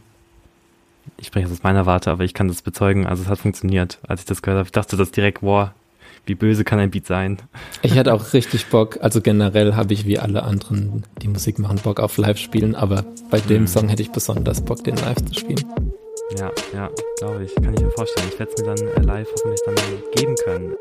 Ich 1.16 1.28
spreche 1.28 1.46
jetzt 1.46 1.56
aus 1.58 1.62
meiner 1.62 1.86
Warte, 1.86 2.10
aber 2.10 2.24
ich 2.24 2.34
kann 2.34 2.48
das 2.48 2.62
bezeugen. 2.62 3.06
Also 3.06 3.22
es 3.22 3.28
hat 3.28 3.38
funktioniert, 3.38 3.98
als 4.06 4.20
ich 4.20 4.26
das 4.26 4.42
gehört 4.42 4.58
habe. 4.58 4.66
Ich 4.66 4.72
dachte 4.72 4.96
das 4.96 5.10
direkt, 5.10 5.42
wow, 5.42 5.70
wie 6.26 6.34
böse 6.34 6.62
kann 6.64 6.78
ein 6.78 6.90
Beat 6.90 7.06
sein? 7.06 7.38
Ich 7.82 7.96
hatte 7.98 8.12
auch 8.12 8.32
richtig 8.34 8.66
Bock, 8.66 8.98
also 9.00 9.20
generell 9.22 9.74
habe 9.74 9.94
ich 9.94 10.04
wie 10.06 10.18
alle 10.18 10.42
anderen, 10.42 11.04
die 11.22 11.28
Musik 11.28 11.58
machen, 11.58 11.78
Bock 11.82 12.00
auf 12.00 12.18
Live-Spielen, 12.18 12.74
aber 12.74 13.04
bei 13.30 13.40
dem 13.40 13.62
Mhm. 13.62 13.66
Song 13.66 13.88
hätte 13.88 14.02
ich 14.02 14.10
besonders 14.12 14.60
Bock, 14.60 14.84
den 14.84 14.96
live 14.96 15.24
zu 15.24 15.34
spielen. 15.34 15.64
Ja, 16.38 16.50
ja, 16.74 16.90
glaube 17.18 17.44
ich. 17.44 17.54
Kann 17.54 17.72
ich 17.72 17.80
mir 17.80 17.90
vorstellen. 17.92 18.28
Ich 18.30 18.38
werde 18.38 18.52
es 18.54 18.60
mir 18.62 18.74
dann 18.74 18.86
äh, 18.88 19.00
live 19.06 19.28
hoffentlich 19.34 19.60
dann 19.64 19.74
geben 20.14 20.34
können. 20.44 20.74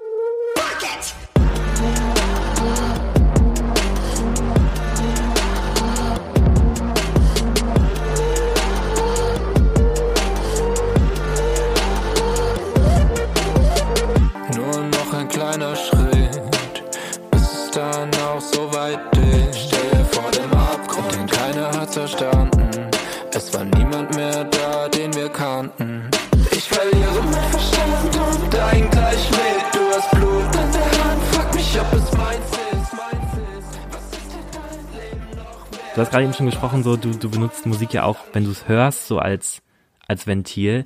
Du 35.97 36.01
hast 36.01 36.11
gerade 36.11 36.25
eben 36.25 36.33
schon 36.35 36.45
gesprochen, 36.45 36.83
so 36.83 36.95
du, 36.95 37.09
du 37.09 37.27
benutzt 37.27 37.65
Musik 37.65 37.91
ja 37.91 38.03
auch, 38.03 38.19
wenn 38.31 38.43
du 38.43 38.51
es 38.51 38.67
hörst, 38.67 39.07
so 39.07 39.17
als, 39.17 39.63
als 40.07 40.27
Ventil. 40.27 40.85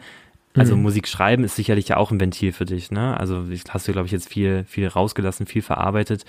Also 0.55 0.77
Mhm. 0.77 0.83
Musik 0.83 1.05
schreiben 1.05 1.43
ist 1.43 1.57
sicherlich 1.57 1.89
ja 1.89 1.97
auch 1.97 2.11
ein 2.11 2.21
Ventil 2.21 2.53
für 2.53 2.63
dich, 2.63 2.91
ne? 2.91 3.19
Also 3.19 3.43
hast 3.67 3.87
du, 3.89 3.91
glaube 3.91 4.05
ich, 4.05 4.13
jetzt 4.13 4.29
viel, 4.29 4.63
viel 4.69 4.87
rausgelassen, 4.87 5.47
viel 5.47 5.63
verarbeitet. 5.63 6.23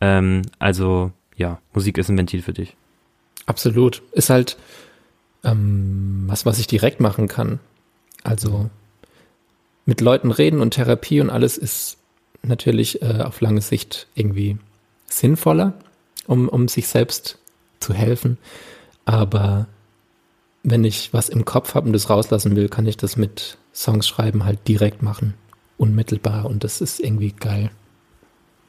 Ähm, 0.00 0.42
also 0.60 1.10
ja, 1.34 1.58
Musik 1.74 1.98
ist 1.98 2.10
ein 2.10 2.16
Ventil 2.16 2.42
für 2.42 2.52
dich. 2.52 2.76
Absolut. 3.46 4.02
Ist 4.12 4.30
halt 4.30 4.56
ähm, 5.42 6.22
was, 6.28 6.46
was 6.46 6.60
ich 6.60 6.68
direkt 6.68 7.00
machen 7.00 7.26
kann. 7.26 7.58
Also 8.22 8.70
mit 9.84 10.00
Leuten 10.00 10.30
reden 10.30 10.60
und 10.60 10.74
Therapie 10.74 11.20
und 11.20 11.30
alles 11.30 11.58
ist 11.58 11.96
natürlich 12.44 13.02
äh, 13.02 13.20
auf 13.20 13.40
lange 13.40 13.62
Sicht 13.62 14.06
irgendwie 14.14 14.58
sinnvoller, 15.08 15.74
um, 16.28 16.48
um 16.48 16.68
sich 16.68 16.86
selbst 16.86 17.40
zu 17.80 17.94
helfen. 17.94 18.38
Aber 19.04 19.66
wenn 20.62 20.84
ich 20.84 21.12
was 21.12 21.28
im 21.28 21.44
Kopf 21.44 21.74
habe 21.74 21.86
und 21.86 21.92
das 21.92 22.10
rauslassen 22.10 22.56
will, 22.56 22.68
kann 22.68 22.86
ich 22.86 22.96
das 22.96 23.16
mit 23.16 23.58
Songs 23.72 24.06
schreiben 24.06 24.44
halt 24.44 24.66
direkt 24.68 25.02
machen. 25.02 25.34
Unmittelbar. 25.76 26.46
Und 26.46 26.64
das 26.64 26.80
ist 26.80 27.00
irgendwie 27.00 27.32
geil. 27.32 27.70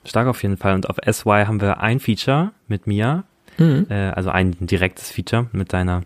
Stark 0.06 0.28
auf 0.28 0.44
jeden 0.44 0.58
Fall. 0.58 0.76
Und 0.76 0.90
auf 0.90 0.98
SY 1.06 1.46
haben 1.46 1.62
wir 1.62 1.82
ein 1.82 2.00
Feature 2.00 2.52
mit 2.68 2.88
Mia, 2.88 3.24
Mhm. 3.58 3.88
äh, 3.90 4.10
also 4.12 4.30
ein 4.30 4.56
direktes 4.62 5.12
Feature 5.12 5.48
mit 5.52 5.74
deiner 5.74 6.04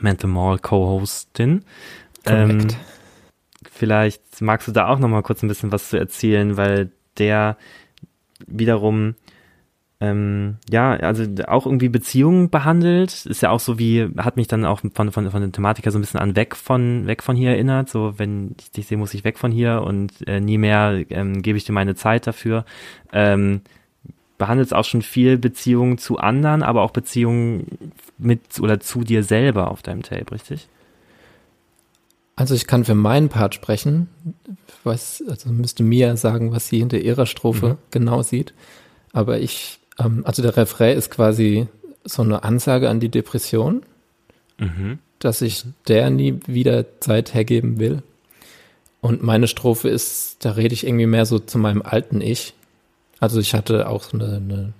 Mental 0.00 0.30
Mall 0.30 0.58
Co-Hostin. 0.58 1.64
Ähm, 2.24 2.68
vielleicht 3.70 4.40
magst 4.40 4.68
du 4.68 4.72
da 4.72 4.88
auch 4.88 4.98
noch 4.98 5.08
mal 5.08 5.22
kurz 5.22 5.42
ein 5.42 5.48
bisschen 5.48 5.72
was 5.72 5.90
zu 5.90 5.98
erzählen, 5.98 6.56
weil 6.56 6.90
der 7.18 7.56
wiederum 8.46 9.16
ähm, 10.00 10.56
ja, 10.70 10.92
also 10.92 11.24
auch 11.48 11.66
irgendwie 11.66 11.88
Beziehungen 11.88 12.50
behandelt, 12.50 13.26
ist 13.26 13.42
ja 13.42 13.50
auch 13.50 13.58
so 13.60 13.78
wie, 13.78 14.08
hat 14.18 14.36
mich 14.36 14.46
dann 14.46 14.64
auch 14.64 14.80
von, 14.80 15.10
von, 15.10 15.30
von 15.30 15.40
der 15.40 15.52
Thematik 15.52 15.84
her 15.84 15.92
so 15.92 15.98
ein 15.98 16.02
bisschen 16.02 16.20
an 16.20 16.36
weg 16.36 16.54
von, 16.54 17.06
weg 17.06 17.22
von 17.22 17.34
hier 17.34 17.50
erinnert, 17.50 17.88
so 17.88 18.14
wenn 18.16 18.54
ich 18.60 18.70
dich 18.70 18.86
sehe, 18.86 18.96
muss 18.98 19.14
ich 19.14 19.24
weg 19.24 19.38
von 19.38 19.50
hier 19.50 19.82
und 19.82 20.12
äh, 20.28 20.40
nie 20.40 20.58
mehr 20.58 21.04
ähm, 21.10 21.42
gebe 21.42 21.58
ich 21.58 21.64
dir 21.64 21.72
meine 21.72 21.96
Zeit 21.96 22.26
dafür. 22.26 22.64
Ähm, 23.12 23.62
behandelt 24.38 24.72
auch 24.72 24.84
schon 24.84 25.02
viel 25.02 25.36
Beziehungen 25.36 25.98
zu 25.98 26.18
anderen, 26.18 26.62
aber 26.62 26.82
auch 26.82 26.92
Beziehungen 26.92 27.92
mit 28.18 28.60
oder 28.60 28.78
zu 28.78 29.02
dir 29.02 29.24
selber 29.24 29.70
auf 29.70 29.82
deinem 29.82 30.02
Tape, 30.02 30.30
richtig? 30.30 30.68
Also 32.36 32.54
ich 32.54 32.68
kann 32.68 32.84
für 32.84 32.94
meinen 32.94 33.30
Part 33.30 33.56
sprechen. 33.56 34.08
Was, 34.84 35.24
also 35.28 35.50
müsste 35.50 35.82
Mia 35.82 36.16
sagen, 36.16 36.52
was 36.52 36.68
sie 36.68 36.78
hinter 36.78 36.98
ihrer 36.98 37.26
Strophe 37.26 37.70
Mhm. 37.70 37.78
genau 37.90 38.22
sieht. 38.22 38.54
Aber 39.12 39.40
ich, 39.40 39.80
ähm, 39.98 40.22
also 40.24 40.42
der 40.42 40.56
Refrain 40.56 40.96
ist 40.96 41.10
quasi 41.10 41.68
so 42.04 42.22
eine 42.22 42.44
Ansage 42.44 42.88
an 42.88 43.00
die 43.00 43.10
Depression, 43.10 43.82
Mhm. 44.58 44.98
dass 45.20 45.40
ich 45.40 45.64
der 45.86 46.10
nie 46.10 46.40
wieder 46.46 46.98
Zeit 47.00 47.32
hergeben 47.32 47.78
will. 47.78 48.02
Und 49.00 49.22
meine 49.22 49.46
Strophe 49.46 49.88
ist, 49.88 50.44
da 50.44 50.52
rede 50.52 50.74
ich 50.74 50.84
irgendwie 50.84 51.06
mehr 51.06 51.26
so 51.26 51.38
zu 51.38 51.58
meinem 51.58 51.82
alten 51.82 52.20
Ich. 52.20 52.54
Also 53.20 53.38
ich 53.38 53.54
hatte 53.54 53.88
auch 53.88 54.02
so 54.02 54.18
eine, 54.18 54.36
eine, 54.36 54.72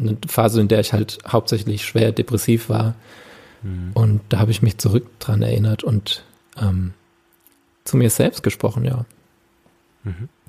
eine 0.00 0.16
Phase, 0.26 0.60
in 0.60 0.66
der 0.66 0.80
ich 0.80 0.92
halt 0.92 1.18
hauptsächlich 1.28 1.84
schwer 1.84 2.10
depressiv 2.10 2.68
war. 2.68 2.96
Mhm. 3.62 3.90
Und 3.94 4.20
da 4.30 4.40
habe 4.40 4.50
ich 4.50 4.62
mich 4.62 4.78
zurück 4.78 5.06
dran 5.20 5.42
erinnert 5.42 5.84
und 5.84 6.24
ähm, 6.60 6.92
zu 7.84 7.96
mir 7.96 8.10
selbst 8.10 8.42
gesprochen, 8.42 8.84
ja. 8.84 9.04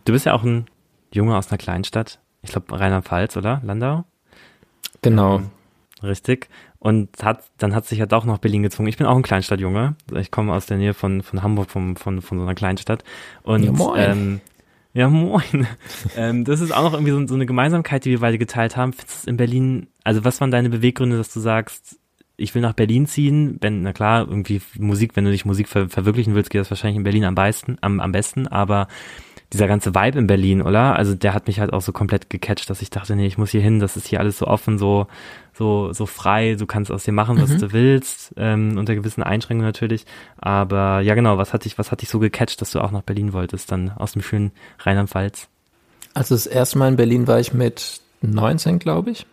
Du 0.06 0.14
bist 0.14 0.26
ja 0.26 0.34
auch 0.34 0.44
ein 0.44 0.66
Junge 1.14 1.38
aus 1.38 1.50
einer 1.50 1.58
Kleinstadt. 1.58 2.20
Ich 2.42 2.52
glaube 2.52 2.80
Rheinland-Pfalz, 2.80 3.38
oder? 3.38 3.62
Landau? 3.64 4.06
Genau. 5.02 5.42
Richtig. 6.02 6.50
Und 6.80 7.10
hat, 7.22 7.44
dann 7.58 7.76
hat 7.76 7.86
sich 7.86 8.00
ja 8.00 8.06
doch 8.06 8.24
nach 8.24 8.38
Berlin 8.38 8.64
gezwungen. 8.64 8.88
Ich 8.88 8.98
bin 8.98 9.06
auch 9.06 9.16
ein 9.16 9.22
Kleinstadtjunge. 9.22 9.96
Ich 10.16 10.32
komme 10.32 10.54
aus 10.54 10.66
der 10.66 10.78
Nähe 10.78 10.94
von, 10.94 11.24
von 11.24 11.44
Hamburg, 11.44 11.70
vom, 11.70 11.98
von, 11.98 12.22
von 12.22 12.38
so 12.38 12.44
einer 12.44 12.56
Kleinstadt. 12.56 13.04
Und, 13.44 13.64
Ja, 13.64 13.72
moin. 13.72 14.00
Ähm, 14.00 14.42
ja, 14.94 15.10
moin. 15.10 15.68
ähm, 16.16 16.46
das 16.46 16.62
ist 16.62 16.72
auch 16.72 16.84
noch 16.84 16.94
irgendwie 16.94 17.12
so, 17.12 17.28
so 17.28 17.36
eine 17.36 17.46
Gemeinsamkeit, 17.46 18.06
die 18.06 18.12
wir 18.12 18.22
beide 18.22 18.38
geteilt 18.38 18.78
haben. 18.78 18.94
Findest 18.94 19.26
du 19.26 19.30
in 19.30 19.38
Berlin, 19.38 19.88
also 20.04 20.24
was 20.24 20.40
waren 20.40 20.52
deine 20.52 20.70
Beweggründe, 20.70 21.18
dass 21.18 21.34
du 21.34 21.42
sagst, 21.42 22.00
ich 22.38 22.56
will 22.56 22.62
nach 22.62 22.74
Berlin 22.74 23.06
ziehen, 23.06 23.58
wenn, 23.60 23.82
na 23.82 23.92
klar, 23.92 24.26
irgendwie 24.28 24.62
Musik, 24.78 25.16
wenn 25.16 25.26
du 25.26 25.32
dich 25.32 25.46
Musik 25.46 25.68
ver 25.68 25.90
verwirklichen 25.90 26.36
willst, 26.36 26.50
geht 26.50 26.62
das 26.62 26.72
wahrscheinlich 26.72 26.98
in 26.98 27.04
Berlin 27.04 27.26
am 27.26 27.36
besten, 27.36 27.78
am, 27.82 28.00
am 28.00 28.14
besten, 28.14 28.48
aber 28.48 28.88
dieser 29.52 29.68
ganze 29.68 29.96
Vibe 29.96 30.20
in 30.20 30.28
Berlin, 30.28 30.62
oder? 30.62 30.96
Also 30.96 31.16
der 31.16 31.34
hat 31.34 31.48
mich 31.48 31.60
halt 31.60 31.74
auch 31.74 31.82
so 31.82 31.92
komplett 31.92 32.30
gecatcht, 32.30 32.70
dass 32.70 32.82
ich 32.84 32.92
dachte, 32.92 33.16
nee, 33.16 33.26
ich 33.26 33.38
muss 33.40 33.50
hier 33.50 33.62
hin, 33.62 33.80
das 33.80 33.98
ist 33.98 34.08
hier 34.08 34.20
alles 34.20 34.38
so 34.38 34.46
offen, 34.46 34.78
so, 34.78 35.08
so, 35.56 35.92
so 35.92 36.06
frei, 36.06 36.56
du 36.56 36.68
kannst 36.68 36.92
aus 36.92 37.04
dir 37.04 37.14
machen, 37.14 37.42
was 37.42 37.58
du 37.58 37.72
willst, 37.74 38.34
ähm, 38.38 38.78
unter 38.78 38.94
gewissen 38.94 39.24
Einschränkungen 39.24 39.66
natürlich. 39.68 40.06
Aber 40.38 41.02
ja 41.02 41.16
genau, 41.16 41.38
was 41.40 41.52
hat 41.54 41.66
dich, 41.66 41.80
was 41.80 41.92
hat 41.92 42.02
dich 42.02 42.10
so 42.10 42.20
gecatcht, 42.20 42.62
dass 42.62 42.72
du 42.72 42.80
auch 42.80 42.92
nach 42.92 43.02
Berlin 43.02 43.34
wolltest, 43.34 43.72
dann 43.72 43.90
aus 43.90 44.12
dem 44.14 44.22
schönen 44.22 44.52
Rheinland-Pfalz? 44.80 45.48
Also 46.14 46.36
das 46.36 46.46
erste 46.46 46.78
Mal 46.78 46.90
in 46.90 46.96
Berlin 46.96 47.28
war 47.28 47.40
ich 47.40 47.54
mit 47.54 48.02
19, 48.22 48.78
glaube 48.80 49.12
ich. 49.12 49.26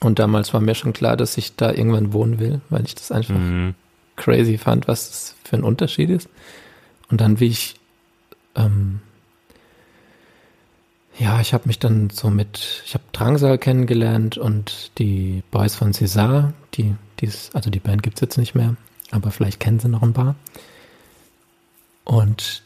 Und 0.00 0.18
damals 0.18 0.52
war 0.52 0.60
mir 0.60 0.74
schon 0.74 0.92
klar, 0.92 1.16
dass 1.16 1.36
ich 1.36 1.54
da 1.54 1.70
irgendwann 1.70 2.12
wohnen 2.12 2.40
will, 2.40 2.60
weil 2.70 2.84
ich 2.84 2.94
das 2.96 3.12
einfach 3.12 3.34
Mhm. 3.34 3.74
crazy 4.16 4.58
fand, 4.58 4.88
was 4.88 5.08
das 5.08 5.36
für 5.44 5.56
ein 5.56 5.62
Unterschied 5.62 6.10
ist. 6.10 6.28
Und 7.10 7.20
dann, 7.20 7.38
wie 7.38 7.46
ich, 7.46 7.76
ähm, 8.54 9.00
ja, 11.18 11.40
ich 11.40 11.52
habe 11.52 11.66
mich 11.66 11.78
dann 11.78 12.10
so 12.10 12.30
mit, 12.30 12.82
ich 12.86 12.94
habe 12.94 13.04
Drangsal 13.12 13.58
kennengelernt 13.58 14.38
und 14.38 14.90
die 14.98 15.42
Boys 15.50 15.74
von 15.74 15.92
César, 15.92 16.52
die, 16.74 16.94
die 17.20 17.26
ist, 17.26 17.54
also 17.54 17.70
die 17.70 17.80
Band 17.80 18.02
gibt's 18.02 18.20
jetzt 18.20 18.38
nicht 18.38 18.54
mehr, 18.54 18.76
aber 19.10 19.30
vielleicht 19.30 19.60
kennen 19.60 19.78
sie 19.78 19.88
noch 19.88 20.02
ein 20.02 20.14
paar. 20.14 20.34
Und 22.04 22.62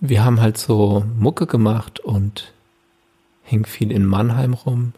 wir 0.00 0.24
haben 0.24 0.40
halt 0.40 0.58
so 0.58 1.04
Mucke 1.16 1.46
gemacht 1.46 2.00
und 2.00 2.52
hing 3.42 3.64
viel 3.66 3.90
in 3.90 4.04
Mannheim 4.04 4.54
rum. 4.54 4.92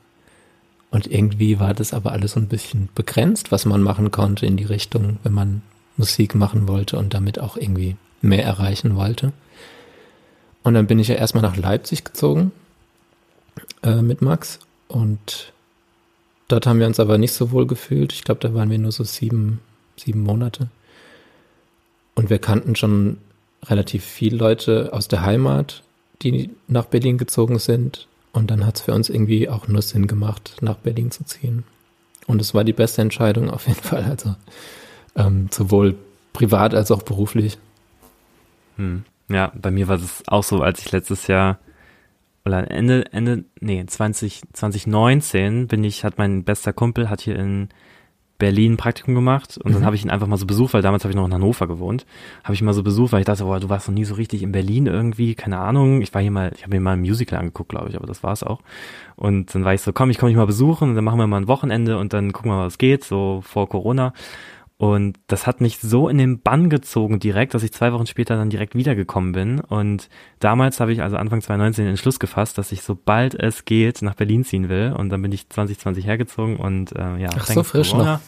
Und 0.90 1.06
irgendwie 1.06 1.60
war 1.60 1.72
das 1.72 1.92
aber 1.92 2.12
alles 2.12 2.32
so 2.32 2.40
ein 2.40 2.48
bisschen 2.48 2.88
begrenzt, 2.94 3.52
was 3.52 3.64
man 3.64 3.80
machen 3.80 4.10
konnte 4.10 4.44
in 4.46 4.56
die 4.56 4.64
Richtung, 4.64 5.18
wenn 5.22 5.32
man 5.32 5.62
Musik 5.96 6.34
machen 6.34 6.66
wollte 6.66 6.98
und 6.98 7.14
damit 7.14 7.38
auch 7.38 7.56
irgendwie 7.56 7.96
mehr 8.22 8.44
erreichen 8.44 8.96
wollte. 8.96 9.32
Und 10.62 10.74
dann 10.74 10.86
bin 10.86 10.98
ich 10.98 11.08
ja 11.08 11.14
erstmal 11.14 11.42
nach 11.42 11.56
Leipzig 11.56 12.04
gezogen 12.04 12.52
äh, 13.82 14.02
mit 14.02 14.20
Max 14.22 14.58
und 14.88 15.52
dort 16.48 16.66
haben 16.66 16.80
wir 16.80 16.86
uns 16.86 17.00
aber 17.00 17.18
nicht 17.18 17.32
so 17.32 17.50
wohl 17.52 17.66
gefühlt. 17.66 18.12
Ich 18.12 18.24
glaube, 18.24 18.40
da 18.40 18.54
waren 18.54 18.70
wir 18.70 18.78
nur 18.78 18.92
so 18.92 19.04
sieben, 19.04 19.60
sieben 19.96 20.22
Monate. 20.22 20.68
Und 22.14 22.28
wir 22.28 22.38
kannten 22.38 22.76
schon 22.76 23.18
relativ 23.64 24.04
viele 24.04 24.36
Leute 24.36 24.90
aus 24.92 25.08
der 25.08 25.22
Heimat, 25.22 25.82
die 26.22 26.50
nach 26.66 26.86
Berlin 26.86 27.18
gezogen 27.18 27.58
sind. 27.58 28.08
Und 28.32 28.50
dann 28.50 28.66
hat 28.66 28.76
es 28.76 28.82
für 28.82 28.92
uns 28.92 29.08
irgendwie 29.08 29.48
auch 29.48 29.68
nur 29.68 29.82
Sinn 29.82 30.06
gemacht, 30.06 30.56
nach 30.60 30.76
Berlin 30.76 31.10
zu 31.10 31.24
ziehen. 31.24 31.64
Und 32.26 32.40
es 32.40 32.54
war 32.54 32.64
die 32.64 32.72
beste 32.72 33.02
Entscheidung 33.02 33.50
auf 33.50 33.66
jeden 33.66 33.80
Fall. 33.82 34.04
Also 34.04 34.34
ähm, 35.16 35.48
sowohl 35.50 35.96
privat 36.32 36.74
als 36.74 36.90
auch 36.90 37.02
beruflich. 37.02 37.58
Hm. 38.76 39.04
Ja, 39.30 39.52
bei 39.54 39.70
mir 39.70 39.88
war 39.88 39.96
es 39.96 40.22
auch 40.26 40.42
so, 40.42 40.60
als 40.60 40.80
ich 40.80 40.90
letztes 40.92 41.28
Jahr 41.28 41.58
oder 42.44 42.70
Ende, 42.70 43.12
Ende, 43.12 43.44
nee, 43.60 43.84
20, 43.84 44.42
2019 44.52 45.68
bin 45.68 45.84
ich, 45.84 46.04
hat 46.04 46.18
mein 46.18 46.42
bester 46.44 46.72
Kumpel, 46.72 47.08
hat 47.08 47.20
hier 47.20 47.36
in 47.36 47.68
Berlin 48.38 48.72
ein 48.72 48.76
Praktikum 48.76 49.14
gemacht 49.14 49.58
und 49.62 49.74
dann 49.74 49.84
habe 49.84 49.94
ich 49.94 50.02
ihn 50.02 50.10
einfach 50.10 50.26
mal 50.26 50.38
so 50.38 50.46
besucht, 50.46 50.72
weil 50.72 50.82
damals 50.82 51.04
habe 51.04 51.12
ich 51.12 51.16
noch 51.16 51.26
in 51.26 51.34
Hannover 51.34 51.68
gewohnt. 51.68 52.06
Habe 52.42 52.54
ich 52.54 52.62
mal 52.62 52.72
so 52.72 52.82
besucht, 52.82 53.12
weil 53.12 53.20
ich 53.20 53.26
dachte, 53.26 53.44
boah, 53.44 53.60
du 53.60 53.68
warst 53.68 53.86
noch 53.86 53.94
nie 53.94 54.06
so 54.06 54.14
richtig 54.14 54.42
in 54.42 54.50
Berlin 54.50 54.86
irgendwie, 54.86 55.34
keine 55.34 55.58
Ahnung. 55.58 56.00
Ich 56.00 56.12
war 56.14 56.22
hier 56.22 56.30
mal, 56.30 56.50
ich 56.56 56.62
habe 56.62 56.74
mir 56.74 56.80
mal 56.80 56.94
ein 56.94 57.00
Musical 57.00 57.38
angeguckt, 57.38 57.68
glaube 57.68 57.90
ich, 57.90 57.96
aber 57.96 58.06
das 58.06 58.22
war's 58.24 58.42
auch. 58.42 58.62
Und 59.14 59.54
dann 59.54 59.64
war 59.64 59.74
ich 59.74 59.82
so, 59.82 59.92
komm, 59.92 60.10
ich 60.10 60.18
komme 60.18 60.30
dich 60.30 60.38
mal 60.38 60.46
besuchen 60.46 60.88
und 60.88 60.94
dann 60.96 61.04
machen 61.04 61.18
wir 61.18 61.26
mal 61.26 61.36
ein 61.36 61.48
Wochenende 61.48 61.98
und 61.98 62.14
dann 62.14 62.32
gucken 62.32 62.50
wir 62.50 62.56
mal, 62.56 62.66
was 62.66 62.78
geht, 62.78 63.04
so 63.04 63.42
vor 63.44 63.68
Corona. 63.68 64.14
Und 64.80 65.18
das 65.26 65.46
hat 65.46 65.60
mich 65.60 65.76
so 65.76 66.08
in 66.08 66.16
den 66.16 66.40
Bann 66.40 66.70
gezogen 66.70 67.20
direkt, 67.20 67.52
dass 67.52 67.62
ich 67.62 67.70
zwei 67.70 67.92
Wochen 67.92 68.06
später 68.06 68.36
dann 68.36 68.48
direkt 68.48 68.74
wiedergekommen 68.74 69.32
bin. 69.32 69.60
Und 69.60 70.08
damals 70.38 70.80
habe 70.80 70.90
ich 70.90 71.02
also 71.02 71.18
Anfang 71.18 71.42
2019 71.42 71.84
den 71.84 71.90
Entschluss 71.90 72.18
gefasst, 72.18 72.56
dass 72.56 72.72
ich 72.72 72.80
sobald 72.80 73.34
es 73.34 73.66
geht 73.66 74.00
nach 74.00 74.14
Berlin 74.14 74.42
ziehen 74.42 74.70
will. 74.70 74.94
Und 74.96 75.10
dann 75.10 75.20
bin 75.20 75.32
ich 75.32 75.50
2020 75.50 76.06
hergezogen 76.06 76.56
und 76.56 76.96
äh, 76.96 77.18
ja. 77.18 77.28
Ach, 77.36 77.46
so 77.46 77.62
frisch 77.62 77.90
Corona. 77.90 78.12
noch. 78.14 78.20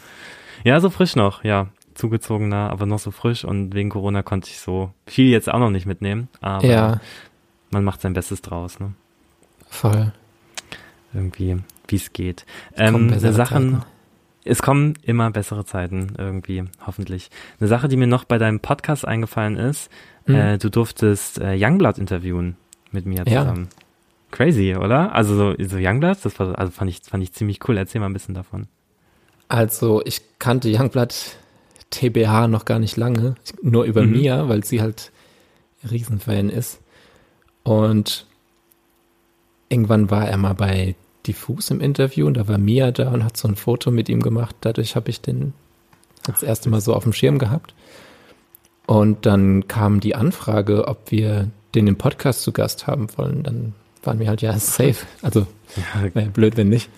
Ja, 0.62 0.78
so 0.80 0.90
frisch 0.90 1.16
noch, 1.16 1.42
ja. 1.42 1.68
Zugezogener, 1.94 2.68
aber 2.68 2.84
noch 2.84 2.98
so 2.98 3.12
frisch. 3.12 3.46
Und 3.46 3.74
wegen 3.74 3.88
Corona 3.88 4.22
konnte 4.22 4.50
ich 4.50 4.59
so 4.61 4.92
viel 5.07 5.30
jetzt 5.30 5.50
auch 5.50 5.59
noch 5.59 5.70
nicht 5.70 5.86
mitnehmen. 5.86 6.28
Aber 6.42 6.66
Ja, 6.66 7.00
man 7.70 7.82
macht 7.82 8.03
sein 8.03 8.12
Bestes 8.12 8.42
draus, 8.42 8.78
ne? 8.78 8.92
voll. 9.70 10.12
Irgendwie, 11.14 11.57
wie 11.88 11.96
es 11.96 12.12
geht. 12.12 12.44
Ähm, 12.76 13.07
bessere 13.09 13.28
eine 13.28 13.36
Sache, 13.36 13.55
Zeiten. 13.55 13.82
Es 14.45 14.62
kommen 14.62 14.95
immer 15.03 15.30
bessere 15.30 15.64
Zeiten, 15.64 16.14
irgendwie, 16.18 16.64
hoffentlich. 16.86 17.30
Eine 17.61 17.68
Sache, 17.68 17.88
die 17.88 17.97
mir 17.97 18.07
noch 18.07 18.24
bei 18.24 18.38
deinem 18.38 18.61
Podcast 18.61 19.07
eingefallen 19.07 19.57
ist, 19.57 19.90
Mhm. 20.26 20.34
äh, 20.34 20.59
du 20.59 20.68
durftest 20.70 21.38
äh, 21.40 21.55
Youngblood 21.59 21.99
interviewen 21.99 22.57
mit 22.93 23.07
mir 23.07 23.24
Ja. 23.26 23.40
zusammen. 23.43 23.68
Crazy, 24.30 24.74
oder? 24.76 25.14
Also 25.14 25.34
so, 25.34 25.55
so 25.59 25.76
Youngblood, 25.78 26.18
das 26.24 26.38
war, 26.38 26.59
also 26.59 26.70
fand 26.72 26.90
ich, 26.90 27.01
fand 27.03 27.22
ich 27.22 27.32
ziemlich 27.32 27.66
cool. 27.68 27.76
Erzähl 27.76 28.01
mal 28.01 28.07
ein 28.09 28.12
bisschen 28.12 28.34
davon. 28.34 28.66
Also 29.49 30.03
ich 30.05 30.20
kannte 30.38 30.70
Youngblood 30.72 31.14
TBH 31.90 32.49
noch 32.49 32.64
gar 32.64 32.78
nicht 32.78 32.97
lange, 32.97 33.34
nur 33.62 33.84
über 33.84 34.03
Mhm. 34.03 34.12
Mia, 34.12 34.49
weil 34.49 34.64
sie 34.64 34.80
halt 34.80 35.12
Riesenfan 35.90 36.49
ist. 36.49 36.80
Und 37.64 38.26
irgendwann 39.68 40.11
war 40.11 40.26
er 40.28 40.36
mal 40.38 40.55
bei 40.55 40.95
Diffus 41.27 41.70
im 41.70 41.81
Interview 41.81 42.27
und 42.27 42.35
da 42.35 42.49
war 42.49 42.59
Mia 42.59 42.91
da 42.91 43.11
und 43.11 43.25
hat 43.25 43.37
so 43.37 43.49
ein 43.49 43.57
Foto 43.57 43.91
mit 43.91 44.09
ihm 44.09 44.23
gemacht. 44.23 44.57
Dadurch 44.61 44.97
habe 44.97 45.11
ich 45.11 45.20
den 45.20 45.53
das 46.25 46.43
erste 46.43 46.68
Mal 46.68 46.81
so 46.81 46.95
auf 46.95 47.03
dem 47.05 47.12
Schirm 47.12 47.39
gehabt. 47.39 47.75
Und 48.87 49.27
dann 49.27 49.68
kam 49.68 50.01
die 50.01 50.14
Anfrage, 50.14 50.89
ob 50.89 51.11
wir 51.11 51.49
den 51.75 51.87
im 51.87 51.97
Podcast 51.97 52.43
zu 52.43 52.53
Gast 52.53 52.87
haben 52.87 53.07
wollen. 53.16 53.43
Dann 53.43 53.75
waren 54.03 54.18
wir 54.18 54.29
halt 54.29 54.43
ja 54.43 54.57
safe. 54.59 54.97
Also 55.23 55.47
Ja, 55.77 56.23
blöd, 56.27 56.57
wenn 56.57 56.68
nicht. 56.68 56.91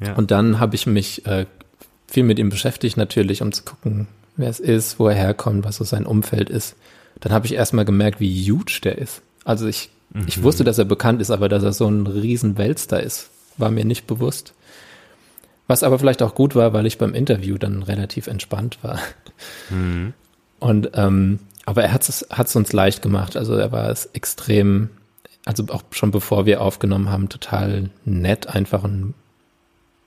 ja. 0.00 0.14
Und 0.14 0.30
dann 0.30 0.58
habe 0.58 0.74
ich 0.74 0.86
mich 0.86 1.26
äh, 1.26 1.46
viel 2.08 2.24
mit 2.24 2.38
ihm 2.38 2.48
beschäftigt, 2.48 2.96
natürlich, 2.96 3.42
um 3.42 3.52
zu 3.52 3.62
gucken, 3.62 4.08
wer 4.36 4.48
es 4.48 4.60
ist, 4.60 4.98
wo 4.98 5.08
er 5.08 5.14
herkommt, 5.14 5.64
was 5.64 5.76
so 5.76 5.84
sein 5.84 6.06
Umfeld 6.06 6.50
ist. 6.50 6.74
Dann 7.20 7.32
habe 7.32 7.46
ich 7.46 7.54
erstmal 7.54 7.84
gemerkt, 7.84 8.18
wie 8.20 8.50
huge 8.50 8.80
der 8.82 8.98
ist. 8.98 9.22
Also 9.44 9.66
ich, 9.66 9.90
ich 10.26 10.42
wusste, 10.42 10.64
dass 10.64 10.78
er 10.78 10.84
bekannt 10.84 11.20
ist, 11.20 11.30
aber 11.30 11.48
dass 11.48 11.62
er 11.62 11.72
so 11.72 11.86
ein 11.86 12.06
riesen 12.06 12.58
Weltstar 12.58 13.00
ist, 13.00 13.30
war 13.58 13.70
mir 13.70 13.84
nicht 13.84 14.06
bewusst. 14.06 14.54
Was 15.66 15.82
aber 15.82 15.98
vielleicht 15.98 16.22
auch 16.22 16.34
gut 16.34 16.54
war, 16.54 16.72
weil 16.72 16.86
ich 16.86 16.98
beim 16.98 17.14
Interview 17.14 17.56
dann 17.56 17.82
relativ 17.82 18.26
entspannt 18.26 18.78
war. 18.82 18.98
Mhm. 19.70 20.12
Und 20.58 20.90
ähm, 20.94 21.40
aber 21.64 21.84
er 21.84 21.92
hat 21.92 22.08
es 22.08 22.56
uns 22.56 22.72
leicht 22.72 23.02
gemacht. 23.02 23.36
Also 23.36 23.54
er 23.54 23.72
war 23.72 23.88
es 23.88 24.06
extrem, 24.06 24.90
also 25.44 25.64
auch 25.68 25.82
schon 25.90 26.10
bevor 26.10 26.46
wir 26.46 26.60
aufgenommen 26.60 27.10
haben, 27.10 27.28
total 27.28 27.90
nett 28.04 28.48
einfach 28.48 28.84
und 28.84 29.14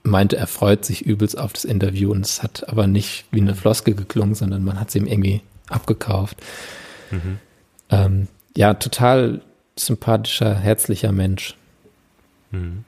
meinte, 0.03 0.37
er 0.37 0.47
freut 0.47 0.85
sich 0.85 1.05
übelst 1.05 1.37
auf 1.37 1.53
das 1.53 1.65
Interview 1.65 2.11
und 2.11 2.25
es 2.25 2.43
hat 2.43 2.69
aber 2.69 2.87
nicht 2.87 3.25
wie 3.31 3.41
eine 3.41 3.55
Floskel 3.55 3.95
geklungen, 3.95 4.35
sondern 4.35 4.63
man 4.63 4.79
hat 4.79 4.89
es 4.89 4.95
ihm 4.95 5.07
irgendwie 5.07 5.41
abgekauft. 5.69 6.37
Mhm. 7.11 7.39
Ähm, 7.89 8.27
ja, 8.55 8.73
total 8.75 9.41
sympathischer, 9.77 10.55
herzlicher 10.55 11.11
Mensch. 11.11 11.55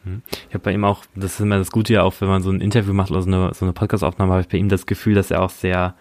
Mhm. 0.04 0.22
Ich 0.48 0.54
habe 0.54 0.64
bei 0.64 0.74
ihm 0.74 0.84
auch, 0.84 1.04
das 1.16 1.36
ist 1.36 1.40
immer 1.40 1.58
das 1.58 1.72
Gute 1.72 1.94
ja 1.94 2.04
auch, 2.04 2.14
wenn 2.20 2.28
man 2.28 2.42
so 2.42 2.50
ein 2.50 2.62
Interview 2.62 2.94
macht 2.94 3.12
oder 3.12 3.22
so 3.22 3.28
eine, 3.28 3.54
so 3.54 3.66
eine 3.66 3.74
Podcast-Aufnahme, 3.74 4.32
habe 4.32 4.42
ich 4.42 4.48
bei 4.48 4.58
ihm 4.58 4.70
das 4.70 4.86
Gefühl, 4.86 5.16
dass 5.16 5.32
er 5.32 5.42
auch 5.42 5.50
sehr 5.50 5.96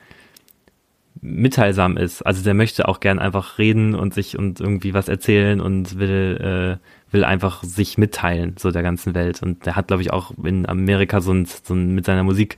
mitteilsam 1.21 1.97
ist. 1.97 2.23
Also 2.23 2.43
der 2.43 2.55
möchte 2.55 2.89
auch 2.89 3.01
gern 3.01 3.19
einfach 3.19 3.59
reden 3.59 3.95
und 3.95 4.15
sich 4.15 4.39
und 4.39 4.61
irgendwie 4.61 4.95
was 4.95 5.09
erzählen 5.09 5.61
und 5.61 5.99
will, 5.99 6.79
äh, 6.81 7.13
will 7.13 7.25
einfach 7.25 7.63
sich 7.63 7.99
mitteilen, 7.99 8.55
so 8.59 8.71
der 8.71 8.83
ganzen 8.83 9.15
Welt. 9.15 9.43
Und 9.43 9.67
der 9.67 9.77
hat, 9.77 9.89
glaube 9.89 10.03
ich, 10.03 10.13
auch 10.13 10.33
in 10.43 10.69
Amerika 10.69 11.21
so 11.21 11.33
ein, 11.33 11.47
so 11.47 11.75
ein 11.75 11.95
mit 11.95 12.05
seiner 12.05 12.23
Musik 12.23 12.57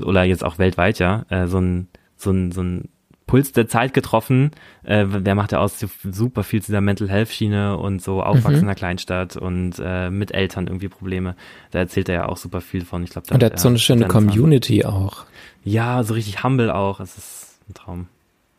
oder 0.00 0.24
jetzt 0.24 0.44
auch 0.44 0.58
weltweit, 0.58 0.98
ja, 0.98 1.24
äh, 1.30 1.46
so 1.46 1.58
ein, 1.58 1.88
so 2.16 2.30
ein, 2.30 2.52
so 2.52 2.62
ein 2.62 2.88
Puls 3.26 3.52
der 3.52 3.68
Zeit 3.68 3.94
getroffen. 3.94 4.50
Äh, 4.82 5.06
der 5.06 5.34
macht 5.34 5.52
ja 5.52 5.60
auch 5.60 5.70
super 6.10 6.42
viel 6.42 6.60
zu 6.60 6.66
dieser 6.66 6.80
Mental 6.80 7.08
Health 7.08 7.30
Schiene 7.30 7.76
und 7.78 8.02
so 8.02 8.22
aufwachsen 8.22 8.60
in 8.60 8.64
einer 8.64 8.74
Kleinstadt 8.74 9.36
und 9.36 9.74
äh, 9.82 10.10
mit 10.10 10.32
Eltern 10.32 10.66
irgendwie 10.66 10.88
Probleme. 10.88 11.34
Da 11.70 11.78
erzählt 11.80 12.08
er 12.08 12.14
ja 12.14 12.28
auch 12.28 12.36
super 12.36 12.60
viel 12.60 12.84
von. 12.84 13.02
Ich 13.02 13.10
glaube, 13.10 13.32
Und 13.32 13.42
er 13.42 13.50
hat 13.50 13.60
so 13.60 13.68
eine 13.68 13.78
schöne 13.78 14.06
Community 14.06 14.84
auch. 14.84 15.24
Ja, 15.64 16.02
so 16.02 16.14
richtig 16.14 16.44
humble 16.44 16.74
auch. 16.74 17.00
Es 17.00 17.16
ist 17.16 17.58
ein 17.68 17.74
Traum. 17.74 18.06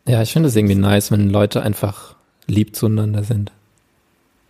Ja, 0.07 0.21
ich 0.21 0.33
finde 0.33 0.49
es 0.49 0.55
irgendwie 0.55 0.75
nice, 0.75 1.11
wenn 1.11 1.29
Leute 1.29 1.61
einfach 1.61 2.15
lieb 2.47 2.75
zueinander 2.75 3.23
sind. 3.23 3.51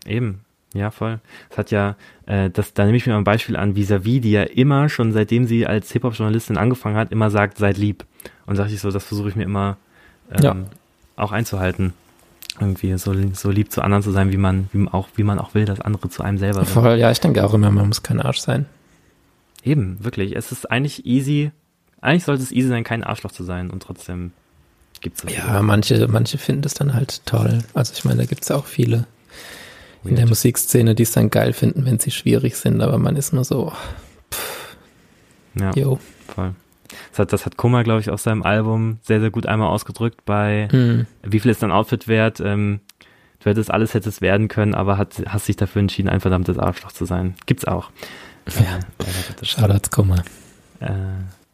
Eben, 0.05 0.41
ja, 0.73 0.91
voll. 0.91 1.19
Es 1.49 1.57
hat 1.57 1.71
ja, 1.71 1.95
äh, 2.25 2.49
das, 2.49 2.73
da 2.73 2.85
nehme 2.85 2.97
ich 2.97 3.05
mir 3.05 3.13
mal 3.13 3.19
ein 3.19 3.23
Beispiel 3.23 3.55
an, 3.55 3.75
Visavi, 3.75 4.19
die 4.19 4.31
ja 4.31 4.43
immer 4.43 4.89
schon 4.89 5.13
seitdem 5.13 5.47
sie 5.47 5.65
als 5.65 5.91
Hip-Hop-Journalistin 5.91 6.57
angefangen 6.57 6.97
hat, 6.97 7.11
immer 7.11 7.29
sagt, 7.29 7.57
seid 7.57 7.77
lieb. 7.77 8.05
Und 8.45 8.55
sag 8.57 8.69
ich 8.69 8.79
so, 8.79 8.91
das 8.91 9.05
versuche 9.05 9.29
ich 9.29 9.35
mir 9.35 9.43
immer 9.43 9.77
ähm, 10.31 10.43
Ja. 10.43 10.55
auch 11.17 11.31
einzuhalten. 11.31 11.93
Irgendwie 12.59 12.97
so, 12.97 13.13
so 13.33 13.51
lieb 13.51 13.71
zu 13.71 13.81
anderen 13.81 14.01
zu 14.01 14.11
sein, 14.11 14.31
wie 14.31 14.37
man, 14.37 14.69
wie 14.71 14.77
man 14.77 14.93
auch, 14.93 15.09
wie 15.15 15.23
man 15.23 15.39
auch 15.39 15.53
will, 15.55 15.65
dass 15.65 15.81
andere 15.81 16.09
zu 16.09 16.23
einem 16.23 16.37
selber 16.37 16.63
sind. 16.63 16.73
Voll, 16.73 16.97
ja, 16.97 17.11
ich 17.11 17.19
denke 17.19 17.43
auch 17.43 17.53
immer, 17.53 17.69
man 17.69 17.87
muss 17.87 18.01
kein 18.01 18.21
Arsch 18.21 18.39
sein. 18.39 18.65
Eben, 19.63 19.97
wirklich. 20.03 20.35
Es 20.35 20.51
ist 20.53 20.71
eigentlich 20.71 21.05
easy, 21.05 21.51
eigentlich 21.99 22.23
sollte 22.23 22.43
es 22.43 22.51
easy 22.53 22.69
sein, 22.69 22.83
kein 22.85 23.03
Arschloch 23.03 23.31
zu 23.33 23.43
sein 23.43 23.69
und 23.71 23.81
trotzdem 23.83 24.31
gibt's 25.01 25.21
so 25.23 25.27
Ja, 25.27 25.61
manche, 25.63 26.07
manche 26.07 26.37
finden 26.37 26.61
das 26.61 26.75
dann 26.75 26.93
halt 26.93 27.25
toll. 27.25 27.59
Also 27.73 27.91
ich 27.93 28.05
meine, 28.05 28.21
da 28.21 28.25
gibt's 28.25 28.47
ja 28.47 28.55
auch 28.55 28.67
viele 28.67 29.05
in 30.05 30.11
der 30.11 30.19
Weird. 30.19 30.29
Musikszene, 30.29 30.95
die 30.95 31.03
es 31.03 31.11
dann 31.11 31.29
geil 31.31 31.51
finden, 31.51 31.83
wenn 31.85 31.99
sie 31.99 32.11
schwierig 32.11 32.55
sind, 32.55 32.79
aber 32.81 32.97
man 32.99 33.15
ist 33.17 33.33
nur 33.33 33.43
so, 33.43 33.73
Ja. 35.59 35.71
yo. 35.75 35.99
Voll. 36.33 36.53
Das 37.11 37.19
hat, 37.19 37.33
das 37.33 37.45
hat 37.45 37.57
Kummer, 37.57 37.83
glaube 37.83 38.01
ich, 38.01 38.09
auf 38.09 38.21
seinem 38.21 38.43
Album 38.43 38.99
sehr, 39.01 39.19
sehr 39.19 39.31
gut 39.31 39.45
einmal 39.45 39.69
ausgedrückt 39.69 40.25
bei 40.25 40.67
Hm. 40.71 41.07
Wie 41.23 41.39
viel 41.39 41.51
ist 41.51 41.63
dein 41.63 41.71
Outfit 41.71 42.07
wert? 42.07 42.39
Ähm, 42.39 42.79
du 43.39 43.49
hättest 43.49 43.71
alles 43.71 43.93
hättest 43.93 44.21
werden 44.21 44.47
können, 44.47 44.75
aber 44.75 44.97
hat, 44.97 45.21
hast 45.27 45.47
dich 45.47 45.55
dafür 45.55 45.81
entschieden, 45.81 46.09
ein 46.09 46.19
verdammtes 46.19 46.57
Arschloch 46.57 46.91
zu 46.91 47.05
sein. 47.05 47.35
Gibt's 47.45 47.65
auch. 47.65 47.91
Ja, 48.47 48.79
Shoutouts 49.41 49.89
Kummer. 49.89 50.23
Äh, 50.79 50.91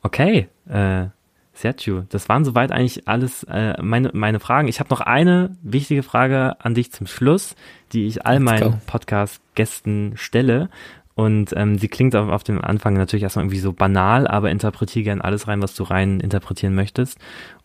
okay, 0.01 0.49
äh, 0.67 1.05
Sergio, 1.53 2.05
das 2.09 2.27
waren 2.27 2.43
soweit 2.43 2.71
eigentlich 2.71 3.07
alles 3.07 3.43
äh, 3.43 3.81
meine, 3.81 4.09
meine 4.13 4.39
Fragen. 4.39 4.67
Ich 4.67 4.79
habe 4.79 4.89
noch 4.89 5.01
eine 5.01 5.55
wichtige 5.61 6.03
Frage 6.03 6.55
an 6.59 6.73
dich 6.73 6.91
zum 6.91 7.07
Schluss, 7.07 7.55
die 7.93 8.07
ich 8.07 8.25
all 8.25 8.39
meinen. 8.39 8.81
Podcast-Gästen 8.87 10.13
stelle. 10.15 10.69
Und 11.15 11.53
ähm, 11.55 11.77
sie 11.77 11.87
klingt 11.87 12.15
auf, 12.15 12.29
auf 12.29 12.43
dem 12.43 12.61
Anfang 12.61 12.93
natürlich 12.93 13.23
erstmal 13.23 13.45
irgendwie 13.45 13.59
so 13.59 13.73
banal, 13.73 14.27
aber 14.27 14.49
interpretiere 14.49 15.03
gern 15.03 15.21
alles 15.21 15.47
rein, 15.47 15.61
was 15.61 15.75
du 15.75 15.83
rein 15.83 16.19
interpretieren 16.19 16.73
möchtest. 16.73 17.17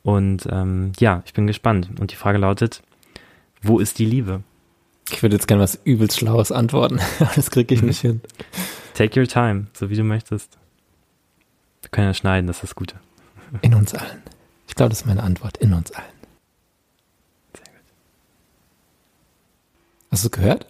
Und 0.02 0.46
ähm, 0.50 0.92
ja, 0.98 1.22
ich 1.26 1.32
bin 1.32 1.46
gespannt. 1.46 1.90
Und 2.00 2.12
die 2.12 2.16
Frage 2.16 2.38
lautet, 2.38 2.82
wo 3.62 3.78
ist 3.78 3.98
die 3.98 4.04
Liebe? 4.04 4.42
Ich 5.10 5.22
würde 5.22 5.36
jetzt 5.36 5.46
gerne 5.46 5.62
was 5.62 5.78
übelst 5.84 6.18
Schlaues 6.18 6.50
antworten, 6.50 6.98
das 7.36 7.50
kriege 7.50 7.74
ich 7.74 7.82
nicht 7.82 8.00
hin. 8.00 8.20
Take 8.94 9.18
your 9.20 9.28
time, 9.28 9.66
so 9.72 9.88
wie 9.90 9.96
du 9.96 10.02
möchtest. 10.02 10.58
Wir 11.82 11.90
können 11.90 12.08
ja 12.08 12.14
schneiden, 12.14 12.46
das 12.46 12.56
ist 12.56 12.62
das 12.62 12.74
Gute. 12.74 12.96
In 13.62 13.74
uns 13.74 13.94
allen. 13.94 14.22
Ich 14.66 14.74
glaube, 14.74 14.90
das 14.90 15.02
ist 15.02 15.06
meine 15.06 15.22
Antwort. 15.22 15.56
In 15.58 15.72
uns 15.72 15.92
allen. 15.92 16.06
Sehr 17.54 17.66
gut. 17.66 17.84
Hast 20.10 20.24
du 20.24 20.30
gehört? 20.30 20.66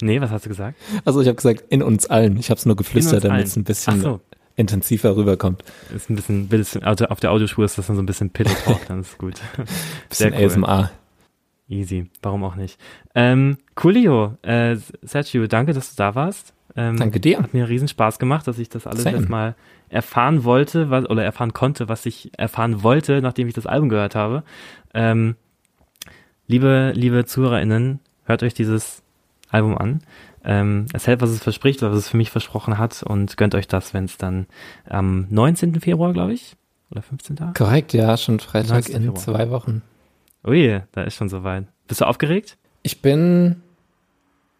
Nee, 0.00 0.20
was 0.20 0.30
hast 0.30 0.44
du 0.44 0.48
gesagt? 0.48 0.78
Also 1.04 1.20
ich 1.20 1.26
habe 1.26 1.36
gesagt, 1.36 1.64
in 1.70 1.82
uns 1.82 2.06
allen. 2.06 2.36
Ich 2.38 2.50
habe 2.50 2.58
es 2.58 2.66
nur 2.66 2.76
geflüstert, 2.76 3.24
damit 3.24 3.46
es 3.46 3.56
ein 3.56 3.64
bisschen 3.64 4.00
so. 4.00 4.20
intensiver 4.56 5.16
rüberkommt. 5.16 5.64
Ist 5.94 6.08
ein 6.08 6.16
bisschen, 6.16 6.48
bisschen 6.48 6.84
also 6.84 7.06
auf 7.06 7.20
der 7.20 7.32
Audiospur 7.32 7.64
ist 7.64 7.78
das 7.78 7.88
dann 7.88 7.96
so 7.96 8.02
ein 8.02 8.06
bisschen 8.06 8.30
Pillow 8.30 8.54
Talk, 8.64 8.86
dann 8.86 9.00
ist 9.00 9.12
es 9.12 9.18
gut. 9.18 9.34
Bisschen 10.08 10.30
Sehr 10.30 10.40
cool. 10.40 10.46
ASMR. 10.46 10.90
Easy, 11.68 12.08
warum 12.22 12.44
auch 12.44 12.54
nicht. 12.54 12.80
Ähm, 13.14 13.58
coolio, 13.74 14.38
äh, 14.42 14.76
Sergio, 15.02 15.46
danke, 15.46 15.74
dass 15.74 15.90
du 15.90 15.96
da 15.96 16.14
warst. 16.14 16.54
Ähm, 16.76 16.96
Danke 16.96 17.18
dir. 17.18 17.38
Hat 17.38 17.54
mir 17.54 17.68
riesen 17.68 17.88
Spaß 17.88 18.18
gemacht, 18.18 18.46
dass 18.46 18.58
ich 18.58 18.68
das 18.68 18.86
alles 18.86 19.02
Same. 19.02 19.18
jetzt 19.18 19.28
mal 19.28 19.56
erfahren 19.88 20.44
wollte, 20.44 20.90
was, 20.90 21.08
oder 21.08 21.24
erfahren 21.24 21.52
konnte, 21.52 21.88
was 21.88 22.06
ich 22.06 22.30
erfahren 22.38 22.82
wollte, 22.82 23.20
nachdem 23.20 23.48
ich 23.48 23.54
das 23.54 23.66
Album 23.66 23.88
gehört 23.88 24.14
habe. 24.14 24.44
Ähm, 24.94 25.34
liebe, 26.46 26.92
liebe 26.94 27.24
ZuhörerInnen, 27.24 28.00
hört 28.24 28.42
euch 28.42 28.54
dieses 28.54 29.02
Album 29.50 29.76
an. 29.78 30.00
Ähm, 30.44 30.86
es 30.92 31.06
hält, 31.06 31.20
was 31.20 31.30
es 31.30 31.42
verspricht, 31.42 31.82
was 31.82 31.96
es 31.96 32.08
für 32.08 32.16
mich 32.16 32.30
versprochen 32.30 32.78
hat 32.78 33.02
und 33.02 33.36
gönnt 33.36 33.54
euch 33.54 33.66
das, 33.68 33.92
wenn 33.94 34.04
es 34.04 34.16
dann 34.18 34.46
am 34.88 35.26
19. 35.30 35.80
Februar, 35.80 36.12
glaube 36.12 36.32
ich, 36.32 36.56
oder 36.90 37.02
15. 37.02 37.54
Korrekt, 37.54 37.92
ja, 37.92 38.16
schon 38.16 38.40
Freitag 38.40 38.70
19. 38.70 38.94
in 38.96 39.02
Februar. 39.02 39.22
zwei 39.22 39.50
Wochen. 39.50 39.82
Ui, 40.46 40.80
da 40.92 41.02
ist 41.02 41.14
schon 41.16 41.28
soweit. 41.28 41.64
Bist 41.88 42.00
du 42.00 42.04
aufgeregt? 42.06 42.56
Ich 42.82 43.02
bin 43.02 43.56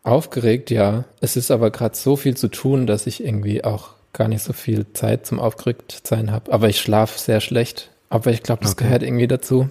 aufgeregt, 0.03 0.71
ja. 0.71 1.05
Es 1.21 1.37
ist 1.37 1.51
aber 1.51 1.71
gerade 1.71 1.97
so 1.97 2.17
viel 2.17 2.37
zu 2.37 2.49
tun, 2.49 2.87
dass 2.87 3.07
ich 3.07 3.25
irgendwie 3.25 3.65
auch 3.65 3.91
gar 4.13 4.29
nicht 4.29 4.43
so 4.43 4.53
viel 4.53 4.93
Zeit 4.95 5.27
zum 5.27 5.39
aufgeregt 5.39 6.01
sein 6.07 6.31
habe. 6.31 6.53
Aber 6.53 6.69
ich 6.69 6.81
schlafe 6.81 7.19
sehr 7.19 7.41
schlecht. 7.41 7.91
Aber 8.11 8.31
ich 8.31 8.43
glaube, 8.43 8.63
das 8.63 8.73
Okay. 8.73 8.85
gehört 8.85 9.03
irgendwie 9.03 9.29
dazu. 9.29 9.69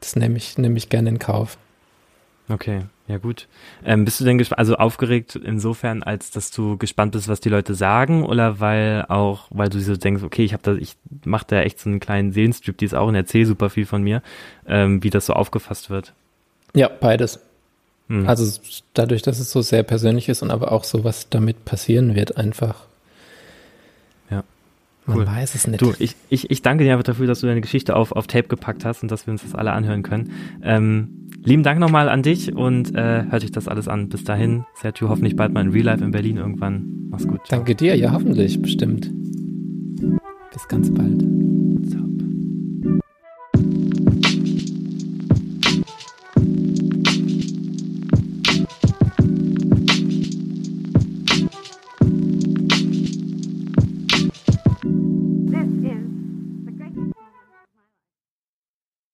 Das 0.00 0.16
nehme 0.16 0.36
ich, 0.36 0.58
nehme 0.58 0.76
ich 0.78 0.88
gerne 0.88 1.10
in 1.10 1.18
Kauf. 1.18 1.58
Okay, 2.48 2.82
ja 3.06 3.18
gut. 3.18 3.48
Ähm, 3.84 4.04
bist 4.04 4.20
du 4.20 4.24
denn 4.24 4.38
gespannt, 4.38 4.58
also 4.58 4.76
aufgeregt 4.76 5.36
insofern, 5.36 6.02
als 6.02 6.30
dass 6.30 6.50
du 6.50 6.78
gespannt 6.78 7.12
bist, 7.12 7.28
was 7.28 7.40
die 7.40 7.50
Leute 7.50 7.74
sagen, 7.74 8.24
oder 8.24 8.60
weil 8.60 9.04
auch, 9.08 9.46
weil 9.50 9.68
du 9.68 9.80
so 9.80 9.96
denkst, 9.96 10.22
okay, 10.22 10.44
ich 10.44 10.52
habe 10.52 10.62
da, 10.62 10.74
ich 10.74 10.96
mache 11.24 11.44
da 11.48 11.60
echt 11.60 11.80
so 11.80 11.90
einen 11.90 12.00
kleinen 12.00 12.32
Seelenstrip, 12.32 12.78
die 12.78 12.86
ist 12.86 12.94
auch 12.94 13.08
und 13.08 13.14
erzähl 13.14 13.44
super 13.44 13.68
viel 13.68 13.86
von 13.86 14.02
mir, 14.02 14.22
ähm, 14.66 15.02
wie 15.02 15.10
das 15.10 15.26
so 15.26 15.34
aufgefasst 15.34 15.90
wird. 15.90 16.14
Ja, 16.74 16.88
beides. 16.88 17.40
Hm. 18.08 18.28
Also 18.28 18.60
dadurch, 18.92 19.22
dass 19.22 19.38
es 19.38 19.50
so 19.50 19.62
sehr 19.62 19.82
persönlich 19.82 20.28
ist 20.28 20.42
und 20.42 20.50
aber 20.50 20.72
auch 20.72 20.84
so, 20.84 21.04
was 21.04 21.28
damit 21.30 21.64
passieren 21.64 22.14
wird, 22.14 22.36
einfach. 22.36 22.86
Ja. 24.30 24.44
Man 25.06 25.18
Cool. 25.18 25.26
weiß 25.26 25.54
es 25.54 25.66
nicht. 25.66 25.80
Du, 25.80 25.94
ich, 25.98 26.14
ich, 26.28 26.50
ich 26.50 26.62
danke 26.62 26.84
dir 26.84 26.92
einfach 26.92 27.04
dafür, 27.04 27.26
dass 27.26 27.40
du 27.40 27.46
deine 27.46 27.62
Geschichte 27.62 27.96
auf, 27.96 28.12
auf 28.12 28.26
Tape 28.26 28.48
gepackt 28.48 28.84
hast 28.84 29.02
und 29.02 29.10
dass 29.10 29.26
wir 29.26 29.32
uns 29.32 29.42
das 29.42 29.54
alle 29.54 29.72
anhören 29.72 30.02
können. 30.02 30.32
Ähm, 30.62 31.23
lieben 31.44 31.62
Dank 31.62 31.78
nochmal 31.78 32.08
an 32.08 32.22
dich 32.22 32.54
und 32.54 32.94
äh, 32.94 33.24
hört 33.28 33.44
euch 33.44 33.52
das 33.52 33.68
alles 33.68 33.88
an. 33.88 34.08
Bis 34.08 34.24
dahin, 34.24 34.64
Sergio, 34.74 35.08
hoffentlich 35.08 35.36
bald 35.36 35.52
mal 35.52 35.64
in 35.64 35.70
Real 35.70 35.84
Life 35.84 36.04
in 36.04 36.10
Berlin 36.10 36.36
irgendwann. 36.36 37.08
Mach's 37.10 37.26
gut. 37.26 37.40
Danke 37.48 37.74
dir, 37.74 37.96
ja, 37.96 38.12
hoffentlich, 38.12 38.60
bestimmt. 38.60 39.12
Bis 40.52 40.68
ganz 40.68 40.92
bald. 40.92 41.20
Ciao. 41.88 42.04